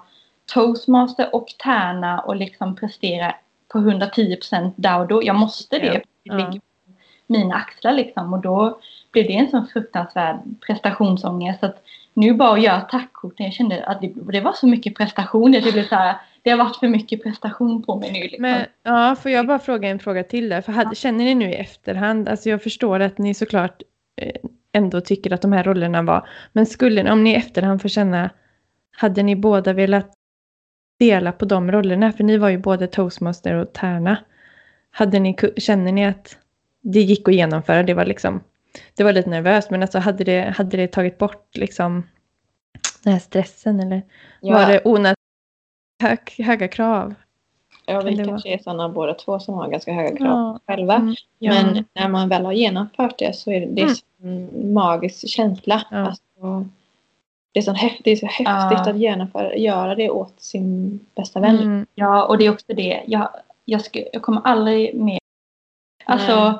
toastmaster 0.54 1.34
och 1.34 1.46
tärna 1.58 2.20
och 2.20 2.36
liksom 2.36 2.76
prestera 2.76 3.34
på 3.68 3.78
110% 3.78 4.72
där 4.76 5.00
och 5.00 5.06
då. 5.06 5.24
Jag 5.24 5.36
måste 5.36 5.78
det. 5.78 6.02
Ja. 6.22 6.34
Det 6.34 6.44
ligger 6.44 6.60
på 6.60 6.92
mina 7.26 7.54
axlar 7.54 7.92
liksom 7.92 8.32
och 8.32 8.40
då 8.40 8.80
blev 9.12 9.26
det 9.26 9.32
en 9.32 9.50
sån 9.50 9.66
fruktansvärd 9.66 10.36
prestationsångest. 10.66 11.60
Så 11.60 11.66
att 11.66 11.82
nu 12.14 12.34
bara 12.34 12.52
att 12.52 12.62
göra 12.62 12.80
tackkorten, 12.80 13.46
jag 13.46 13.54
kände 13.54 13.84
att 13.84 14.00
det, 14.00 14.12
det 14.32 14.40
var 14.40 14.52
så 14.52 14.66
mycket 14.66 14.96
prestation. 14.96 15.52
Det, 15.52 15.72
blev 15.72 15.88
så 15.88 15.94
här, 15.94 16.16
det 16.42 16.50
har 16.50 16.58
varit 16.58 16.76
för 16.76 16.88
mycket 16.88 17.22
prestation 17.22 17.82
på 17.82 17.96
mig 17.96 18.12
nu. 18.12 18.20
Liksom. 18.20 18.42
Men 18.42 18.66
ja, 18.82 19.16
får 19.22 19.30
jag 19.30 19.46
bara 19.46 19.58
fråga 19.58 19.88
en 19.88 19.98
fråga 19.98 20.24
till 20.24 20.48
där? 20.48 20.60
För 20.60 20.72
hade, 20.72 20.94
känner 20.94 21.24
ni 21.24 21.34
nu 21.34 21.50
i 21.50 21.54
efterhand, 21.54 22.28
alltså 22.28 22.48
jag 22.48 22.62
förstår 22.62 23.00
att 23.00 23.18
ni 23.18 23.34
såklart 23.34 23.82
eh, 24.16 24.50
ändå 24.72 25.00
tycker 25.00 25.32
att 25.32 25.42
de 25.42 25.52
här 25.52 25.64
rollerna 25.64 26.02
var, 26.02 26.28
men 26.52 26.66
skulle 26.66 27.02
ni, 27.02 27.10
om 27.10 27.24
ni 27.24 27.30
i 27.30 27.34
efterhand 27.34 27.82
får 27.82 27.88
känna, 27.88 28.30
hade 28.96 29.22
ni 29.22 29.36
båda 29.36 29.72
velat 29.72 30.10
dela 30.98 31.32
på 31.32 31.44
de 31.44 31.72
rollerna? 31.72 32.12
För 32.12 32.24
ni 32.24 32.36
var 32.36 32.48
ju 32.48 32.58
både 32.58 32.86
toastmaster 32.86 33.54
och 33.54 33.72
tärna. 33.72 34.16
Hade 34.90 35.18
ni, 35.20 35.36
känner 35.56 35.92
ni 35.92 36.06
att 36.06 36.38
det 36.80 37.00
gick 37.00 37.28
att 37.28 37.34
genomföra? 37.34 37.82
Det 37.82 37.94
var 37.94 38.04
liksom, 38.04 38.40
det 38.96 39.04
var 39.04 39.12
lite 39.12 39.30
nervöst, 39.30 39.70
men 39.70 39.82
alltså 39.82 39.98
hade 39.98 40.24
det, 40.24 40.54
hade 40.56 40.76
det 40.76 40.88
tagit 40.88 41.18
bort 41.18 41.56
liksom 41.56 42.08
den 43.02 43.12
här 43.12 43.20
stressen 43.20 43.80
eller 43.80 44.02
var 44.40 44.66
det 44.66 44.80
onödigt? 44.84 45.18
hög, 46.02 46.18
höga 46.38 46.68
krav. 46.68 47.14
Ja, 47.86 48.00
vi 48.00 48.16
kanske 48.24 48.48
är 48.48 48.58
sådana 48.58 48.88
båda 48.88 49.14
två 49.14 49.38
som 49.38 49.54
har 49.54 49.68
ganska 49.68 49.92
höga 49.92 50.16
krav 50.16 50.28
Ja. 50.28 50.58
själva. 50.66 50.94
Mm. 50.94 51.14
Ja. 51.38 51.52
Men 51.52 51.84
när 51.94 52.08
man 52.08 52.28
väl 52.28 52.44
har 52.44 52.52
genomfört 52.52 53.18
det 53.18 53.36
så 53.36 53.50
är 53.52 53.60
det, 53.60 53.66
det 53.66 53.82
är 53.82 53.84
Mm. 53.84 53.94
så 53.96 54.04
en 54.22 54.72
magisk 54.72 55.28
känsla. 55.28 55.82
Ja. 55.90 55.96
Alltså, 55.98 56.66
det, 57.52 57.60
är 57.60 57.62
så 57.62 57.72
häftigt, 57.72 58.04
det 58.04 58.10
är 58.10 58.16
så 58.16 58.26
häftigt 58.26 58.46
Ja. 58.86 58.90
att 58.90 58.96
genomföra, 58.98 59.56
göra 59.56 59.94
det 59.94 60.10
åt 60.10 60.34
sin 60.40 61.00
bästa 61.14 61.40
vän. 61.40 61.58
Mm. 61.58 61.86
Ja, 61.94 62.24
och 62.24 62.38
det 62.38 62.46
är 62.46 62.50
också 62.52 62.74
det. 62.74 63.02
Jag, 63.06 63.28
jag, 63.64 63.80
ska, 63.80 64.02
jag 64.12 64.22
kommer 64.22 64.40
aldrig 64.44 64.94
mer... 64.94 65.18
Alltså, 66.04 66.58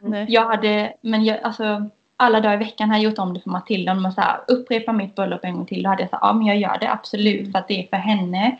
Nej. 0.00 0.26
jag 0.28 0.46
hade... 0.46 0.92
Men 1.00 1.24
jag, 1.24 1.38
alltså, 1.42 1.84
alla 2.16 2.40
dagar 2.40 2.54
i 2.54 2.64
veckan 2.64 2.88
har 2.90 2.96
jag 2.96 3.04
gjort 3.04 3.18
om 3.18 3.34
det 3.34 3.40
för 3.40 3.50
Matilda. 3.50 3.92
Om 3.92 4.02
man 4.02 4.12
så 4.12 4.20
här, 4.20 4.40
upprepar 4.48 4.92
mitt 4.92 5.14
bröllop 5.14 5.44
en 5.44 5.54
gång 5.56 5.66
till, 5.66 5.82
då 5.82 5.88
hade 5.90 6.02
jag 6.02 6.10
sagt 6.10 6.22
ja 6.22 6.32
men 6.32 6.46
jag 6.46 6.56
gör 6.56 6.78
det 6.80 6.90
absolut 6.92 7.52
för 7.52 7.58
att 7.58 7.68
det 7.68 7.82
är 7.84 7.86
för 7.86 7.96
henne. 7.96 8.56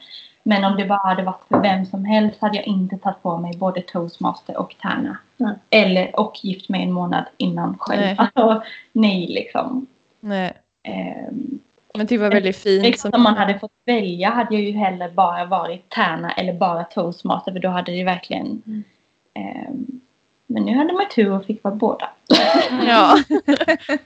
Men 0.47 0.65
om 0.65 0.77
det 0.77 0.85
bara 0.85 1.09
hade 1.09 1.23
varit 1.23 1.45
för 1.49 1.61
vem 1.61 1.87
som 1.87 2.05
helst 2.05 2.41
hade 2.41 2.57
jag 2.57 2.67
inte 2.67 2.97
tagit 2.99 3.23
på 3.23 3.37
mig 3.39 3.57
både 3.57 3.83
toastmaster 3.83 4.57
och 4.57 4.75
tärna. 4.83 5.17
Nej. 5.37 5.55
Eller, 5.71 6.21
och 6.21 6.45
gift 6.45 6.69
mig 6.69 6.83
en 6.83 6.93
månad 6.93 7.25
innan 7.37 7.79
själv. 7.79 8.01
Nej. 8.01 8.17
Alltså, 8.19 8.63
nej 8.93 9.27
liksom. 9.27 9.87
Nej. 10.21 10.53
Ehm, 10.83 11.59
Men 11.95 12.07
det 12.07 12.19
var 12.19 12.31
väldigt 12.31 12.57
fint. 12.57 12.85
Liksom, 12.85 13.11
om 13.15 13.23
man 13.23 13.37
hade 13.37 13.59
fått 13.59 13.73
välja 13.87 14.31
hade 14.31 14.55
jag 14.55 14.63
ju 14.63 14.73
hellre 14.73 15.09
bara 15.11 15.45
varit 15.45 15.89
tärna 15.91 16.33
eller 16.33 16.53
bara 16.53 16.85
toastmaster 16.85 17.53
för 17.53 17.59
då 17.59 17.69
hade 17.69 17.93
det 17.93 18.05
verkligen... 18.05 18.63
Mm. 18.67 18.85
ehm, 19.35 19.87
men 20.47 20.63
nu 20.63 20.75
hade 20.77 20.93
man 20.93 21.09
tur 21.15 21.31
och 21.33 21.45
fick 21.47 21.65
vara 21.65 21.75
båda. 21.75 22.11
Ja, 22.87 23.19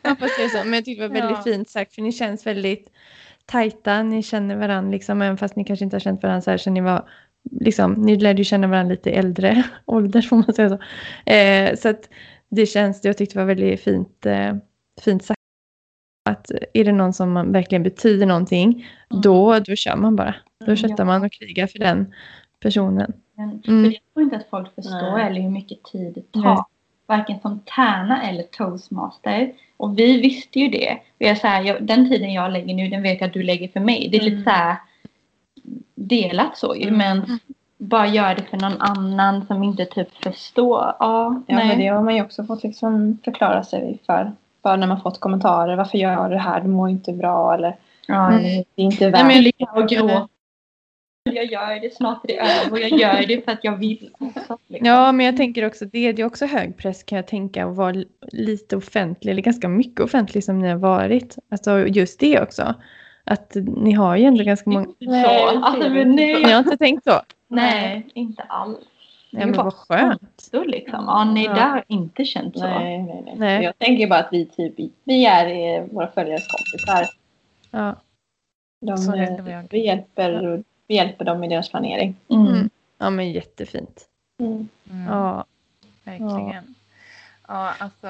är 0.03 0.49
så. 0.49 0.64
Men 0.64 0.72
jag 0.74 0.84
tyckte 0.84 1.03
det 1.03 1.09
var 1.09 1.14
väldigt 1.14 1.39
Ja. 1.39 1.53
fint 1.53 1.70
sagt 1.70 1.95
för 1.95 2.03
ni 2.03 2.12
känns 2.12 2.47
väldigt 2.47 2.91
tajta. 3.49 4.03
Ni 4.03 4.22
känner 4.22 4.57
varandra 4.57 4.90
liksom, 4.92 5.22
även 5.22 5.36
fast 5.36 5.57
ni 5.57 5.64
kanske 5.64 5.84
inte 5.84 5.94
har 5.96 6.01
känt 6.01 6.22
varandra 6.22 6.40
så 6.40 6.51
här 6.51 6.59
så 6.59 6.70
ni 6.70 6.80
var 6.80 7.09
liksom, 7.51 7.92
ni 7.92 8.16
lärde 8.16 8.38
ju 8.38 8.44
känna 8.44 8.66
varandra 8.66 8.90
lite 8.94 9.11
äldre 9.11 9.62
ålder 9.86 10.22
får 10.22 10.36
man 10.36 10.55
säga 10.55 10.68
så. 10.68 10.78
Eh, 11.30 11.76
så 11.76 11.88
att 11.88 12.09
det 12.49 12.66
känns, 12.66 13.05
jag 13.05 13.16
tyckte 13.18 13.34
det 13.34 13.38
var 13.40 13.46
väldigt 13.46 13.80
fint, 13.80 14.26
eh, 14.26 14.57
fint 15.05 15.24
sagt. 15.24 15.38
Att 16.30 16.51
är 16.74 16.84
det 16.84 16.92
någon 16.92 17.12
som 17.12 17.53
verkligen 17.53 17.82
betyder 17.82 18.26
någonting, 18.26 18.86
Mm. 19.11 19.22
då, 19.22 19.59
då 19.59 19.76
kör 19.76 19.96
man 19.96 20.16
bara. 20.16 20.34
Då 20.61 20.64
Mm, 20.64 20.76
köttar 20.76 20.99
ja. 20.99 21.05
man 21.05 21.24
och 21.24 21.32
krigar 21.32 21.66
för 21.66 21.78
den 21.78 22.14
personen. 22.61 23.12
Men, 23.36 23.49
Mm. 23.68 23.84
för 23.84 23.90
jag 23.92 24.01
tror 24.14 24.22
inte 24.24 24.36
att 24.36 24.46
folk 24.51 24.74
förstår 24.74 25.20
eller 25.20 25.40
hur 25.40 25.51
mycket 25.51 25.82
tid 25.84 26.14
det 26.14 26.40
tar. 26.42 26.64
Varken 27.09 27.40
som 27.40 27.61
tärna 27.76 28.22
eller 28.22 28.42
toastmaster. 28.42 29.52
Och 29.76 29.98
vi 29.98 30.20
visste 30.20 30.59
ju 30.61 30.68
det. 30.68 30.98
Är 31.18 31.34
så 31.34 31.46
här, 31.46 31.62
jag, 31.62 31.82
den 31.82 32.09
tiden 32.09 32.32
jag 32.32 32.52
lägger 32.52 32.74
nu, 32.74 32.88
den 32.88 33.02
vet 33.02 33.20
jag 33.20 33.28
att 33.28 33.34
du 33.34 33.42
lägger 33.42 33.68
för 33.68 33.80
mig. 33.80 34.09
Det 34.12 34.16
är 34.16 34.20
Mm. 34.22 34.32
lite 34.38 34.50
så 34.50 34.56
här 34.56 34.76
delat 35.94 36.56
så 36.59 36.74
ju. 36.76 36.88
Mm. 36.88 36.98
Men 36.98 37.38
bara 37.78 38.06
gör 38.06 38.34
det 38.34 38.42
för 38.42 38.56
någon 38.56 38.80
annan 38.80 39.46
som 39.46 39.62
inte 39.62 39.84
typ 39.84 40.22
förstår. 40.24 40.80
Ja, 40.98 41.42
Ja, 41.46 41.56
nej. 41.56 41.68
men 41.68 41.78
det 41.78 41.86
har 41.86 42.02
man 42.02 42.16
ju 42.16 42.22
också 42.22 42.44
fått 42.44 42.62
liksom 42.62 43.18
förklara 43.24 43.64
sig 43.64 43.98
för. 44.06 44.32
Bara 44.62 44.76
när 44.76 44.86
man 44.86 45.00
fått 45.00 45.20
kommentarer. 45.20 45.76
Varför 45.76 45.98
gör 45.98 46.28
du 46.28 46.34
det 46.34 46.40
här? 46.40 46.61
Du 46.61 46.68
mår 46.68 46.88
inte 46.88 47.12
bra. 47.12 47.54
Eller 47.54 47.76
Ja, 48.06 48.28
Mm. 48.30 48.42
det 48.42 48.82
är 48.82 48.84
inte 48.84 49.04
Nej, 49.04 49.11
värt 49.12 49.26
men 49.26 49.34
jag 49.34 49.42
ligger 49.44 49.76
och 49.76 49.88
gråter. 49.88 50.28
Jag 51.35 51.45
gör 51.45 51.81
det, 51.81 51.95
snart 51.95 52.20
är 52.24 52.29
det 52.29 52.39
över. 52.41 52.72
Och 52.72 52.79
jag 52.81 52.91
gör 52.91 53.26
det 53.26 53.45
för 53.45 53.53
att 53.53 53.64
jag 53.64 53.76
vill. 53.76 54.11
också, 54.18 54.59
liksom. 54.66 54.87
Ja, 54.87 55.12
men 55.12 55.26
jag 55.26 55.37
tänker 55.37 55.66
också 55.66 55.85
det, 55.85 56.12
det 56.12 56.22
är 56.22 56.26
också 56.26 56.47
hög 56.47 56.76
press 56.76 57.03
kan 57.03 57.16
jag 57.16 57.26
tänka 57.26 57.66
att 57.66 57.76
vara 57.76 57.91
li- 57.93 58.09
lite 58.33 58.76
offentlig 58.76 59.33
eller 59.33 59.43
ganska 59.43 59.68
mycket 59.68 60.01
offentlig 60.01 60.45
som 60.45 60.59
ni 60.59 60.68
har 60.68 60.76
varit. 60.76 61.39
Alltså 61.51 61.87
just 61.87 62.20
det 62.20 62.41
också. 62.43 62.74
Att 63.24 63.57
ni 63.76 63.93
har 63.93 64.16
ju 64.16 64.24
ändå 64.24 64.45
ganska 64.45 64.70
många... 64.70 64.87
Så, 64.87 65.49
alltså, 65.62 65.91
men 65.91 66.16
nej, 66.16 66.35
Ni 66.45 66.53
har 66.53 66.59
inte 66.59 66.76
tänkt 66.76 67.05
så? 67.05 67.20
nej, 67.49 68.07
inte 68.14 68.43
alls. 68.43 68.79
Nej, 69.33 69.47
men 69.47 69.57
vad 69.57 69.74
skönt. 69.74 70.33
Så 70.37 70.64
liksom. 70.64 71.05
Ja, 71.07 71.24
nej, 71.24 71.45
Ja. 71.45 71.55
där 71.55 71.68
har 71.68 71.85
inte 71.89 72.24
känt 72.24 72.59
så. 72.59 72.64
Nej, 72.64 73.03
nej, 73.03 73.22
nej. 73.24 73.35
Nej. 73.37 73.64
Jag 73.64 73.79
tänker 73.79 74.07
bara 74.07 74.18
att 74.20 74.29
vi 74.33 74.47
typ, 74.47 74.74
vi 75.05 75.26
är 75.26 75.83
våra 75.87 76.11
följares 76.11 76.47
kompisar. 76.49 77.07
Ja. 77.70 77.97
De, 78.81 79.66
vi, 79.70 79.87
hjälper, 79.87 80.62
vi 80.89 80.95
hjälper 80.95 81.24
dem 81.24 81.45
i 81.45 81.49
deras 81.49 81.68
planering. 81.70 82.16
Mm. 82.30 82.47
Mm. 82.47 82.70
ja, 82.99 83.11
men 83.11 83.32
jättefint. 83.32 84.05
Mm, 84.41 84.68
Ja. 85.09 85.45
verkligen. 86.05 86.74
Ja, 87.49 87.72
alltså 87.78 88.09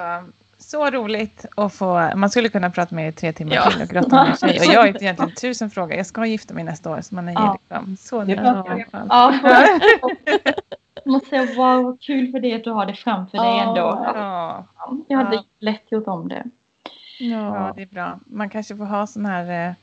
så 0.59 0.91
roligt 0.91 1.47
att 1.57 1.75
få, 1.75 2.11
man 2.17 2.31
skulle 2.31 2.49
kunna 2.49 2.71
prata 2.71 2.95
med 2.95 3.05
er 3.05 3.09
i 3.09 3.13
tre 3.13 3.33
timmar 3.33 3.55
Ja. 3.55 3.71
till 3.71 3.83
och 3.83 3.89
grotta 3.89 4.25
ner 4.25 4.33
sig. 4.33 4.59
Och 4.59 4.65
jag 4.65 4.81
har 4.81 4.87
inte 4.87 5.05
egentligen 5.05 5.35
tusen 5.35 5.71
frågor. 5.71 5.95
Jag 5.97 6.07
ska 6.07 6.27
gifta 6.27 6.55
mig 6.55 6.65
nästa 6.65 6.91
år 6.91 7.01
så 7.01 7.15
man 7.15 7.29
är 7.29 7.33
ju 7.33 7.39
Ja. 7.39 7.59
liksom 7.79 7.97
så. 7.97 8.25
Ja, 8.29 9.35
jag 11.05 11.13
måste 11.13 11.29
säga 11.29 11.45
wow, 11.57 11.83
vad 11.85 12.01
kul 12.01 12.31
för 12.33 12.41
dig 12.41 12.55
att 12.55 12.65
du 12.65 12.71
har 12.71 12.87
det 12.87 12.95
framför 12.95 13.39
dig 13.39 13.59
ändå. 13.59 14.03
Ja, 14.15 14.67
Jag 15.09 15.19
hade 15.19 15.37
Ja. 15.37 15.45
lätt 15.59 15.93
gjort 15.93 16.07
om 16.09 16.29
det. 16.29 16.45
ja, 17.19 17.57
Ja. 17.67 17.73
det 17.77 17.83
är 17.83 17.87
bra. 17.87 18.19
Man 18.27 18.51
kanske 18.51 18.77
får 18.77 18.85
ha 18.85 19.07
sån 19.07 19.27
här 19.27 19.69
eh, 19.69 19.75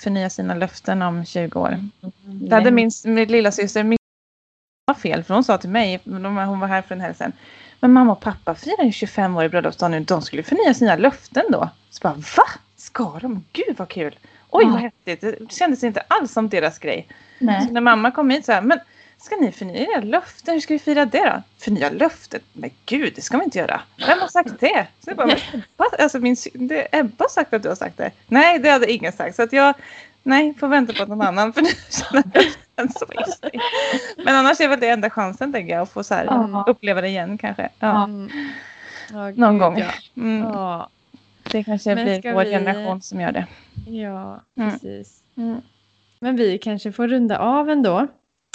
förnya 0.00 0.30
sina 0.30 0.54
löften 0.54 1.02
om 1.02 1.24
20 1.24 1.60
år. 1.60 1.68
Mm. 1.68 1.90
Det 2.22 2.54
hade 2.54 2.70
min, 2.70 2.90
min 3.04 3.28
lilla 3.28 3.52
syster 3.52 3.84
min 3.84 3.98
var 4.86 4.94
fel 4.94 5.24
för 5.24 5.34
hon 5.34 5.44
sa 5.44 5.58
till 5.58 5.70
mig, 5.70 6.00
hon 6.04 6.60
var 6.60 6.66
här 6.66 6.82
för 6.82 6.94
en 6.94 7.00
helg 7.00 7.14
sedan. 7.14 7.32
Men 7.80 7.92
mamma 7.92 8.12
och 8.12 8.20
pappa 8.20 8.54
firar 8.54 8.84
ju 8.84 8.92
25 8.92 9.36
år 9.36 9.44
i 9.44 9.48
bröllopsdagen 9.48 9.90
nu. 9.90 10.00
De 10.00 10.22
skulle 10.22 10.42
förnya 10.42 10.74
sina 10.74 10.96
löften 10.96 11.44
då. 11.48 11.68
Så 11.90 12.00
bara 12.02 12.14
va? 12.14 12.44
Ska 12.76 13.18
de? 13.22 13.44
Gud 13.52 13.76
vad 13.76 13.88
kul! 13.88 14.18
Oj 14.50 14.64
vad 14.64 14.80
häftigt! 14.80 15.20
Det 15.20 15.52
kändes 15.52 15.84
inte 15.84 16.00
alls 16.00 16.32
som 16.32 16.48
deras 16.48 16.78
grej. 16.78 17.08
Nej. 17.38 17.66
Så 17.66 17.72
när 17.72 17.80
mamma 17.80 18.10
kom 18.10 18.30
hit 18.30 18.44
så 18.44 18.52
här, 18.52 18.62
men 18.62 18.78
ska 19.20 19.36
ni 19.36 19.52
förnya 19.52 19.80
era 19.92 20.00
löften? 20.00 20.54
Hur 20.54 20.60
ska 20.60 20.74
vi 20.74 20.78
fira 20.78 21.04
det 21.04 21.24
då? 21.24 21.42
Förnya 21.58 21.90
löftet? 21.90 22.42
Men 22.52 22.70
gud, 22.86 23.12
det 23.16 23.22
ska 23.22 23.38
vi 23.38 23.44
inte 23.44 23.58
göra. 23.58 23.80
Vem 24.06 24.18
har 24.18 24.28
sagt 24.28 24.60
det? 24.60 24.86
Så 25.04 25.10
jag 25.10 25.16
bara, 25.16 25.26
men 25.26 25.36
Ebba, 25.52 25.84
alltså 26.02 26.18
min, 26.18 26.36
det, 26.54 26.88
Ebba 26.98 27.24
har 27.24 27.28
sagt 27.28 27.52
att 27.54 27.62
du 27.62 27.68
har 27.68 27.76
sagt 27.76 27.96
det. 27.96 28.10
Nej, 28.26 28.58
det 28.58 28.70
hade 28.70 28.92
ingen 28.92 29.12
sagt. 29.12 29.36
Så 29.36 29.42
att 29.42 29.52
jag, 29.52 29.74
nej, 30.22 30.54
får 30.54 30.68
vänta 30.68 30.92
på 30.92 31.02
att 31.02 31.08
någon 31.08 31.22
annan 31.22 31.52
förnya 31.52 31.68
löften. 32.12 32.88
Så 32.98 33.06
just 33.18 33.42
det. 33.42 33.50
Men 34.24 34.34
annars 34.36 34.60
är 34.60 34.68
väl 34.68 34.80
det 34.80 34.88
enda 34.88 35.10
chansen 35.10 35.52
tänker 35.52 35.74
jag, 35.74 35.82
att 35.82 35.90
få 35.92 36.04
så 36.04 36.14
här, 36.14 36.24
Ja. 36.24 36.64
uppleva 36.66 37.00
det 37.00 37.08
igen 37.08 37.38
kanske. 37.38 37.68
Ja. 37.78 38.04
Mm. 38.04 38.30
Ja, 39.12 39.30
Någon 39.30 39.52
gud, 39.52 39.60
gång. 39.60 39.78
Ja. 39.78 39.86
Mm. 40.16 40.42
Ja. 40.42 40.88
Det 41.50 41.64
kanske 41.64 41.94
blir 41.94 42.32
vår 42.34 42.44
vi- 42.44 42.50
generation 42.50 43.02
som 43.02 43.20
gör 43.20 43.32
det. 43.32 43.46
ja, 43.86 44.40
Mm. 44.58 44.70
precis. 44.72 45.20
Mm. 45.36 45.60
Men 46.20 46.36
vi 46.36 46.58
kanske 46.58 46.92
får 46.92 47.08
runda 47.08 47.38
av 47.38 47.70
ändå. 47.70 48.06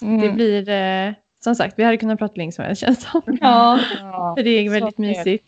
Mm. 0.02 0.22
Det 0.22 0.30
blir, 0.32 0.70
eh, 0.70 1.14
som 1.43 1.56
sagt, 1.56 1.80
vi 1.80 1.84
hade 1.84 1.98
kunnat 1.98 2.20
prata 2.20 2.34
länge 2.36 2.52
som 2.52 2.66
helst 2.66 2.82
känns 2.82 3.00
det 3.00 3.06
som. 3.06 3.22
Ja. 3.41 3.80
För 4.38 4.43
det 4.43 4.50
är 4.50 4.70
väldigt 4.70 4.98
mysigt. 4.98 5.46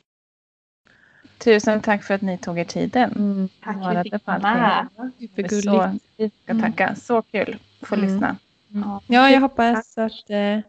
Tusen 1.43 1.81
tack 1.81 2.03
för 2.03 2.13
att 2.13 2.21
ni 2.21 2.37
tog 2.37 2.59
er 2.59 2.63
tiden. 2.63 3.11
Mm. 3.15 3.49
Tack 3.63 3.75
för 3.83 3.95
att 3.95 4.03
du 4.03 4.09
fick 4.11 4.27
var 4.27 4.39
vara. 4.39 4.87
Supergulligt. 5.19 5.63
Så, 5.63 5.91
vi 6.17 6.29
ska 6.43 6.51
Mm. 6.51 6.63
tacka. 6.63 6.95
Så 6.95 7.21
kul 7.21 7.57
att 7.81 7.87
få 7.87 7.95
Mm. 7.95 8.07
lyssna. 8.09 8.35
Ja, 9.07 9.29
jag 9.29 9.41
hoppas 9.41 9.97
att, 9.97 10.29
eh, 10.29 10.59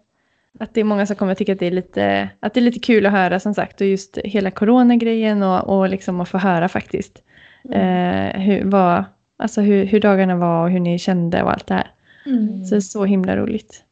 att 0.59 0.75
det 0.75 0.81
är 0.81 0.85
många 0.85 1.07
som 1.07 1.17
kommer 1.17 1.35
tycka 1.35 1.53
att 1.53 1.59
det 1.59 1.67
är 1.67 1.71
lite, 1.71 2.29
att 2.41 2.55
det 2.55 2.61
är 2.61 2.63
lite 2.63 2.79
kul 2.79 3.07
att 3.07 3.13
höra 3.13 3.41
som 3.41 3.55
sagt 3.55 3.81
och 3.81 3.87
just 3.87 4.19
hela 4.25 4.51
coronagrejen 4.51 5.43
och, 5.43 5.79
och 5.79 5.89
liksom 5.89 6.21
att 6.21 6.29
få 6.29 6.39
höra 6.39 6.69
faktiskt 6.69 7.23
eh, 7.73 8.41
hur, 8.41 8.63
vad, 8.65 9.05
alltså 9.37 9.61
hur, 9.61 9.85
hur 9.87 10.01
dagarna 10.01 10.37
var 10.37 10.63
och 10.65 10.71
hur 10.71 10.81
ni 10.81 10.99
kände 10.99 11.43
och 11.43 11.53
allt 11.53 11.67
det 11.67 11.75
här. 11.75 11.91
Mm. 12.29 12.65
Så 12.65 12.75
det 12.75 12.79
är 12.79 12.81
så 12.81 13.05
himla 13.05 13.37
roligt. 13.37 13.85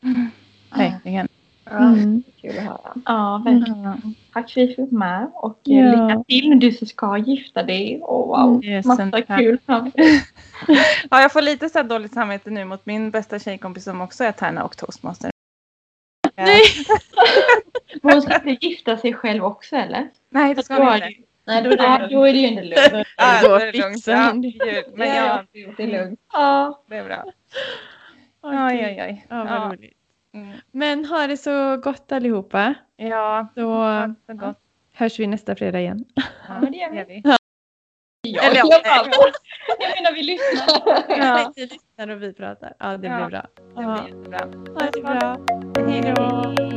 Verkligen. 0.77 1.29
Ja, 1.65 1.71
Mm. 1.79 2.23
Kul 2.41 2.59
att 2.59 2.65
höra. 2.65 2.95
Ja, 3.07 3.43
verkligen. 3.45 3.83
Ja. 3.83 3.97
Tack 4.33 4.51
för 4.51 4.61
att 4.63 4.69
fick 4.69 4.79
vara 4.79 4.89
med. 4.91 5.31
Och 5.35 5.61
eh, 5.69 5.75
Ja. 5.77 5.91
lycka 6.09 6.25
till 6.29 6.49
när 6.49 6.57
du 6.57 6.73
som 6.73 6.87
ska 6.87 7.19
gifta 7.19 7.63
dig. 7.63 8.01
Och 8.03 8.27
wow, 8.29 8.61
Tusen 8.61 8.83
massa 8.89 9.11
tack. 9.11 9.39
kul. 9.39 9.59
Ja, 11.11 11.21
jag 11.23 11.33
får 11.33 11.43
lite 11.43 11.69
så 11.69 11.83
dåligt 11.83 12.15
samvete 12.15 12.51
nu 12.51 12.65
mot 12.65 12.87
min 12.87 13.11
bästa 13.11 13.39
tjejkompis 13.39 13.85
som 13.85 14.01
också 14.01 14.25
är 14.25 14.33
tärna 14.33 14.65
och 14.65 14.77
toastmaster. 14.77 15.31
Nej. 16.37 16.61
Men 18.03 18.13
hon 18.13 18.23
ska 18.23 18.35
inte 18.49 18.67
gifta 18.67 18.97
sig 18.97 19.13
själv 19.15 19.45
också 19.45 19.77
eller? 19.77 20.09
Nej, 20.31 20.55
det 20.55 20.63
ska 20.63 20.75
är 20.75 20.95
inte. 21.09 21.21
Nej, 21.47 21.63
då 21.63 21.71
är 21.71 21.77
Ja, 21.77 21.99
det, 21.99 22.15
då 22.15 22.23
är 22.25 22.33
det 22.33 22.39
ju 22.39 22.47
inte 22.49 22.63
lugnt. 22.63 23.07
Ja, 23.17 23.41
Då 23.49 23.55
är 23.55 23.73
det 23.73 23.79
lugnt. 23.79 24.07
Ja, 24.07 24.33
hon. 24.33 24.41
Men 24.97 25.09
ja, 25.09 25.45
det 25.77 25.83
är 25.83 25.87
lugnt. 26.05 26.21
Ja. 26.33 26.83
det 26.89 26.97
är 26.97 27.05
bra. 27.05 27.25
Oj, 28.49 28.85
oj, 28.87 29.03
oj. 29.03 29.27
Ja, 29.31 29.37
vad 29.37 29.47
Ja. 29.53 29.71
roligt. 29.73 29.97
Mm. 30.35 30.53
Men 30.73 31.05
ha 31.05 31.27
det 31.27 31.37
så 31.37 31.77
gott 31.77 32.13
allihopa. 32.13 32.75
Ja, 32.97 33.47
Så 33.55 33.61
ha 33.73 34.07
det 34.07 34.15
så 34.27 34.33
gott. 34.35 34.59
hörs 34.95 35.19
vi 35.21 35.27
nästa 35.27 35.57
fredag 35.57 35.81
igen. 35.81 36.05
Ja, 36.15 36.61
men 36.61 36.73
det 36.73 36.79
gör 36.79 36.91
vi. 36.91 37.05
vi. 37.23 37.23
Ja, 38.23 38.43
Eller 38.43 38.57
ja, 38.57 38.81
jag, 38.85 39.07
jag 39.79 40.03
menar 40.03 40.13
vi 40.15 40.23
lyssnar. 40.23 41.19
Ja. 41.19 41.53
Ni 41.57 41.63
lyssnar 41.67 42.09
och 42.09 42.23
vi 42.23 42.33
pratar. 42.33 42.75
Ja, 42.79 42.97
det 42.97 43.07
Ja. 43.09 43.17
blir 43.17 43.27
bra. 43.27 43.47
Det 43.57 43.73
blir 43.75 44.19
jättebra. 44.19 44.39
Ha 44.75 44.91
det 44.91 45.03
bra. 45.03 45.37
Hej 45.87 46.15
då. 46.17 46.76